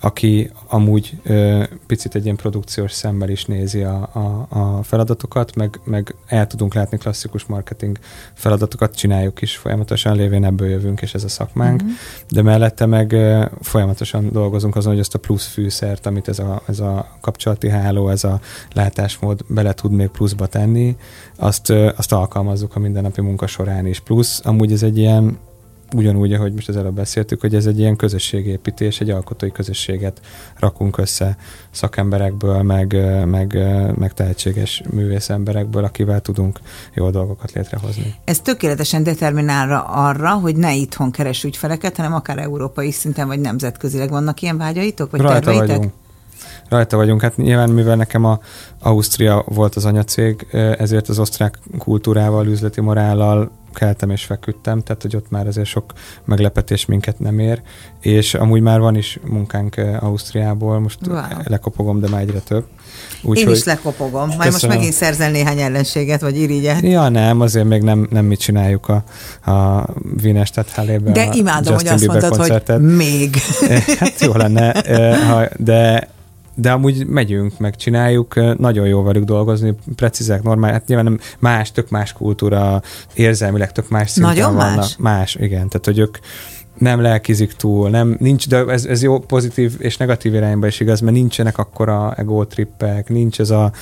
aki 0.00 0.50
amúgy 0.66 1.18
ö, 1.22 1.62
picit 1.86 2.14
egy 2.14 2.24
ilyen 2.24 2.36
produkciós 2.36 2.92
szemmel 2.92 3.28
is 3.28 3.44
nézi 3.44 3.82
a, 3.82 4.10
a, 4.12 4.46
a 4.48 4.82
feladatokat, 4.82 5.56
meg, 5.56 5.80
meg 5.84 6.14
el 6.26 6.46
tudunk 6.46 6.74
látni 6.74 6.98
klasszikus 6.98 7.44
marketing 7.44 7.98
feladatokat, 8.34 8.96
csináljuk 8.96 9.42
is 9.42 9.56
folyamatosan, 9.56 10.16
lévén 10.16 10.44
ebből 10.44 10.68
jövünk, 10.68 11.00
és 11.00 11.14
ez 11.14 11.24
a 11.24 11.28
szakmánk, 11.28 11.82
mm-hmm. 11.82 11.92
de 12.30 12.42
mellette 12.42 12.86
meg 12.86 13.12
ö, 13.12 13.44
folyamatosan 13.60 14.32
dolgozunk 14.32 14.76
azon, 14.76 14.92
hogy 14.92 15.00
ezt 15.00 15.14
a 15.14 15.18
plusz 15.18 15.46
fűszert, 15.46 16.06
amit 16.06 16.28
ez 16.28 16.38
a, 16.38 16.62
ez 16.66 16.80
a 16.80 17.16
kapcsolati 17.20 17.68
háló, 17.68 18.08
ez 18.08 18.24
a 18.24 18.40
látásmód 18.72 19.44
bele 19.48 19.72
tud 19.72 19.92
még 19.92 20.08
pluszba 20.08 20.46
tenni, 20.46 20.96
azt, 21.36 21.68
ö, 21.68 21.90
azt 21.96 22.12
alkalmazzuk 22.12 22.76
a 22.76 22.78
mindennapi 22.78 23.20
munka 23.20 23.46
során 23.46 23.86
is. 23.86 24.00
Plusz 24.00 24.40
amúgy 24.44 24.72
ez 24.72 24.82
egy 24.82 24.98
ilyen 24.98 25.38
ugyanúgy, 25.94 26.32
ahogy 26.32 26.52
most 26.52 26.68
az 26.68 26.76
előbb 26.76 26.94
beszéltük, 26.94 27.40
hogy 27.40 27.54
ez 27.54 27.66
egy 27.66 27.78
ilyen 27.78 27.96
közösségépítés, 27.96 29.00
egy 29.00 29.10
alkotói 29.10 29.52
közösséget 29.52 30.20
rakunk 30.58 30.98
össze 30.98 31.36
szakemberekből, 31.70 32.62
meg, 32.62 32.96
meg, 33.26 33.58
meg 33.98 34.14
tehetséges 34.14 34.82
művész 34.90 35.28
emberekből, 35.28 35.84
akivel 35.84 36.20
tudunk 36.20 36.60
jó 36.94 37.10
dolgokat 37.10 37.52
létrehozni. 37.52 38.14
Ez 38.24 38.40
tökéletesen 38.40 39.02
determinálra 39.02 39.82
arra, 39.82 40.30
hogy 40.30 40.56
ne 40.56 40.74
itthon 40.74 41.10
keres 41.10 41.44
ügyfeleket, 41.44 41.96
hanem 41.96 42.14
akár 42.14 42.38
európai 42.38 42.90
szinten 42.90 43.26
vagy 43.26 43.40
nemzetközileg 43.40 44.10
vannak 44.10 44.42
ilyen 44.42 44.58
vágyaitok, 44.58 45.10
vagy 45.10 45.20
Rajta 45.20 45.40
terveitek? 45.40 45.76
Vagyunk. 45.76 45.92
Rajta 46.68 46.96
vagyunk. 46.96 47.22
Hát 47.22 47.36
nyilván, 47.36 47.70
mivel 47.70 47.96
nekem 47.96 48.24
a 48.24 48.40
Ausztria 48.80 49.44
volt 49.46 49.74
az 49.74 49.84
anyacég, 49.84 50.46
ezért 50.78 51.08
az 51.08 51.18
osztrák 51.18 51.58
kultúrával, 51.78 52.46
üzleti 52.46 52.80
morállal 52.80 53.50
keltem 53.78 54.10
és 54.10 54.24
feküdtem, 54.24 54.82
tehát 54.82 55.02
hogy 55.02 55.16
ott 55.16 55.30
már 55.30 55.46
azért 55.46 55.66
sok 55.66 55.92
meglepetés 56.24 56.86
minket 56.86 57.18
nem 57.18 57.38
ér, 57.38 57.62
és 58.00 58.34
amúgy 58.34 58.60
már 58.60 58.80
van 58.80 58.96
is 58.96 59.18
munkánk 59.24 59.76
Ausztriából, 60.00 60.78
most 60.78 60.98
wow. 61.06 61.20
lekopogom, 61.44 62.00
de 62.00 62.08
már 62.08 62.20
egyre 62.20 62.38
több. 62.38 62.64
Úgy, 63.22 63.38
Én 63.38 63.46
hogy... 63.46 63.56
is 63.56 63.64
lekopogom, 63.64 64.26
majd 64.26 64.38
köszönöm. 64.38 64.52
most 64.52 64.66
megint 64.68 64.92
szerzel 64.92 65.30
néhány 65.30 65.60
ellenséget, 65.60 66.20
vagy 66.20 66.36
irigyet. 66.36 66.82
Ja, 66.82 67.08
nem, 67.08 67.40
azért 67.40 67.66
még 67.66 67.82
nem, 67.82 68.06
nem 68.10 68.24
mit 68.24 68.38
csináljuk 68.38 68.88
a, 68.88 69.04
a 69.50 69.86
Wienes 70.22 70.50
Hallébe 70.74 71.12
De 71.12 71.28
imádom, 71.32 71.72
Justin 71.72 71.74
hogy 71.74 71.86
azt 71.86 71.98
Bieber 71.98 72.20
mondtad, 72.20 72.38
koncertet. 72.38 72.76
hogy 72.76 72.96
még. 72.96 73.36
Hát 73.98 74.20
jó 74.20 74.32
lenne, 74.32 74.72
de 75.56 76.08
de 76.60 76.70
amúgy 76.72 77.06
megyünk, 77.06 77.58
meg 77.58 77.76
csináljuk, 77.76 78.58
nagyon 78.58 78.86
jó 78.86 79.02
velük 79.02 79.24
dolgozni, 79.24 79.74
precízek, 79.96 80.42
normál, 80.42 80.72
hát 80.72 80.86
nyilván 80.86 81.06
nem 81.06 81.18
más, 81.38 81.72
tök 81.72 81.90
más 81.90 82.12
kultúra, 82.12 82.82
érzelmileg 83.14 83.72
tök 83.72 83.88
más 83.88 84.10
szinten 84.10 84.34
nagyon 84.34 84.54
vannak. 84.54 84.76
Más? 84.76 84.96
Más, 84.98 85.34
igen, 85.34 85.68
tehát 85.68 85.84
hogy 85.84 85.98
ők 85.98 86.18
nem 86.78 87.00
lelkizik 87.00 87.52
túl, 87.52 87.90
nem, 87.90 88.16
nincs, 88.18 88.48
de 88.48 88.64
ez, 88.64 88.84
ez 88.84 89.02
jó 89.02 89.18
pozitív 89.18 89.74
és 89.78 89.96
negatív 89.96 90.34
irányba 90.34 90.66
is 90.66 90.80
igaz, 90.80 91.00
mert 91.00 91.16
nincsenek 91.16 91.58
akkora 91.58 92.14
ego 92.16 92.44
trippek, 92.44 93.08
nincs 93.08 93.40
ez 93.40 93.50
a, 93.50 93.72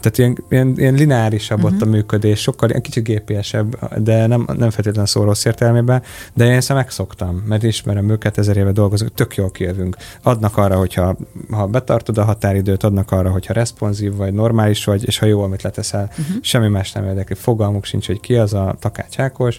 tehát 0.00 0.18
ilyen, 0.18 0.44
ilyen, 0.48 0.74
ilyen 0.76 0.94
lineárisabb 0.94 1.58
uh-huh. 1.58 1.74
ott 1.74 1.82
a 1.82 1.84
mhm. 1.84 1.94
működés, 1.94 2.40
sokkal 2.40 2.68
ilyen 2.68 2.82
kicsit 2.82 3.04
gépiesebb, 3.04 3.98
de 4.02 4.26
nem, 4.26 4.46
nem 4.46 4.70
feltétlenül 4.70 5.06
szó 5.06 5.22
rossz 5.22 5.44
értelmében, 5.44 6.02
de 6.34 6.44
én 6.44 6.52
ezt 6.52 6.72
megszoktam, 6.72 7.42
mert 7.46 7.62
ismerem 7.62 8.10
őket, 8.10 8.38
ezer 8.38 8.56
éve 8.56 8.72
dolgozunk, 8.72 9.14
tök 9.14 9.36
jól 9.36 9.50
kijövünk. 9.50 9.96
Adnak 10.22 10.56
arra, 10.56 10.76
hogyha 10.76 11.16
ha 11.50 11.66
betartod 11.66 12.18
a 12.18 12.24
határidőt, 12.24 12.82
adnak 12.82 13.10
arra, 13.10 13.30
hogyha 13.30 13.52
responsív 13.52 14.14
vagy, 14.14 14.32
normális 14.32 14.84
vagy, 14.84 15.06
és 15.06 15.18
ha 15.18 15.26
jó, 15.26 15.42
amit 15.42 15.62
leteszel, 15.62 16.10
uh-huh. 16.10 16.36
semmi 16.40 16.68
más 16.68 16.92
nem 16.92 17.04
érdekli. 17.04 17.34
Fogalmuk 17.34 17.84
sincs, 17.84 18.06
hogy 18.06 18.20
ki 18.20 18.36
az 18.36 18.54
a 18.54 18.76
Takács 18.80 19.18
Ákos, 19.18 19.58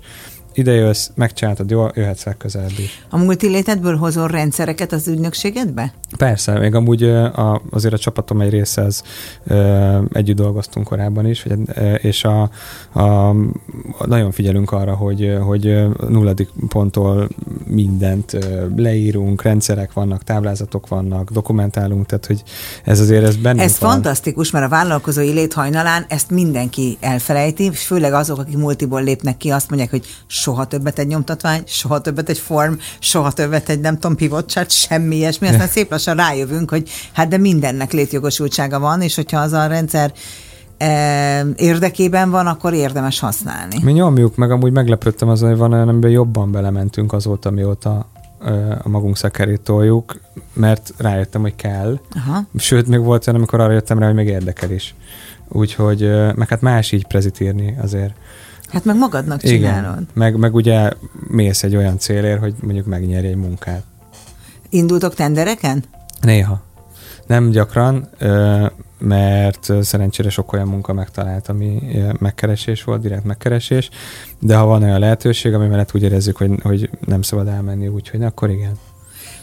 ide 0.54 0.72
jössz, 0.72 1.10
megcsináltad, 1.16 1.70
jó, 1.70 1.86
jöhetsz 1.93 2.24
legközelebb 2.24 2.78
is. 2.78 3.06
A 3.10 3.18
multilétedből 3.18 3.97
hozol 3.97 4.28
rendszereket 4.28 4.91
az 4.91 5.08
ügynökségedbe? 5.08 5.93
Persze, 6.18 6.60
még 6.60 6.76
amúgy 6.76 7.04
a, 7.04 7.62
azért 7.70 7.93
a 7.93 7.97
csapatom 7.97 8.41
egy 8.41 8.49
része 8.49 8.82
az 8.82 9.04
együtt 10.12 10.36
dolgoztunk 10.36 10.88
korábban 10.88 11.28
is, 11.28 11.45
és 11.97 12.24
a, 12.24 12.41
a, 12.99 13.36
nagyon 14.06 14.32
figyelünk 14.32 14.72
arra, 14.72 14.95
hogy, 14.95 15.38
hogy 15.41 15.86
nulladik 16.10 16.49
ponttól 16.68 17.30
mindent 17.66 18.38
leírunk, 18.76 19.41
rendszerek 19.41 19.93
vannak, 19.93 20.24
táblázatok 20.24 20.88
vannak, 20.88 21.32
dokumentálunk, 21.32 22.06
tehát 22.06 22.26
hogy 22.26 22.43
ez 22.84 22.99
azért 22.99 23.24
ez 23.24 23.36
bennünk 23.36 23.64
Ez 23.64 23.80
van. 23.80 23.91
fantasztikus, 23.91 24.51
mert 24.51 24.66
a 24.66 24.70
vállalkozói 24.70 25.32
léthajnalán 25.32 26.06
ezt 26.08 26.30
mindenki 26.30 26.97
elfelejti, 26.99 27.64
és 27.64 27.86
főleg 27.86 28.14
azok, 28.14 28.39
akik 28.39 28.58
multiból 28.58 29.04
lépnek 29.04 29.38
ki, 29.38 29.49
azt 29.49 29.70
mondják, 29.70 29.89
hogy 29.89 30.06
soha 30.44 30.66
többet 30.66 31.00
egy 31.00 31.08
nyomtatvány, 31.08 31.64
soha 31.66 32.02
többet 32.02 32.30
egy 32.30 32.38
form, 32.38 32.74
soha 33.00 33.32
többet 33.32 33.70
egy 33.70 33.80
nem 33.80 33.94
tudom, 34.00 34.16
pivot 34.16 34.50
chart, 34.50 34.72
semmi 34.72 35.16
ilyesmi. 35.16 35.48
Aztán 35.48 35.68
szép 35.78 35.91
lassan 35.91 36.16
rájövünk, 36.16 36.70
hogy 36.70 36.89
hát 37.14 37.28
de 37.28 37.38
mindennek 37.38 37.91
létjogosultsága 37.91 38.80
van, 38.80 39.02
és 39.02 39.16
hogyha 39.16 39.39
az 39.39 39.52
a 39.52 39.68
rendszer 39.68 40.12
e, 40.78 41.46
érdekében 41.56 42.30
van, 42.30 42.48
akkor 42.48 42.74
érdemes 42.74 43.20
használni. 43.20 43.78
Mi 43.84 43.91
nyomjuk, 43.91 44.36
meg 44.36 44.52
amúgy 44.52 44.72
meglepődtem 44.72 45.30
azon, 45.30 45.50
hogy 45.50 45.58
van 45.58 45.74
olyan, 45.74 45.88
amiben 45.88 46.12
jobban 46.12 46.52
belementünk 46.52 47.14
azóta, 47.14 47.52
mióta 47.52 48.08
a 48.84 48.89
magunk 48.89 49.18
szekerét 49.18 49.62
toljuk, 49.62 50.20
mert 50.54 50.94
rájöttem, 50.98 51.41
hogy 51.41 51.56
kell. 51.56 52.00
Aha. 52.16 52.44
Sőt, 52.58 52.88
még 52.88 53.00
volt 53.00 53.28
olyan, 53.28 53.39
amikor 53.39 53.60
arra 53.60 53.74
jöttem 53.74 54.00
rá, 54.00 54.06
hogy 54.06 54.16
még 54.16 54.28
érdekel 54.28 54.72
is. 54.72 54.96
Úgyhogy, 55.48 56.00
meg 56.36 56.48
hát 56.48 56.62
más 56.62 56.91
így 56.91 57.08
prezit 57.08 57.39
írni 57.39 57.76
azért. 57.82 58.14
Hát 58.74 58.86
meg 58.86 58.97
magadnak 58.97 59.41
csinálod. 59.41 59.91
Igen. 59.93 60.07
Meg, 60.13 60.38
meg 60.38 60.55
ugye 60.55 60.91
mész 61.28 61.63
egy 61.63 61.76
olyan 61.76 61.97
célért, 61.97 62.39
hogy 62.39 62.53
mondjuk 62.61 62.86
megnyerj 62.86 63.28
egy 63.28 63.36
munkát. 63.36 63.84
Indultok 64.69 65.13
tendereken? 65.13 65.84
Néha. 66.21 66.61
Nem 67.28 67.49
gyakran, 67.49 68.09
mert 68.99 69.71
szerencsére 69.82 70.30
sok 70.30 70.53
olyan 70.53 70.67
munka 70.67 70.93
megtalált, 70.93 71.47
ami 71.47 71.82
megkeresés 72.19 72.84
volt, 72.84 73.01
direkt 73.01 73.24
megkeresés, 73.24 73.89
de 74.39 74.55
ha 74.55 74.65
van 74.65 74.84
olyan 74.84 74.99
lehetőség, 74.99 75.53
ami 75.53 75.67
mellett 75.67 75.95
úgy 75.95 76.03
érezzük, 76.03 76.38
hogy, 76.38 76.51
hogy 76.61 76.89
nem 77.05 77.21
szabad 77.21 77.47
elmenni, 77.47 77.88
úgyhogy 77.88 78.24
akkor 78.24 78.49
igen. 78.49 78.74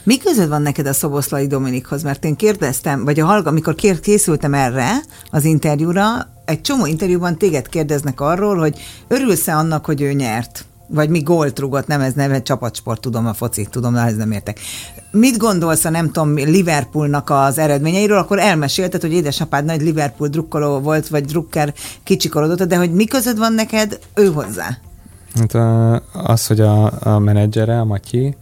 Mi 0.03 0.19
között 0.19 0.49
van 0.49 0.63
neked 0.63 0.87
a 0.87 0.93
Szoboszlai 0.93 1.47
Dominikhoz? 1.47 2.03
Mert 2.03 2.25
én 2.25 2.37
kérdeztem, 2.37 3.05
vagy 3.05 3.21
a 3.21 3.27
hallga, 3.27 3.49
amikor 3.49 3.75
kér, 3.75 4.01
készültem 4.01 4.55
erre 4.55 4.91
az 5.31 5.45
interjúra, 5.45 6.29
egy 6.45 6.61
csomó 6.61 6.87
interjúban 6.87 7.39
téged 7.39 7.69
kérdeznek 7.69 8.21
arról, 8.21 8.57
hogy 8.57 8.81
örülsz-e 9.09 9.57
annak, 9.57 9.85
hogy 9.85 10.01
ő 10.01 10.13
nyert? 10.13 10.65
vagy 10.93 11.09
mi 11.09 11.21
gólt 11.21 11.59
rugott, 11.59 11.87
nem 11.87 12.01
ez 12.01 12.13
neve, 12.13 12.43
csapatsport, 12.43 13.01
tudom 13.01 13.27
a 13.27 13.35
focit, 13.35 13.71
tudom, 13.71 13.93
de 13.93 14.01
ez 14.01 14.17
nem 14.17 14.31
értek. 14.31 14.61
Mit 15.11 15.37
gondolsz 15.37 15.85
a 15.85 15.91
nem 15.91 16.11
tudom, 16.11 16.35
Liverpoolnak 16.35 17.31
az 17.31 17.59
eredményeiről, 17.59 18.19
akkor 18.19 18.39
elmesélted, 18.39 19.01
hogy 19.01 19.13
édesapád 19.13 19.65
nagy 19.65 19.83
Liverpool 19.83 20.29
drukkoló 20.29 20.79
volt, 20.79 21.09
vagy 21.09 21.25
drukker 21.25 21.75
kicsikorodott, 22.03 22.69
de 22.69 22.77
hogy 22.77 22.93
mi 22.93 23.05
között 23.05 23.37
van 23.37 23.53
neked 23.53 23.99
ő 24.15 24.33
hozzá? 24.33 24.79
Hát 25.35 25.55
az, 26.13 26.47
hogy 26.47 26.61
a, 26.61 26.93
a 27.01 27.19
menedzsere, 27.19 27.81
a 27.81 27.85
Matyi, 27.85 28.37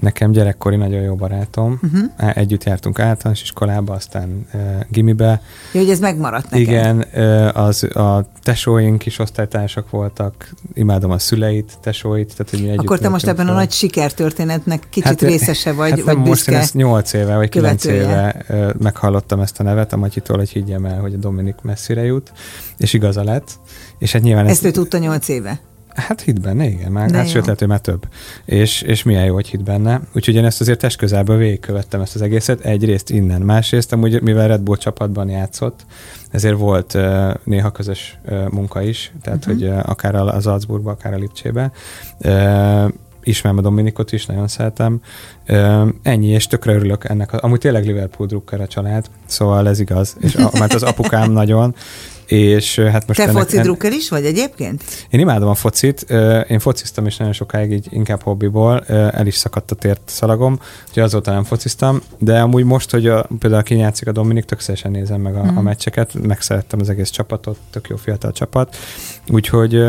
Nekem 0.00 0.30
gyerekkori 0.30 0.76
nagyon 0.76 1.02
jó 1.02 1.14
barátom. 1.14 1.80
Uh-huh. 1.82 2.38
Együtt 2.38 2.64
jártunk 2.64 2.98
általános 2.98 3.42
iskolába, 3.42 3.94
aztán 3.94 4.46
uh, 4.54 4.60
gimibe. 4.88 5.42
Jó, 5.72 5.80
hogy 5.80 5.90
ez 5.90 5.98
megmaradt 5.98 6.50
neked. 6.50 6.66
Igen, 6.66 7.04
uh, 7.14 7.58
az, 7.58 7.82
a 7.82 8.28
tesóink 8.42 9.06
is 9.06 9.18
osztálytársak 9.18 9.90
voltak, 9.90 10.50
imádom 10.74 11.10
a 11.10 11.18
szüleit, 11.18 11.72
tesóit. 11.80 12.34
Tehát, 12.36 12.50
hogy 12.50 12.60
mi 12.60 12.68
együtt 12.68 12.80
Akkor 12.80 12.98
te 12.98 13.08
most 13.08 13.26
ebben 13.26 13.46
fel. 13.46 13.54
a 13.54 13.58
nagy 13.58 13.70
sikertörténetnek 13.70 14.86
kicsit 14.90 15.04
hát, 15.08 15.20
részese 15.20 15.72
vagy, 15.72 15.90
hát 15.90 16.00
vagy 16.00 16.18
most 16.18 16.48
én 16.48 16.56
ezt 16.56 16.74
8 16.74 17.12
éve, 17.12 17.36
vagy 17.36 17.48
9 17.48 17.84
éve 17.84 18.44
uh, 18.48 18.70
meghallottam 18.78 19.40
ezt 19.40 19.60
a 19.60 19.62
nevet 19.62 19.92
a 19.92 19.96
Matyitól, 19.96 20.36
hogy 20.36 20.50
higgyem 20.50 20.84
el, 20.84 21.00
hogy 21.00 21.14
a 21.14 21.18
Dominik 21.18 21.56
messzire 21.62 22.04
jut, 22.04 22.32
és 22.76 22.92
igaza 22.92 23.24
lett. 23.24 23.50
És 23.98 24.12
hát 24.12 24.22
nyilván 24.22 24.46
ezt, 24.46 24.54
ezt 24.54 24.64
ő 24.64 24.70
tudta 24.70 24.98
8 24.98 25.28
éve? 25.28 25.60
Hát 25.96 26.20
hit 26.20 26.40
benne, 26.40 26.66
igen, 26.66 26.92
már, 26.92 27.10
hát 27.10 27.28
sőt 27.28 27.42
lehet, 27.42 27.58
hogy 27.58 27.68
már 27.68 27.80
több. 27.80 28.08
És, 28.44 28.82
és 28.82 29.02
milyen 29.02 29.24
jó, 29.24 29.34
hogy 29.34 29.48
hit 29.48 29.64
benne. 29.64 30.00
Úgyhogy 30.14 30.34
én 30.34 30.44
ezt 30.44 30.60
azért 30.60 30.78
test 30.78 30.96
közelből 30.96 31.36
végigkövettem 31.36 32.00
ezt 32.00 32.14
az 32.14 32.22
egészet, 32.22 32.60
egyrészt 32.60 33.10
innen. 33.10 33.40
Másrészt 33.40 33.92
amúgy, 33.92 34.22
mivel 34.22 34.48
Red 34.48 34.60
Bull 34.60 34.76
csapatban 34.76 35.28
játszott, 35.28 35.86
ezért 36.30 36.58
volt 36.58 36.94
uh, 36.94 37.34
néha 37.44 37.70
közös 37.70 38.18
uh, 38.28 38.50
munka 38.50 38.82
is, 38.82 39.12
tehát 39.22 39.38
uh-huh. 39.38 39.54
hogy 39.54 39.68
uh, 39.68 39.88
akár 39.88 40.14
az 40.14 40.42
Salzburgba, 40.42 40.90
akár 40.90 41.12
a 41.12 41.16
Lipcsébe. 41.16 41.70
Uh, 42.18 42.92
ismerem 43.22 43.58
a 43.58 43.60
Dominikot 43.60 44.12
is, 44.12 44.26
nagyon 44.26 44.48
szeretem. 44.48 45.00
Uh, 45.48 45.88
ennyi, 46.02 46.28
és 46.28 46.46
tökre 46.46 46.74
örülök 46.74 47.08
ennek. 47.08 47.32
Amúgy 47.32 47.58
tényleg 47.58 47.86
Liverpool 47.86 48.28
drukker 48.28 48.60
a 48.60 48.66
család, 48.66 49.06
szóval 49.24 49.68
ez 49.68 49.80
igaz, 49.80 50.16
és 50.20 50.34
a, 50.34 50.50
mert 50.58 50.74
az 50.74 50.82
apukám 50.82 51.32
nagyon, 51.32 51.74
és 52.26 52.78
hát 52.78 53.06
most 53.06 53.18
Te 53.18 53.28
ennek, 53.28 53.42
foci 53.42 53.60
drukker 53.60 53.92
is 53.92 54.08
vagy 54.08 54.24
egyébként? 54.24 54.84
Én 55.10 55.20
imádom 55.20 55.48
a 55.48 55.54
focit, 55.54 56.06
én 56.48 56.58
fociztam 56.58 57.06
is 57.06 57.16
nagyon 57.16 57.32
sokáig, 57.32 57.72
így 57.72 57.86
inkább 57.90 58.22
hobbiból, 58.22 58.80
el 58.86 59.26
is 59.26 59.34
szakadt 59.34 59.70
a 59.70 59.74
tért 59.74 60.00
szalagom, 60.04 60.60
úgyhogy 60.88 61.02
azóta 61.02 61.30
nem 61.30 61.44
fociztam, 61.44 62.00
de 62.18 62.40
amúgy 62.40 62.64
most, 62.64 62.90
hogy 62.90 63.06
a, 63.06 63.28
például 63.38 63.62
kinyátszik 63.62 64.08
a 64.08 64.12
Dominik, 64.12 64.44
tök 64.44 64.60
szívesen 64.60 64.90
nézem 64.90 65.20
meg 65.20 65.36
a, 65.36 65.44
mm. 65.44 65.56
a 65.56 65.60
meccseket, 65.60 66.14
megszerettem 66.22 66.80
az 66.80 66.88
egész 66.88 67.10
csapatot, 67.10 67.58
tök 67.70 67.88
jó 67.88 67.96
fiatal 67.96 68.32
csapat, 68.32 68.76
úgyhogy 69.28 69.82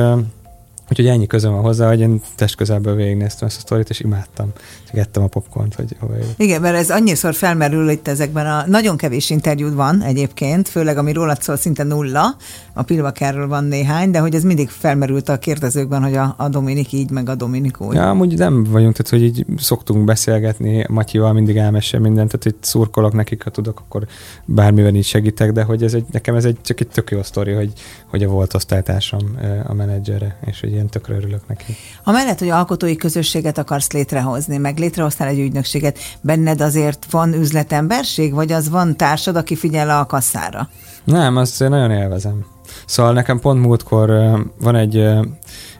Úgyhogy 0.89 1.07
ennyi 1.07 1.27
közöm 1.27 1.51
van 1.51 1.61
hozzá, 1.61 1.88
hogy 1.88 1.99
én 1.99 2.21
test 2.35 2.55
közelből 2.55 2.95
végignéztem 2.95 3.47
ezt 3.47 3.57
a 3.57 3.59
sztorit, 3.59 3.89
és 3.89 3.99
imádtam. 3.99 4.51
Csak 4.88 4.97
ettem 4.97 5.23
a 5.23 5.27
popcornt, 5.27 5.75
hogy 5.75 5.95
hova 5.99 6.13
jövök. 6.13 6.33
Igen, 6.38 6.61
mert 6.61 6.75
ez 6.75 6.89
annyiszor 6.89 7.33
felmerül 7.33 7.89
itt 7.89 8.07
ezekben 8.07 8.45
a 8.45 8.63
nagyon 8.67 8.97
kevés 8.97 9.29
interjúd 9.29 9.73
van 9.73 10.01
egyébként, 10.01 10.67
főleg 10.67 10.97
ami 10.97 11.11
rólad 11.11 11.41
szól 11.41 11.55
szinte 11.55 11.83
nulla, 11.83 12.35
a 12.73 12.83
Pilvakerről 12.83 13.47
van 13.47 13.63
néhány, 13.63 14.11
de 14.11 14.19
hogy 14.19 14.35
ez 14.35 14.43
mindig 14.43 14.69
felmerült 14.69 15.29
a 15.29 15.38
kérdezőkben, 15.38 16.03
hogy 16.03 16.15
a, 16.15 16.35
a 16.38 16.49
Dominik 16.49 16.91
így, 16.91 17.09
meg 17.09 17.29
a 17.29 17.35
Dominik 17.35 17.81
úgy. 17.81 17.95
Ja, 17.95 18.09
amúgy 18.09 18.38
nem 18.38 18.63
vagyunk, 18.63 18.95
tehát 18.95 19.11
hogy 19.11 19.23
így 19.23 19.45
szoktunk 19.57 20.05
beszélgetni, 20.05 20.85
Matyival 20.89 21.33
mindig 21.33 21.57
elmesél 21.57 21.99
mindent, 21.99 22.27
tehát 22.27 22.43
hogy 22.43 22.55
szurkolok 22.59 23.13
nekik, 23.13 23.43
ha 23.43 23.49
tudok, 23.49 23.79
akkor 23.79 24.07
bármivel 24.45 24.95
így 24.95 25.05
segítek, 25.05 25.51
de 25.51 25.63
hogy 25.63 25.83
ez 25.83 25.93
egy, 25.93 26.05
nekem 26.11 26.35
ez 26.35 26.45
egy, 26.45 26.57
csak 26.61 26.79
egy 26.79 26.88
tök 26.88 27.11
jó 27.11 27.23
sztori, 27.23 27.51
hogy, 27.51 27.73
hogy 28.05 28.23
a 28.23 28.27
volt 28.27 28.53
osztálytársam 28.53 29.38
a 29.67 29.73
menedzsere, 29.73 30.39
és 30.45 30.59
hogy 30.59 30.73
én 30.78 30.88
tökre 30.89 31.15
örülök 31.15 31.47
neki. 31.47 31.75
Amellett, 32.03 32.39
hogy 32.39 32.49
alkotói 32.49 32.95
közösséget 32.95 33.57
akarsz 33.57 33.91
létrehozni, 33.91 34.57
meg 34.57 34.78
létrehoztál 34.78 35.28
egy 35.28 35.39
ügynökséget, 35.39 35.99
benned 36.21 36.61
azért 36.61 37.11
van 37.11 37.34
üzletemberség, 37.34 38.34
vagy 38.34 38.51
az 38.51 38.69
van 38.69 38.97
társad, 38.97 39.36
aki 39.36 39.55
figyel 39.55 39.89
a 39.89 40.05
kasszára? 40.05 40.69
Nem, 41.03 41.38
azt 41.38 41.61
én 41.61 41.69
nagyon 41.69 41.91
élvezem. 41.91 42.45
Szóval 42.86 43.13
nekem 43.13 43.39
pont 43.39 43.61
múltkor 43.61 44.09
van 44.59 44.75
egy 44.75 45.09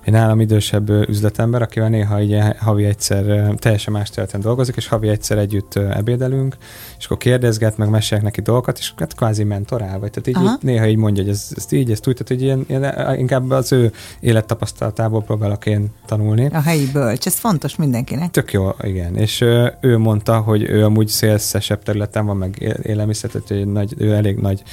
egy 0.08 0.14
nálam 0.14 0.39
idősebb 0.39 0.89
üzletember, 0.89 1.62
akivel 1.62 1.89
néha 1.89 2.22
így 2.22 2.38
havi 2.58 2.86
egyszer 2.86 3.53
teljesen 3.58 3.93
más 3.93 4.10
területen 4.10 4.41
dolgozik, 4.41 4.76
és 4.76 4.88
havi 4.88 5.08
egyszer 5.08 5.38
együtt 5.38 5.76
ebédelünk, 5.76 6.58
és 6.97 7.05
akkor 7.05 7.18
kérdezget, 7.18 7.78
meg 7.78 7.89
mesélek 7.89 8.24
neki 8.24 8.41
dolgokat, 8.41 8.78
és 8.78 8.93
hát 8.97 9.16
kvázi 9.16 9.43
mentorál, 9.43 9.99
vagy 9.99 10.12
tehát 10.12 10.28
így, 10.28 10.51
így 10.51 10.58
néha 10.62 10.88
így 10.88 10.97
mondja, 10.97 11.24
hogy 11.24 11.32
ez, 11.32 11.47
ezt 11.55 11.74
így, 11.74 11.91
ezt 11.91 12.08
úgy, 12.08 12.14
tehát 12.14 12.28
hogy 12.28 12.41
ilyen, 12.41 12.66
ilyen, 12.68 13.18
inkább 13.20 13.49
az 13.49 13.72
ő 13.72 13.91
élettapasztalatából 14.20 15.22
próbálok 15.22 15.66
én 15.66 15.89
tanulni. 16.05 16.45
A 16.45 16.62
helyi 16.62 16.91
bölcs, 16.93 17.26
ez 17.26 17.36
fontos 17.36 17.76
mindenkinek. 17.76 18.32
Tök 18.32 18.51
jó, 18.51 18.70
igen. 18.82 19.16
És 19.16 19.41
ő 19.82 19.97
mondta, 19.97 20.39
hogy 20.39 20.70
ő 20.70 20.84
amúgy 20.84 21.08
szélszesebb 21.08 21.84
területen 21.84 22.26
van, 22.26 22.38
meg 22.38 22.80
élelmiszer, 22.84 23.30
tehát 23.30 23.51
egy 23.51 23.68
nagy, 23.68 23.93
ő 23.97 24.14
elég 24.14 24.38
nagy 24.38 24.64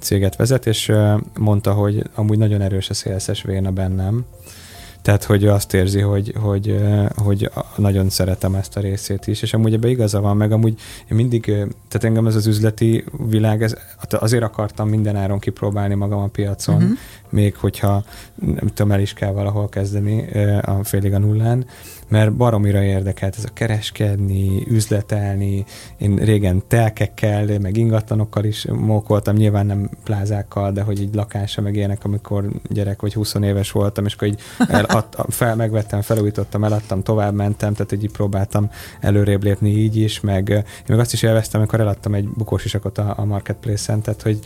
céget 0.00 0.36
vezet, 0.36 0.66
és 0.66 0.92
mondta, 1.38 1.72
hogy 1.72 2.02
amúgy 2.14 2.38
nagyon 2.38 2.60
erős 2.60 2.90
a 2.90 2.94
szélszes 2.94 3.42
véna 3.42 3.70
bennem, 3.70 4.24
tehát, 5.02 5.24
hogy 5.24 5.46
azt 5.46 5.74
érzi, 5.74 6.00
hogy, 6.00 6.34
hogy, 6.40 6.80
hogy 7.16 7.50
nagyon 7.76 8.08
szeretem 8.08 8.54
ezt 8.54 8.76
a 8.76 8.80
részét 8.80 9.26
is, 9.26 9.42
és 9.42 9.54
amúgy 9.54 9.72
ebbe 9.72 9.88
igaza 9.88 10.20
van, 10.20 10.36
meg 10.36 10.52
amúgy 10.52 10.80
én 11.10 11.16
mindig, 11.16 11.44
tehát 11.88 12.04
engem 12.04 12.26
ez 12.26 12.34
az 12.34 12.46
üzleti 12.46 13.04
világ, 13.28 13.62
ez, 13.62 13.76
azért 14.10 14.42
akartam 14.42 14.88
minden 14.88 15.16
áron 15.16 15.38
kipróbálni 15.38 15.94
magam 15.94 16.22
a 16.22 16.26
piacon, 16.26 16.74
uh-huh. 16.74 16.98
Még 17.30 17.56
hogyha 17.56 18.04
nem 18.34 18.66
tudom, 18.74 18.92
el 18.92 19.00
is 19.00 19.12
kell 19.12 19.32
valahol 19.32 19.68
kezdeni 19.68 20.28
a 20.62 20.84
félig 20.84 21.14
a 21.14 21.18
nullán, 21.18 21.66
mert 22.10 22.32
baromira 22.32 22.82
érdekelt 22.82 23.36
ez 23.36 23.44
a 23.44 23.52
kereskedni, 23.52 24.64
üzletelni. 24.68 25.64
Én 25.98 26.16
régen 26.16 26.62
telkekkel, 26.66 27.58
meg 27.58 27.76
ingatlanokkal 27.76 28.44
is 28.44 28.66
mókoltam, 28.66 29.36
nyilván 29.36 29.66
nem 29.66 29.90
plázákkal, 30.04 30.72
de 30.72 30.82
hogy 30.82 31.00
így 31.00 31.14
lakása 31.14 31.60
meg 31.60 31.76
ilyenek, 31.76 32.04
amikor 32.04 32.48
gyerek 32.68 33.00
vagy 33.00 33.14
20 33.14 33.34
éves 33.34 33.70
voltam, 33.70 34.04
és 34.04 34.14
akkor 34.14 34.28
így 34.28 34.40
el, 34.68 34.84
ad, 34.98 35.06
fel, 35.28 35.56
megvettem, 35.56 36.00
felújítottam, 36.00 36.64
eladtam, 36.64 37.02
tovább 37.02 37.34
mentem, 37.34 37.72
tehát 37.74 37.92
így 37.92 38.10
próbáltam 38.12 38.70
előrébb 39.00 39.42
lépni 39.42 39.70
így 39.70 39.96
is, 39.96 40.20
meg 40.20 40.48
én 40.50 40.64
meg 40.86 40.98
azt 40.98 41.12
is 41.12 41.22
élveztem, 41.22 41.60
amikor 41.60 41.80
eladtam 41.80 42.14
egy 42.14 42.28
bukós 42.28 42.64
isakot 42.64 42.98
a, 42.98 43.14
a 43.16 43.24
marketplace-en, 43.24 44.00
tehát 44.00 44.22
hogy 44.22 44.38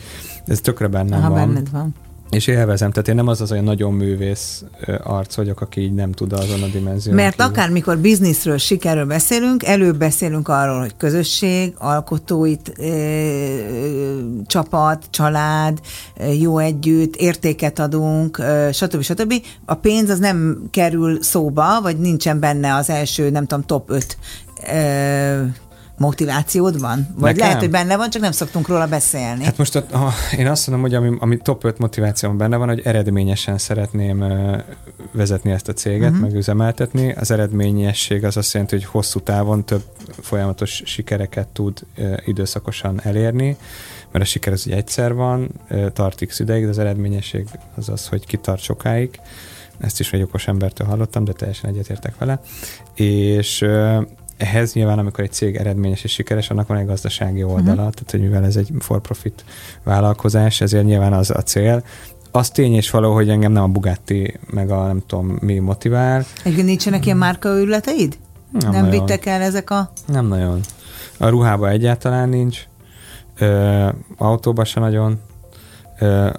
ez 0.45 0.59
tökre 0.59 0.87
bennem 0.87 1.19
Aha, 1.19 1.29
van. 1.29 1.47
Benned 1.47 1.71
van. 1.71 1.93
És 2.29 2.47
élvezem, 2.47 2.91
tehát 2.91 3.07
én 3.07 3.15
nem 3.15 3.27
az 3.27 3.41
az 3.41 3.51
olyan 3.51 3.63
nagyon 3.63 3.93
művész 3.93 4.63
arc 5.03 5.35
vagyok, 5.35 5.61
aki 5.61 5.81
így 5.81 5.93
nem 5.93 6.11
tud 6.11 6.33
azon 6.33 6.63
a 6.63 6.67
dimenzión. 6.67 7.15
Mert 7.15 7.35
kívül. 7.35 7.51
akár 7.51 7.69
mikor 7.69 7.97
bizniszről, 7.97 8.57
sikerről 8.57 9.05
beszélünk, 9.05 9.63
előbb 9.63 9.97
beszélünk 9.97 10.47
arról, 10.47 10.79
hogy 10.79 10.97
közösség, 10.97 11.73
alkotói 11.77 12.55
csapat, 14.45 15.03
család, 15.09 15.79
jó 16.39 16.57
együtt, 16.57 17.15
értéket 17.15 17.79
adunk, 17.79 18.41
stb. 18.71 19.01
stb. 19.01 19.33
A 19.65 19.75
pénz 19.75 20.09
az 20.09 20.19
nem 20.19 20.67
kerül 20.71 21.21
szóba, 21.21 21.81
vagy 21.81 21.97
nincsen 21.97 22.39
benne 22.39 22.75
az 22.75 22.89
első, 22.89 23.29
nem 23.29 23.45
tudom, 23.45 23.65
top 23.65 23.89
5 23.89 24.17
e, 24.63 25.64
motivációd 25.97 26.79
van? 26.79 27.07
Vagy 27.15 27.33
Nekem? 27.33 27.47
lehet, 27.47 27.59
hogy 27.59 27.69
benne 27.69 27.97
van, 27.97 28.09
csak 28.09 28.21
nem 28.21 28.31
szoktunk 28.31 28.67
róla 28.67 28.87
beszélni. 28.87 29.43
Hát 29.43 29.57
most 29.57 29.75
a, 29.75 29.79
a, 29.91 30.11
én 30.37 30.47
azt 30.47 30.67
mondom, 30.67 30.85
hogy 30.85 30.95
ami, 30.95 31.17
ami 31.19 31.37
top 31.37 31.63
5 31.63 31.77
motivációm 31.77 32.37
benne 32.37 32.57
van, 32.57 32.67
hogy 32.67 32.81
eredményesen 32.83 33.57
szeretném 33.57 34.21
ö, 34.21 34.57
vezetni 35.11 35.51
ezt 35.51 35.67
a 35.67 35.73
céget, 35.73 36.09
uh-huh. 36.09 36.21
meg 36.21 36.35
üzemeltetni. 36.35 37.11
Az 37.11 37.31
eredményesség 37.31 38.23
az 38.23 38.37
azt 38.37 38.53
jelenti, 38.53 38.75
hogy 38.75 38.85
hosszú 38.85 39.19
távon 39.19 39.65
több 39.65 39.83
folyamatos 40.21 40.81
sikereket 40.85 41.47
tud 41.47 41.79
ö, 41.97 42.13
időszakosan 42.25 43.01
elérni, 43.03 43.57
mert 44.11 44.25
a 44.25 44.27
siker 44.27 44.53
az 44.53 44.63
ugye 44.65 44.75
egyszer 44.75 45.13
van, 45.13 45.49
ö, 45.69 45.89
tart 45.89 46.25
x 46.25 46.39
ideig, 46.39 46.63
de 46.63 46.69
az 46.69 46.79
eredményesség 46.79 47.47
az 47.75 47.89
az, 47.89 48.07
hogy 48.07 48.25
kitart 48.25 48.61
sokáig. 48.61 49.19
Ezt 49.79 49.99
is 49.99 50.13
egy 50.13 50.21
okos 50.21 50.47
embertől 50.47 50.87
hallottam, 50.87 51.23
de 51.23 51.31
teljesen 51.31 51.69
egyetértek 51.69 52.17
vele. 52.17 52.41
És 52.93 53.61
ö, 53.61 54.01
ehhez 54.37 54.73
nyilván, 54.73 54.99
amikor 54.99 55.23
egy 55.23 55.31
cég 55.31 55.55
eredményes 55.55 56.03
és 56.03 56.11
sikeres, 56.11 56.49
annak 56.49 56.67
van 56.67 56.77
egy 56.77 56.85
gazdasági 56.85 57.43
oldala, 57.43 57.61
uh-huh. 57.61 57.75
tehát 57.75 58.11
hogy 58.11 58.21
mivel 58.21 58.45
ez 58.45 58.55
egy 58.55 58.69
for-profit 58.79 59.45
vállalkozás, 59.83 60.61
ezért 60.61 60.85
nyilván 60.85 61.13
az 61.13 61.29
a 61.29 61.41
cél. 61.41 61.83
Az 62.31 62.49
tény 62.49 62.73
és 62.73 62.89
való, 62.89 63.13
hogy 63.13 63.29
engem 63.29 63.51
nem 63.51 63.63
a 63.63 63.67
Bugatti, 63.67 64.39
meg 64.49 64.69
a 64.69 64.85
nem 64.85 65.03
tudom 65.07 65.37
mi 65.41 65.59
motivál. 65.59 66.25
Egyébként 66.43 66.67
nincsenek 66.67 67.05
ilyen 67.05 67.17
márkaőrületeid? 67.17 68.17
Nem, 68.51 68.71
nem 68.71 68.85
nagyon. 68.85 68.99
vittek 68.99 69.25
el 69.25 69.41
ezek 69.41 69.69
a... 69.69 69.91
Nem 70.05 70.27
nagyon. 70.27 70.59
A 71.17 71.27
ruhában 71.27 71.69
egyáltalán 71.69 72.29
nincs, 72.29 72.63
ö, 73.37 73.87
autóban 74.17 74.65
se 74.65 74.79
nagyon, 74.79 75.19
ö, 75.99 76.29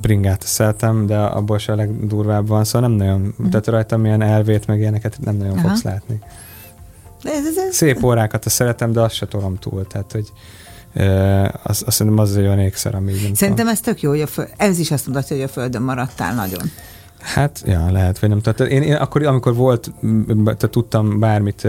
bringát 0.00 0.42
szeretem, 0.42 1.06
de 1.06 1.18
abból 1.18 1.58
se 1.58 1.72
a 1.72 1.76
legdurvább 1.76 2.46
van, 2.46 2.64
szóval 2.64 2.88
nem 2.88 2.96
nagyon, 2.96 3.20
uh-huh. 3.20 3.48
tehát 3.48 3.66
rajtam 3.66 4.04
ilyen 4.04 4.22
elvét, 4.22 4.66
meg 4.66 4.78
ilyeneket 4.78 5.18
nem 5.20 5.36
nagyon 5.36 5.58
Aha. 5.58 5.68
fogsz 5.68 5.82
látni. 5.82 6.20
Szép 7.70 8.02
órákat 8.02 8.44
azt 8.44 8.54
szeretem, 8.54 8.92
de 8.92 9.00
azt 9.00 9.14
se 9.14 9.26
tolom 9.26 9.56
túl, 9.58 9.86
tehát 9.86 10.12
hogy 10.12 10.32
ö, 10.94 11.04
azt, 11.62 11.82
azt 11.82 11.96
szerintem 11.96 12.22
az 12.22 12.36
egy 12.36 12.44
olyan 12.44 12.58
ékszer, 12.58 12.94
ami 12.94 13.12
így 13.12 13.34
Szerintem 13.34 13.68
ez 13.68 13.80
tök 13.80 14.02
jó, 14.02 14.10
hogy 14.10 14.20
a 14.20 14.26
föld, 14.26 14.48
ez 14.56 14.78
is 14.78 14.90
azt 14.90 15.06
mutatja, 15.06 15.36
hogy 15.36 15.44
a 15.44 15.48
földön 15.48 15.82
maradtál 15.82 16.34
nagyon. 16.34 16.62
Hát, 17.20 17.62
ja, 17.66 17.90
lehet, 17.90 18.18
vagy 18.18 18.28
nem 18.28 18.40
tudom. 18.40 18.66
Én, 18.66 18.82
én 18.82 18.94
akkor, 18.94 19.26
amikor 19.26 19.54
volt, 19.54 19.92
tehát 20.44 20.68
tudtam 20.70 21.18
bármit 21.18 21.68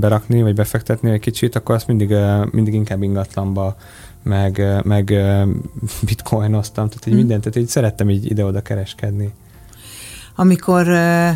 berakni, 0.00 0.42
vagy 0.42 0.54
befektetni 0.54 1.10
egy 1.10 1.20
kicsit, 1.20 1.56
akkor 1.56 1.74
azt 1.74 1.86
mindig, 1.86 2.14
mindig 2.50 2.74
inkább 2.74 3.02
ingatlanba, 3.02 3.76
meg, 4.22 4.82
meg 4.84 5.14
bitcoinoztam, 6.00 6.88
tehát 6.88 7.06
így 7.06 7.12
Hm. 7.12 7.18
mindent, 7.18 7.42
tehát 7.42 7.58
így 7.58 7.68
szerettem 7.68 8.10
így 8.10 8.30
ide-oda 8.30 8.60
kereskedni. 8.60 9.32
Amikor 10.34 10.88
uh, 10.88 11.30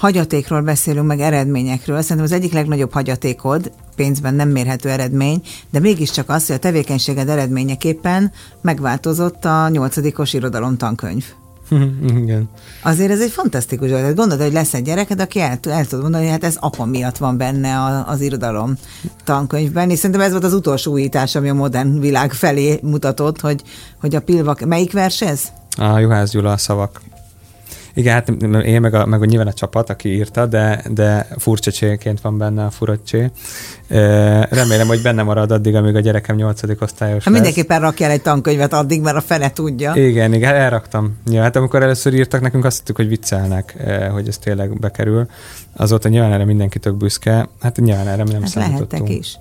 hagyatékról 0.00 0.60
beszélünk, 0.60 1.06
meg 1.06 1.20
eredményekről, 1.20 2.00
szerintem 2.00 2.24
az 2.24 2.32
egyik 2.32 2.52
legnagyobb 2.52 2.92
hagyatékod, 2.92 3.72
pénzben 3.96 4.34
nem 4.34 4.48
mérhető 4.48 4.88
eredmény, 4.88 5.42
de 5.70 5.78
mégiscsak 5.78 6.28
az, 6.28 6.46
hogy 6.46 6.56
a 6.56 6.58
tevékenységed 6.58 7.28
eredményeképpen 7.28 8.32
megváltozott 8.60 9.44
a 9.44 9.68
nyolcadikos 9.68 10.32
irodalom 10.32 10.76
tankönyv. 10.76 11.24
Igen. 12.22 12.48
Azért 12.82 13.10
ez 13.10 13.20
egy 13.20 13.30
fantasztikus 13.30 13.88
dolog. 13.88 14.14
Gondolod, 14.14 14.44
hogy 14.44 14.52
lesz 14.52 14.74
egy 14.74 14.82
gyereked, 14.82 15.20
aki 15.20 15.40
el, 15.40 15.58
el 15.62 15.86
tud 15.86 16.00
mondani, 16.00 16.22
hogy 16.22 16.32
hát 16.32 16.44
ez 16.44 16.56
apa 16.60 16.84
miatt 16.84 17.16
van 17.16 17.36
benne 17.36 17.78
a, 17.78 18.08
az 18.08 18.20
irodalom 18.20 18.74
tankönyvben, 19.24 19.90
és 19.90 19.98
szerintem 19.98 20.20
ez 20.20 20.30
volt 20.30 20.44
az 20.44 20.54
utolsó 20.54 20.92
újítás, 20.92 21.34
ami 21.34 21.48
a 21.48 21.54
modern 21.54 22.00
világ 22.00 22.32
felé 22.32 22.78
mutatott, 22.82 23.40
hogy, 23.40 23.62
hogy 24.00 24.14
a 24.14 24.20
pilvak... 24.20 24.60
Melyik 24.60 24.92
vers 24.92 25.22
ez? 25.22 25.42
A 25.76 25.98
Juhász 25.98 26.30
Gyula 26.30 26.52
a 26.52 26.56
szavak. 26.56 27.00
Igen, 27.94 28.12
hát 28.12 28.28
én 28.64 28.80
meg, 28.80 28.94
a, 28.94 29.06
meg 29.06 29.22
a, 29.22 29.24
nyilván 29.24 29.46
a 29.46 29.52
csapat, 29.52 29.90
aki 29.90 30.08
írta, 30.08 30.46
de, 30.46 30.82
de 30.90 31.26
furcsa 31.38 31.70
cséként 31.70 32.20
van 32.20 32.38
benne 32.38 32.64
a 32.64 32.70
furaccsé. 32.70 33.30
Remélem, 34.50 34.86
hogy 34.86 35.02
benne 35.02 35.22
marad 35.22 35.50
addig, 35.50 35.74
amíg 35.74 35.94
a 35.94 36.00
gyerekem 36.00 36.36
nyolcadik 36.36 36.82
osztályos 36.82 37.24
Hát 37.24 37.34
mindenképpen 37.34 37.80
rakjál 37.80 38.10
egy 38.10 38.22
tankönyvet 38.22 38.72
addig, 38.72 39.00
mert 39.00 39.16
a 39.16 39.20
fene 39.20 39.50
tudja. 39.52 39.92
Igen, 39.94 40.34
igen, 40.34 40.54
elraktam. 40.54 41.18
Ja, 41.26 41.42
hát 41.42 41.56
amikor 41.56 41.82
először 41.82 42.14
írtak 42.14 42.40
nekünk, 42.40 42.64
azt 42.64 42.78
hittük, 42.78 42.96
hogy 42.96 43.08
viccelnek, 43.08 43.76
hogy 44.12 44.28
ez 44.28 44.38
tényleg 44.38 44.78
bekerül. 44.78 45.26
Azóta 45.76 46.08
nyilván 46.08 46.32
erre 46.32 46.44
mindenki 46.44 46.78
tök 46.78 46.96
büszke. 46.96 47.48
Hát 47.60 47.76
nyilván 47.76 48.08
erre 48.08 48.22
mi 48.24 48.30
nem 48.32 48.40
Hát 48.40 48.50
számítottunk. 48.50 48.90
lehettek 48.90 49.18
is. 49.18 49.38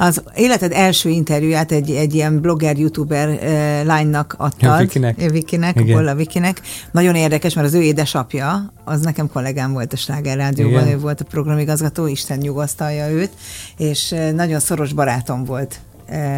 Az 0.00 0.22
életed 0.34 0.72
első 0.72 1.08
interjúját 1.08 1.72
egy, 1.72 1.90
egy 1.90 2.14
ilyen 2.14 2.40
blogger, 2.40 2.78
youtuber 2.78 3.28
uh, 3.28 3.86
lánynak 3.86 4.34
adtad. 4.38 4.60
Ja, 4.62 5.30
Vikinek. 5.30 5.84
Bolla 5.84 6.14
Vikinek. 6.14 6.60
Nagyon 6.90 7.14
érdekes, 7.14 7.54
mert 7.54 7.66
az 7.66 7.74
ő 7.74 7.82
édesapja, 7.82 8.72
az 8.84 9.00
nekem 9.00 9.30
kollégám 9.32 9.72
volt 9.72 9.92
a 9.92 9.96
Sláger 9.96 10.36
Rádióban, 10.36 10.82
Igen. 10.82 10.94
ő 10.94 10.98
volt 10.98 11.20
a 11.20 11.24
programigazgató, 11.24 12.06
Isten 12.06 12.38
nyugasztalja 12.38 13.10
őt, 13.10 13.30
és 13.76 14.14
nagyon 14.34 14.60
szoros 14.60 14.92
barátom 14.92 15.44
volt. 15.44 15.80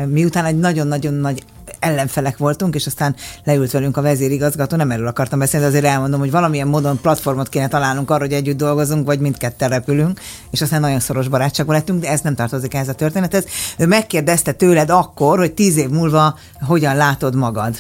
Miután 0.07 0.45
egy 0.45 0.59
nagyon-nagyon 0.59 1.15
nagy 1.15 1.45
ellenfelek 1.79 2.37
voltunk, 2.37 2.75
és 2.75 2.87
aztán 2.87 3.15
leült 3.45 3.71
velünk 3.71 3.97
a 3.97 4.03
vezérigazgató, 4.03 4.77
nem 4.77 4.91
erről 4.91 5.07
akartam 5.07 5.39
beszélni, 5.39 5.67
de 5.67 5.73
azért 5.73 5.93
elmondom, 5.93 6.21
hogy 6.21 6.31
valamilyen 6.31 6.69
módon 6.69 7.01
platformot 7.01 7.49
kéne 7.49 7.69
találnunk 7.69 8.11
arra, 8.11 8.21
hogy 8.21 8.33
együtt 8.33 8.57
dolgozunk, 8.57 9.07
vagy 9.07 9.19
mindketten 9.19 9.69
repülünk, 9.69 10.21
és 10.51 10.63
aztán 10.63 10.81
nagyon 10.81 11.01
szoros 11.01 11.29
barátságban 11.29 11.75
lettünk, 11.75 12.01
de 12.01 12.09
ez 12.09 12.21
nem 12.21 12.35
tartozik 12.35 12.75
ehhez 12.75 12.89
a 12.89 12.93
történethez. 12.93 13.45
Ő 13.79 13.87
megkérdezte 13.87 14.53
tőled 14.53 14.91
akkor, 14.91 15.39
hogy 15.39 15.53
tíz 15.53 15.77
év 15.77 15.89
múlva 15.89 16.39
hogyan 16.61 16.97
látod 16.97 17.35
magad. 17.35 17.77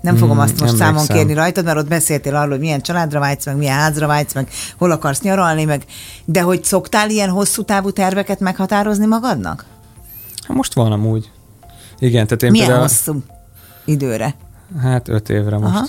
Nem 0.00 0.16
fogom 0.16 0.36
Hmm, 0.36 0.44
azt 0.44 0.60
most 0.60 0.76
számon 0.76 0.94
emlékszem. 0.94 1.16
kérni 1.16 1.34
rajtad, 1.34 1.64
mert 1.64 1.78
ott 1.78 1.88
beszéltél 1.88 2.34
arról, 2.34 2.50
hogy 2.50 2.60
milyen 2.60 2.80
családra 2.80 3.20
vágysz, 3.20 3.46
meg 3.46 3.56
milyen 3.56 3.76
házra 3.76 4.06
vágysz, 4.06 4.34
meg 4.34 4.48
hol 4.78 4.90
akarsz 4.90 5.20
nyaralni, 5.20 5.64
meg 5.64 5.84
de 6.24 6.40
hogy 6.40 6.64
szoktál 6.64 7.10
ilyen 7.10 7.28
hosszú 7.28 7.62
távú 7.62 7.90
terveket 7.90 8.40
meghatározni 8.40 9.06
magadnak? 9.06 9.64
Hát 10.46 10.56
most 10.56 10.74
van 10.74 10.92
amúgy. 10.92 11.30
Igen, 11.98 12.26
tehát 12.26 12.42
én 12.42 12.50
Milyen 12.50 12.66
például, 12.66 12.88
hosszú 12.88 13.22
időre? 13.84 14.34
hát 14.80 15.08
öt 15.08 15.28
évre 15.28 15.58
most. 15.58 15.74
Aha. 15.74 15.86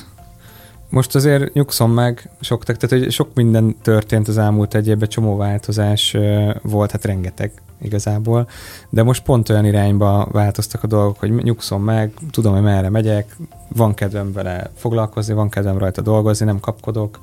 Most 0.89 1.15
azért 1.15 1.53
nyugszom 1.53 1.91
meg 1.91 2.29
sok, 2.39 2.63
tehát 2.63 2.89
hogy 2.89 3.11
sok 3.11 3.33
minden 3.33 3.75
történt 3.81 4.27
az 4.27 4.37
elmúlt 4.37 4.75
egy 4.75 4.87
évben, 4.87 5.09
csomó 5.09 5.35
változás 5.35 6.17
volt, 6.61 6.91
hát 6.91 7.05
rengeteg 7.05 7.51
igazából, 7.81 8.49
de 8.89 9.03
most 9.03 9.23
pont 9.23 9.49
olyan 9.49 9.65
irányba 9.65 10.27
változtak 10.31 10.83
a 10.83 10.87
dolgok, 10.87 11.19
hogy 11.19 11.33
nyugszom 11.33 11.83
meg, 11.83 12.13
tudom, 12.31 12.53
hogy 12.53 12.61
merre 12.61 12.89
megyek, 12.89 13.35
van 13.67 13.93
kedvem 13.93 14.33
vele 14.33 14.71
foglalkozni, 14.75 15.33
van 15.33 15.49
kedvem 15.49 15.77
rajta 15.77 16.01
dolgozni, 16.01 16.45
nem 16.45 16.59
kapkodok, 16.59 17.19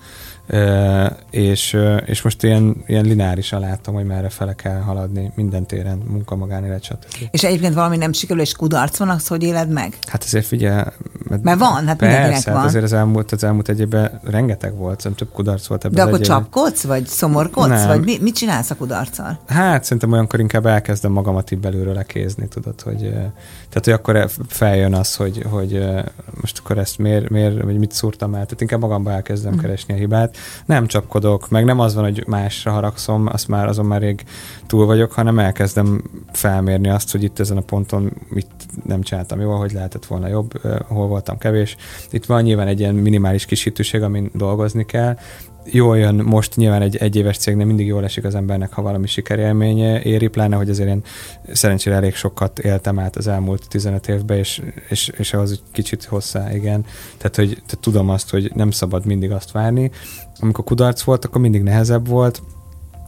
és, 1.30 1.76
és 2.04 2.22
most 2.22 2.42
ilyen, 2.42 2.76
ilyen 2.86 3.04
lineárisan 3.04 3.60
látom, 3.60 3.94
hogy 3.94 4.04
merre 4.04 4.28
fele 4.28 4.54
kell 4.54 4.80
haladni 4.80 5.32
minden 5.34 5.66
téren, 5.66 5.98
munka, 6.08 6.36
magánélet, 6.36 6.82
stb. 6.82 7.04
És 7.30 7.44
egyébként 7.44 7.74
valami 7.74 7.96
nem 7.96 8.12
sikerül, 8.12 8.42
és 8.42 8.52
kudarc 8.52 8.96
van, 8.98 9.08
azt 9.08 9.28
hogy 9.28 9.42
éled 9.42 9.68
meg? 9.68 9.98
Hát 10.06 10.22
azért 10.22 10.46
figyelj, 10.46 10.82
Mert 11.42 11.58
van, 11.58 11.70
hát 11.86 12.00
mindenkinek 12.00 12.28
persze, 12.30 12.50
van. 12.50 12.58
Hát 12.60 12.68
azért 12.68 12.84
az 12.84 12.92
elmúlt, 12.92 13.32
az 13.32 13.44
elmúlt 13.44 13.68
egy 13.68 13.80
évben 13.80 14.20
rengeteg 14.24 14.76
volt, 14.76 15.00
szerintem 15.00 15.26
több 15.26 15.36
kudarc 15.36 15.66
volt 15.66 15.84
ebben 15.84 15.94
De 15.96 16.02
az 16.02 16.06
akkor 16.08 16.20
egy 16.20 16.26
évben. 16.26 16.40
csapkodsz, 16.42 16.82
vagy 16.84 17.06
szomorkodsz, 17.06 17.68
Nem. 17.68 17.86
vagy 17.86 18.04
mi, 18.04 18.18
mit 18.20 18.34
csinálsz 18.34 18.70
a 18.70 18.74
kudarccal? 18.76 19.38
Hát 19.46 19.84
szerintem 19.84 20.12
olyankor 20.12 20.40
inkább 20.40 20.66
elkezdem 20.66 21.12
magamat 21.12 21.50
így 21.50 21.58
belülről 21.58 21.94
lekézni, 21.94 22.48
tudod, 22.48 22.80
hogy 22.80 23.02
eh, 23.04 23.10
tehát, 23.12 23.84
hogy 23.84 23.92
akkor 23.92 24.16
el- 24.16 24.30
feljön 24.48 24.94
az, 24.94 25.14
hogy, 25.16 25.42
hogy 25.50 25.84
most 26.40 26.58
akkor 26.58 26.78
ezt 26.78 26.98
miért, 26.98 27.28
miért, 27.28 27.62
vagy 27.62 27.78
mit 27.78 27.92
szúrtam 27.92 28.34
el, 28.34 28.44
tehát 28.44 28.60
inkább 28.60 28.80
magamba 28.80 29.10
elkezdem 29.12 29.52
Mhm. 29.52 29.60
keresni 29.60 29.94
a 29.94 29.96
hibát. 29.96 30.33
Nem 30.66 30.86
csapkodok, 30.86 31.48
meg 31.48 31.64
nem 31.64 31.80
az 31.80 31.94
van, 31.94 32.04
hogy 32.04 32.24
másra 32.26 32.70
haragszom, 32.70 33.26
azt 33.32 33.48
már 33.48 33.68
azon 33.68 33.86
már 33.86 34.00
rég 34.00 34.24
túl 34.66 34.86
vagyok, 34.86 35.12
hanem 35.12 35.38
elkezdem 35.38 36.02
felmérni 36.32 36.88
azt, 36.88 37.12
hogy 37.12 37.22
itt 37.22 37.38
ezen 37.38 37.56
a 37.56 37.60
ponton 37.60 38.12
mit 38.28 38.46
nem 38.84 39.02
csináltam 39.02 39.40
jól, 39.40 39.58
hogy 39.58 39.72
lehetett 39.72 40.06
volna 40.06 40.28
jobb, 40.28 40.60
hol 40.86 41.06
voltam 41.06 41.38
kevés. 41.38 41.76
Itt 42.10 42.24
van 42.24 42.42
nyilván 42.42 42.66
egy 42.66 42.80
ilyen 42.80 42.94
minimális 42.94 43.44
kis 43.44 43.62
hitűség, 43.62 44.02
amin 44.02 44.30
dolgozni 44.34 44.84
kell, 44.84 45.16
jól 45.64 45.98
jön 45.98 46.14
most 46.14 46.56
nyilván 46.56 46.82
egy 46.82 46.96
egyéves 46.96 47.38
cégnél 47.38 47.66
mindig 47.66 47.86
jól 47.86 48.04
esik 48.04 48.24
az 48.24 48.34
embernek, 48.34 48.72
ha 48.72 48.82
valami 48.82 49.06
sikerélménye 49.06 50.02
éri, 50.02 50.26
pláne, 50.26 50.56
hogy 50.56 50.70
azért 50.70 50.88
én 50.88 51.02
szerencsére 51.52 51.96
elég 51.96 52.14
sokat 52.14 52.58
éltem 52.58 52.98
át 52.98 53.16
az 53.16 53.26
elmúlt 53.26 53.68
15 53.68 54.08
évben, 54.08 54.38
és, 54.38 54.62
és, 54.88 55.08
és 55.08 55.32
ahhoz 55.32 55.50
egy 55.50 55.62
kicsit 55.72 56.04
hozzá, 56.04 56.54
igen. 56.54 56.84
Tehát, 57.16 57.36
hogy 57.36 57.48
tehát 57.48 57.78
tudom 57.80 58.08
azt, 58.08 58.30
hogy 58.30 58.50
nem 58.54 58.70
szabad 58.70 59.06
mindig 59.06 59.30
azt 59.30 59.50
várni. 59.50 59.90
Amikor 60.40 60.64
kudarc 60.64 61.02
volt, 61.02 61.24
akkor 61.24 61.40
mindig 61.40 61.62
nehezebb 61.62 62.08
volt, 62.08 62.42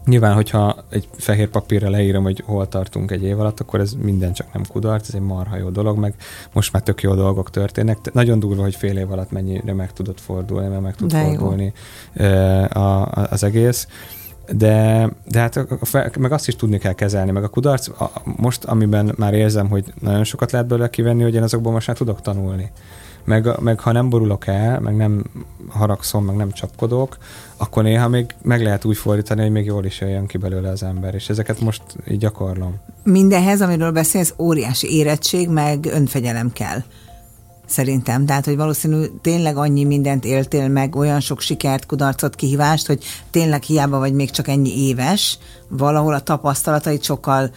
Nyilván, 0.06 0.34
hogyha 0.34 0.76
egy 0.90 1.08
fehér 1.16 1.48
papírra 1.48 1.90
leírom, 1.90 2.22
hogy 2.22 2.42
hol 2.46 2.68
tartunk 2.68 3.10
egy 3.10 3.22
év 3.22 3.40
alatt, 3.40 3.60
akkor 3.60 3.80
ez 3.80 3.92
minden 4.02 4.32
csak 4.32 4.52
nem 4.52 4.62
kudarc, 4.68 5.08
ez 5.08 5.14
egy 5.14 5.20
marha 5.20 5.56
jó 5.56 5.68
dolog, 5.68 5.98
meg 5.98 6.14
most 6.52 6.72
már 6.72 6.82
tök 6.82 7.02
jó 7.02 7.14
dolgok 7.14 7.50
történnek. 7.50 8.00
Te- 8.00 8.10
Nagyon 8.14 8.38
durva, 8.38 8.62
hogy 8.62 8.74
fél 8.74 8.96
év 8.98 9.12
alatt 9.12 9.30
mennyire 9.30 9.72
meg 9.72 9.92
tudott 9.92 10.20
fordulni, 10.20 10.68
mert 10.68 10.82
meg 10.82 10.94
tud 10.94 11.10
De 11.10 11.18
jó. 11.22 11.28
fordulni 11.28 11.72
ö, 12.14 12.24
a, 12.72 13.02
a, 13.02 13.26
az 13.30 13.42
egész. 13.44 13.88
De, 14.52 15.08
de 15.28 15.40
hát 15.40 15.56
a- 15.56 15.66
a 15.92 16.10
meg 16.18 16.32
azt 16.32 16.48
is 16.48 16.56
tudni 16.56 16.78
kell 16.78 16.92
kezelni, 16.92 17.30
meg 17.30 17.44
a 17.44 17.48
kudarc, 17.48 17.88
a, 18.00 18.10
most 18.36 18.64
amiben 18.64 19.14
már 19.16 19.34
érzem, 19.34 19.68
hogy 19.68 19.92
nagyon 20.00 20.24
sokat 20.24 20.52
lehet 20.52 20.66
belőle 20.66 20.90
kivenni, 20.90 21.22
hogy 21.22 21.34
én 21.34 21.42
azokból 21.42 21.72
most 21.72 21.86
már 21.86 21.96
tudok 21.96 22.20
tanulni 22.20 22.70
meg, 23.26 23.60
meg 23.60 23.80
ha 23.80 23.92
nem 23.92 24.08
borulok 24.08 24.46
el, 24.46 24.80
meg 24.80 24.96
nem 24.96 25.24
haragszom, 25.68 26.24
meg 26.24 26.36
nem 26.36 26.52
csapkodok, 26.52 27.18
akkor 27.56 27.82
néha 27.82 28.08
még 28.08 28.34
meg 28.42 28.62
lehet 28.62 28.84
úgy 28.84 28.96
fordítani, 28.96 29.42
hogy 29.42 29.50
még 29.50 29.64
jól 29.64 29.84
is 29.84 30.00
jöjjön 30.00 30.26
ki 30.26 30.38
belőle 30.38 30.68
az 30.68 30.82
ember, 30.82 31.14
és 31.14 31.28
ezeket 31.28 31.60
most 31.60 31.82
így 32.10 32.18
gyakorlom. 32.18 32.74
Mindenhez, 33.02 33.60
amiről 33.60 33.92
beszélsz, 33.92 34.34
óriási 34.38 34.96
érettség, 34.96 35.48
meg 35.48 35.86
önfegyelem 35.86 36.52
kell. 36.52 36.78
Szerintem. 37.66 38.26
Tehát, 38.26 38.44
hogy 38.44 38.56
valószínű 38.56 39.04
tényleg 39.22 39.56
annyi 39.56 39.84
mindent 39.84 40.24
éltél 40.24 40.68
meg, 40.68 40.96
olyan 40.96 41.20
sok 41.20 41.40
sikert, 41.40 41.86
kudarcot, 41.86 42.34
kihívást, 42.34 42.86
hogy 42.86 43.04
tényleg 43.30 43.62
hiába 43.62 43.98
vagy 43.98 44.12
még 44.12 44.30
csak 44.30 44.48
ennyi 44.48 44.86
éves, 44.86 45.38
valahol 45.68 46.14
a 46.14 46.20
tapasztalatait 46.20 47.02
sokkal 47.02 47.50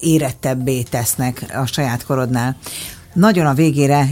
érettebbé 0.00 0.82
tesznek 0.82 1.44
a 1.54 1.66
saját 1.66 2.04
korodnál. 2.04 2.56
Nagyon 3.12 3.46
a 3.46 3.54
végére 3.54 4.06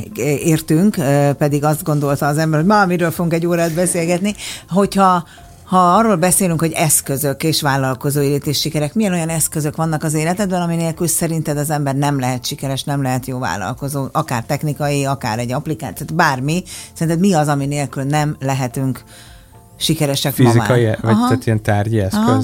értünk, 0.44 0.96
pedig 1.38 1.64
azt 1.64 1.82
gondolta 1.82 2.26
az 2.26 2.38
ember, 2.38 2.60
hogy 2.60 2.68
ma 2.68 2.86
miről 2.86 3.10
fogunk 3.10 3.32
egy 3.32 3.46
órát 3.46 3.74
beszélgetni, 3.74 4.34
hogyha 4.68 5.24
ha 5.70 5.94
arról 5.94 6.16
beszélünk, 6.16 6.60
hogy 6.60 6.72
eszközök 6.72 7.42
és 7.42 7.62
vállalkozó 7.62 8.20
élet 8.20 8.46
és 8.46 8.60
sikerek, 8.60 8.94
milyen 8.94 9.12
olyan 9.12 9.28
eszközök 9.28 9.76
vannak 9.76 10.02
az 10.02 10.14
életedben, 10.14 10.62
ami 10.62 10.76
nélkül 10.76 11.06
szerinted 11.06 11.58
az 11.58 11.70
ember 11.70 11.94
nem 11.94 12.18
lehet 12.18 12.46
sikeres, 12.46 12.84
nem 12.84 13.02
lehet 13.02 13.26
jó 13.26 13.38
vállalkozó, 13.38 14.06
akár 14.12 14.44
technikai, 14.44 15.04
akár 15.04 15.38
egy 15.38 15.52
applikáció, 15.52 16.06
bármi. 16.14 16.62
Szerinted 16.92 17.20
mi 17.20 17.34
az, 17.34 17.48
ami 17.48 17.66
nélkül 17.66 18.02
nem 18.02 18.36
lehetünk 18.40 19.04
sikeresek 19.76 20.32
Fizikai, 20.32 20.82
ma 20.82 20.88
már? 20.88 20.98
vagy 21.00 21.12
Aha. 21.12 21.28
tehát 21.28 21.46
ilyen 21.46 21.62
tárgyi 21.62 22.00
eszköz? 22.00 22.20
Aha. 22.20 22.42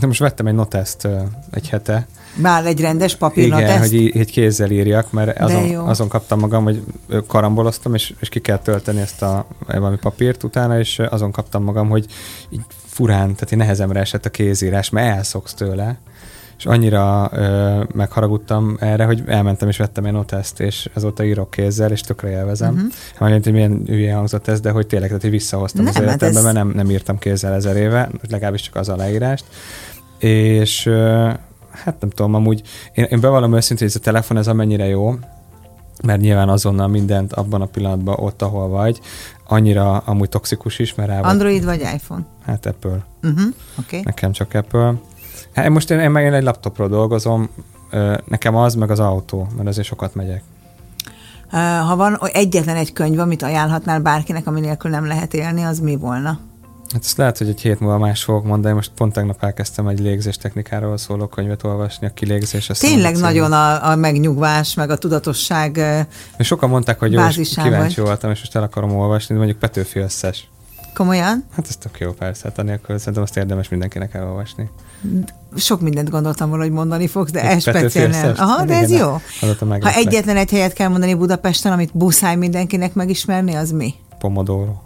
De 0.00 0.06
most 0.06 0.20
vettem 0.20 0.46
egy 0.46 0.54
noteszt 0.54 1.08
egy 1.50 1.68
hete, 1.68 2.06
már 2.34 2.66
egy 2.66 2.80
rendes 2.80 3.16
papírnat 3.16 3.60
Igen, 3.60 3.70
ezt? 3.70 3.90
hogy 3.90 4.16
egy 4.16 4.30
kézzel 4.30 4.70
írjak, 4.70 5.12
mert 5.12 5.38
azon, 5.38 5.74
azon 5.74 6.08
kaptam 6.08 6.38
magam, 6.38 6.64
hogy 6.64 6.82
karamboloztam, 7.26 7.94
és, 7.94 8.14
és 8.20 8.28
ki 8.28 8.40
kell 8.40 8.58
tölteni 8.58 9.00
ezt 9.00 9.22
a 9.22 9.46
valami 9.66 9.96
papírt 9.96 10.42
utána, 10.42 10.78
és 10.78 10.98
azon 10.98 11.30
kaptam 11.30 11.62
magam, 11.62 11.88
hogy 11.88 12.06
így 12.50 12.60
furán, 12.86 13.34
tehát 13.34 13.52
így 13.52 13.58
nehezemre 13.58 14.00
esett 14.00 14.24
a 14.24 14.30
kézírás, 14.30 14.90
mert 14.90 15.16
elszoksz 15.16 15.54
tőle, 15.54 15.98
és 16.58 16.68
annyira 16.68 17.30
ö, 17.32 17.82
megharagudtam 17.94 18.76
erre, 18.80 19.04
hogy 19.04 19.22
elmentem 19.26 19.68
és 19.68 19.76
vettem 19.76 20.04
egy 20.04 20.12
noteszt, 20.12 20.60
és 20.60 20.88
azóta 20.94 21.24
írok 21.24 21.50
kézzel, 21.50 21.90
és 21.90 22.00
tökre 22.00 22.30
élvezem. 22.30 22.74
Uh-huh. 22.74 22.90
Majd 23.18 23.44
hogy 23.44 23.52
milyen 23.52 23.82
hülye 23.86 24.14
hangzott 24.14 24.48
ez, 24.48 24.60
de 24.60 24.70
hogy 24.70 24.86
tényleg, 24.86 25.08
tehát 25.08 25.22
hogy 25.22 25.30
visszahoztam 25.32 25.84
nem, 25.84 25.92
az 25.92 25.98
hát 25.98 26.04
életembe, 26.08 26.38
ez... 26.38 26.44
mert 26.44 26.56
nem, 26.56 26.72
nem 26.74 26.90
írtam 26.90 27.18
kézzel 27.18 27.54
ezer 27.54 27.76
éve, 27.76 28.10
legalábbis 28.30 28.60
csak 28.60 28.76
az 28.76 28.88
a 28.88 28.96
leírást. 28.96 29.44
És 30.18 30.90
hát 31.72 32.00
nem 32.00 32.10
tudom, 32.10 32.34
amúgy 32.34 32.62
én, 32.92 33.04
én 33.04 33.20
bevallom 33.20 33.54
őszintén, 33.54 33.86
hogy 33.86 33.96
ez 33.96 34.02
a 34.02 34.04
telefon 34.04 34.36
ez 34.36 34.48
amennyire 34.48 34.86
jó, 34.86 35.14
mert 36.02 36.20
nyilván 36.20 36.48
azonnal 36.48 36.88
mindent 36.88 37.32
abban 37.32 37.60
a 37.60 37.66
pillanatban 37.66 38.16
ott, 38.18 38.42
ahol 38.42 38.68
vagy, 38.68 39.00
annyira 39.46 39.98
amúgy 39.98 40.28
toxikus 40.28 40.78
is, 40.78 40.94
mert 40.94 41.08
rá 41.08 41.20
Android 41.20 41.64
vagy 41.64 41.80
iPhone? 41.94 42.24
Hát 42.44 42.66
Apple. 42.66 43.04
Uh-huh, 43.22 43.54
okay. 43.78 44.00
Nekem 44.04 44.32
csak 44.32 44.54
Apple. 44.54 44.94
Hát 45.52 45.68
most 45.68 45.90
én, 45.90 45.98
én 45.98 46.10
meg 46.10 46.34
egy 46.34 46.42
laptopról 46.42 46.88
dolgozom, 46.88 47.50
nekem 48.24 48.56
az, 48.56 48.74
meg 48.74 48.90
az 48.90 49.00
autó, 49.00 49.48
mert 49.56 49.68
azért 49.68 49.86
sokat 49.86 50.14
megyek. 50.14 50.42
Ha 51.86 51.96
van 51.96 52.18
egyetlen 52.32 52.76
egy 52.76 52.92
könyv, 52.92 53.18
amit 53.18 53.42
ajánlhatnál 53.42 54.00
bárkinek, 54.00 54.46
ami 54.46 54.60
nélkül 54.60 54.90
nem 54.90 55.06
lehet 55.06 55.34
élni, 55.34 55.62
az 55.62 55.78
mi 55.78 55.96
volna? 55.96 56.38
Hát 56.92 57.04
ezt 57.04 57.16
lehet, 57.16 57.38
hogy 57.38 57.48
egy 57.48 57.60
hét 57.60 57.80
múlva 57.80 57.98
más 57.98 58.22
fogok 58.22 58.44
mondani, 58.44 58.74
most 58.74 58.90
pont 58.96 59.12
tegnap 59.12 59.44
elkezdtem 59.44 59.86
egy 59.86 60.00
légzés 60.00 60.36
technikáról 60.36 60.96
szóló 60.96 61.26
könyvet 61.26 61.64
olvasni, 61.64 62.06
a 62.06 62.10
kilégzés. 62.10 62.70
A 62.70 62.74
Tényleg 62.74 63.16
nagyon 63.16 63.52
a, 63.52 63.90
a 63.90 63.96
megnyugvás, 63.96 64.74
meg 64.74 64.90
a 64.90 64.96
tudatosság 64.98 65.80
És 66.38 66.46
sokan 66.46 66.68
mondták, 66.68 66.98
hogy 66.98 67.12
jó, 67.12 67.26
kíváncsi 67.62 68.00
vagy. 68.00 68.06
voltam, 68.06 68.30
és 68.30 68.38
most 68.38 68.56
el 68.56 68.62
akarom 68.62 68.96
olvasni, 68.96 69.34
de 69.34 69.36
mondjuk 69.40 69.58
Petőfi 69.58 69.98
összes. 69.98 70.48
Komolyan? 70.94 71.44
Hát 71.50 71.68
ez 71.68 71.76
tök 71.76 71.98
jó, 71.98 72.12
persze. 72.12 72.42
Hát 72.44 72.58
anélkül 72.58 72.98
szerintem 72.98 73.22
azt 73.22 73.36
érdemes 73.36 73.68
mindenkinek 73.68 74.14
elolvasni. 74.14 74.70
Sok 75.56 75.80
mindent 75.80 76.10
gondoltam 76.10 76.48
volna, 76.48 76.64
hogy 76.64 76.72
mondani 76.72 77.06
fogsz, 77.06 77.30
de 77.30 77.42
ez 77.42 77.62
speciál 77.62 78.08
nem. 78.08 78.34
Aha, 78.36 78.64
de 78.64 78.74
ez 78.74 78.90
jó. 78.90 79.20
Ha 79.80 79.92
egyetlen 79.94 80.36
egy 80.36 80.50
helyet 80.50 80.72
kell 80.72 80.88
mondani 80.88 81.14
Budapesten, 81.14 81.72
amit 81.72 81.90
buszáj 81.96 82.36
mindenkinek 82.36 82.94
megismerni, 82.94 83.54
az 83.54 83.70
mi? 83.70 83.94
Pomodoro. 84.18 84.82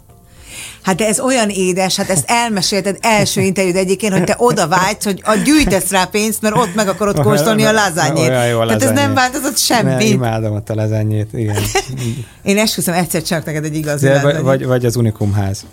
Hát 0.82 0.96
de 0.96 1.06
ez 1.06 1.20
olyan 1.20 1.50
édes, 1.50 1.96
hát 1.96 2.10
ezt 2.10 2.30
elmesélted 2.30 2.98
első 3.00 3.40
interjúd 3.40 3.76
egyébként, 3.76 4.12
hogy 4.12 4.24
te 4.24 4.34
oda 4.38 4.68
vágysz, 4.68 5.04
hogy 5.04 5.22
a 5.24 5.34
gyűjtesz 5.34 5.90
rá 5.90 6.04
pénzt, 6.04 6.42
mert 6.42 6.56
ott 6.56 6.74
meg 6.74 6.88
akarod 6.88 7.20
kóstolni 7.20 7.64
a 7.64 7.72
lazányét. 7.72 8.26
Tehát 8.26 8.82
ez 8.82 8.90
nem 8.90 9.14
változott 9.14 9.56
semmit. 9.56 9.96
Ne, 9.96 10.04
imádom 10.04 10.54
a 10.54 10.62
te 10.62 10.74
lazányét, 10.74 11.32
igen. 11.32 11.62
Én 12.42 12.58
esküszöm, 12.58 12.94
egyszer 12.94 13.22
csak 13.22 13.44
neked 13.44 13.64
egy 13.64 13.76
igazi 13.76 14.06
de, 14.06 14.20
vagy, 14.20 14.40
vagy, 14.40 14.66
vagy 14.66 14.84
az 14.84 14.96
Unikumház. 14.96 15.64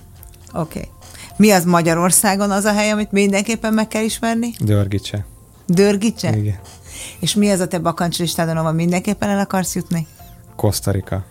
Oké. 0.54 0.80
Okay. 0.80 0.90
Mi 1.38 1.52
az 1.52 1.64
Magyarországon 1.64 2.52
az 2.52 2.66
a 2.66 2.74
hely, 2.74 2.92
amit 2.92 3.12
mindenképpen 3.12 3.74
meg 3.74 3.88
kell 3.88 4.04
ismerni? 4.04 4.54
Dörgicse. 4.60 5.26
Dörgicse? 5.68 6.38
Igen. 6.38 6.60
És 7.20 7.34
mi 7.34 7.50
az 7.50 7.60
a 7.60 7.68
te 7.68 7.80
bakancslistádon, 7.80 8.58
ahol 8.58 8.72
mindenképpen 8.72 9.30
el 9.30 9.40
akarsz 9.40 9.76
jutni? 9.76 10.08
Kosztarika. 10.56 11.26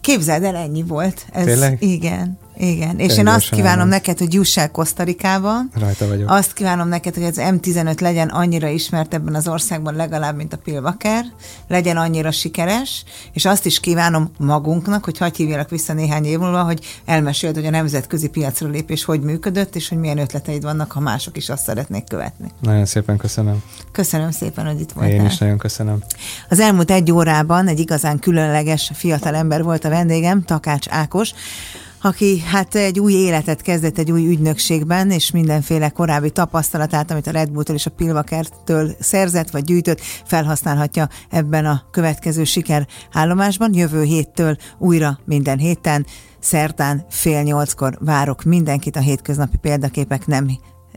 Képzeld 0.00 0.42
el, 0.42 0.56
ennyi 0.56 0.82
volt. 0.82 1.26
Ez, 1.32 1.44
Tényleg? 1.44 1.82
Igen. 1.82 2.38
Igen, 2.56 2.98
és 2.98 3.16
én 3.16 3.26
azt 3.26 3.50
kívánom 3.50 3.88
neked, 3.88 4.18
hogy 4.18 4.34
juss 4.34 4.56
el 4.56 4.70
Kosztarikába. 4.70 5.50
Rajta 5.74 6.06
vagyok. 6.06 6.30
Azt 6.30 6.52
kívánom 6.52 6.88
neked, 6.88 7.14
hogy 7.14 7.24
az 7.24 7.36
M15 7.38 8.00
legyen 8.00 8.28
annyira 8.28 8.68
ismert 8.68 9.14
ebben 9.14 9.34
az 9.34 9.48
országban 9.48 9.94
legalább, 9.94 10.36
mint 10.36 10.52
a 10.52 10.56
Pilvaker, 10.56 11.24
legyen 11.68 11.96
annyira 11.96 12.30
sikeres, 12.30 13.04
és 13.32 13.44
azt 13.44 13.66
is 13.66 13.80
kívánom 13.80 14.30
magunknak, 14.38 15.04
hogy 15.04 15.18
hagyj 15.18 15.42
hívjalak 15.42 15.70
vissza 15.70 15.92
néhány 15.92 16.24
év 16.24 16.38
múlva, 16.38 16.62
hogy 16.62 17.00
elmeséld, 17.04 17.54
hogy 17.54 17.66
a 17.66 17.70
nemzetközi 17.70 18.28
piacra 18.28 18.68
lépés 18.68 19.04
hogy 19.04 19.20
működött, 19.20 19.76
és 19.76 19.88
hogy 19.88 19.98
milyen 19.98 20.18
ötleteid 20.18 20.62
vannak, 20.62 20.92
ha 20.92 21.00
mások 21.00 21.36
is 21.36 21.48
azt 21.48 21.64
szeretnék 21.64 22.04
követni. 22.04 22.50
Nagyon 22.60 22.86
szépen 22.86 23.16
köszönöm. 23.16 23.62
Köszönöm 23.92 24.30
szépen, 24.30 24.66
hogy 24.66 24.80
itt 24.80 24.92
voltál. 24.92 25.12
Én 25.12 25.24
is 25.24 25.38
nagyon 25.38 25.58
köszönöm. 25.58 26.02
Az 26.48 26.60
elmúlt 26.60 26.90
egy 26.90 27.12
órában 27.12 27.68
egy 27.68 27.80
igazán 27.80 28.18
különleges 28.18 28.90
fiatal 28.94 29.34
ember 29.34 29.62
volt 29.62 29.84
a 29.84 29.88
vendégem, 29.88 30.42
Takács 30.42 30.86
Ákos, 30.90 31.32
aki 32.02 32.40
hát 32.40 32.74
egy 32.74 33.00
új 33.00 33.12
életet 33.12 33.62
kezdett 33.62 33.98
egy 33.98 34.10
új 34.10 34.26
ügynökségben, 34.26 35.10
és 35.10 35.30
mindenféle 35.30 35.88
korábbi 35.88 36.30
tapasztalatát, 36.30 37.10
amit 37.10 37.26
a 37.26 37.30
Red 37.30 37.50
Bull-től 37.50 37.76
és 37.76 37.86
a 37.86 37.90
Pilvakertől 37.90 38.96
szerzett 39.00 39.50
vagy 39.50 39.64
gyűjtött, 39.64 40.00
felhasználhatja 40.24 41.08
ebben 41.30 41.66
a 41.66 41.82
következő 41.90 42.44
állomásban. 43.12 43.74
Jövő 43.74 44.02
héttől 44.02 44.56
újra 44.78 45.18
minden 45.24 45.58
héten, 45.58 46.06
szerdán 46.40 47.04
fél 47.10 47.42
nyolckor 47.42 47.98
várok 48.00 48.42
mindenkit 48.42 48.96
a 48.96 49.00
hétköznapi 49.00 49.56
példaképek 49.56 50.26
nem 50.26 50.48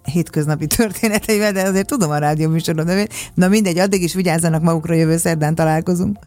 hétköznapi 0.04 0.68
történeteivel, 0.68 1.52
de 1.52 1.64
azért 1.64 1.88
tudom 1.88 2.12
a 2.12 2.18
rádió 2.18 2.50
műsorod 2.50 2.86
nevét. 2.86 3.14
Na 3.34 3.48
mindegy, 3.48 3.78
addig 3.78 4.04
is 4.04 4.14
vigyázzanak 4.14 4.62
magukra, 4.62 4.94
jövő 4.94 5.18
szerdán 5.18 5.56
találkozunk. 5.56 6.18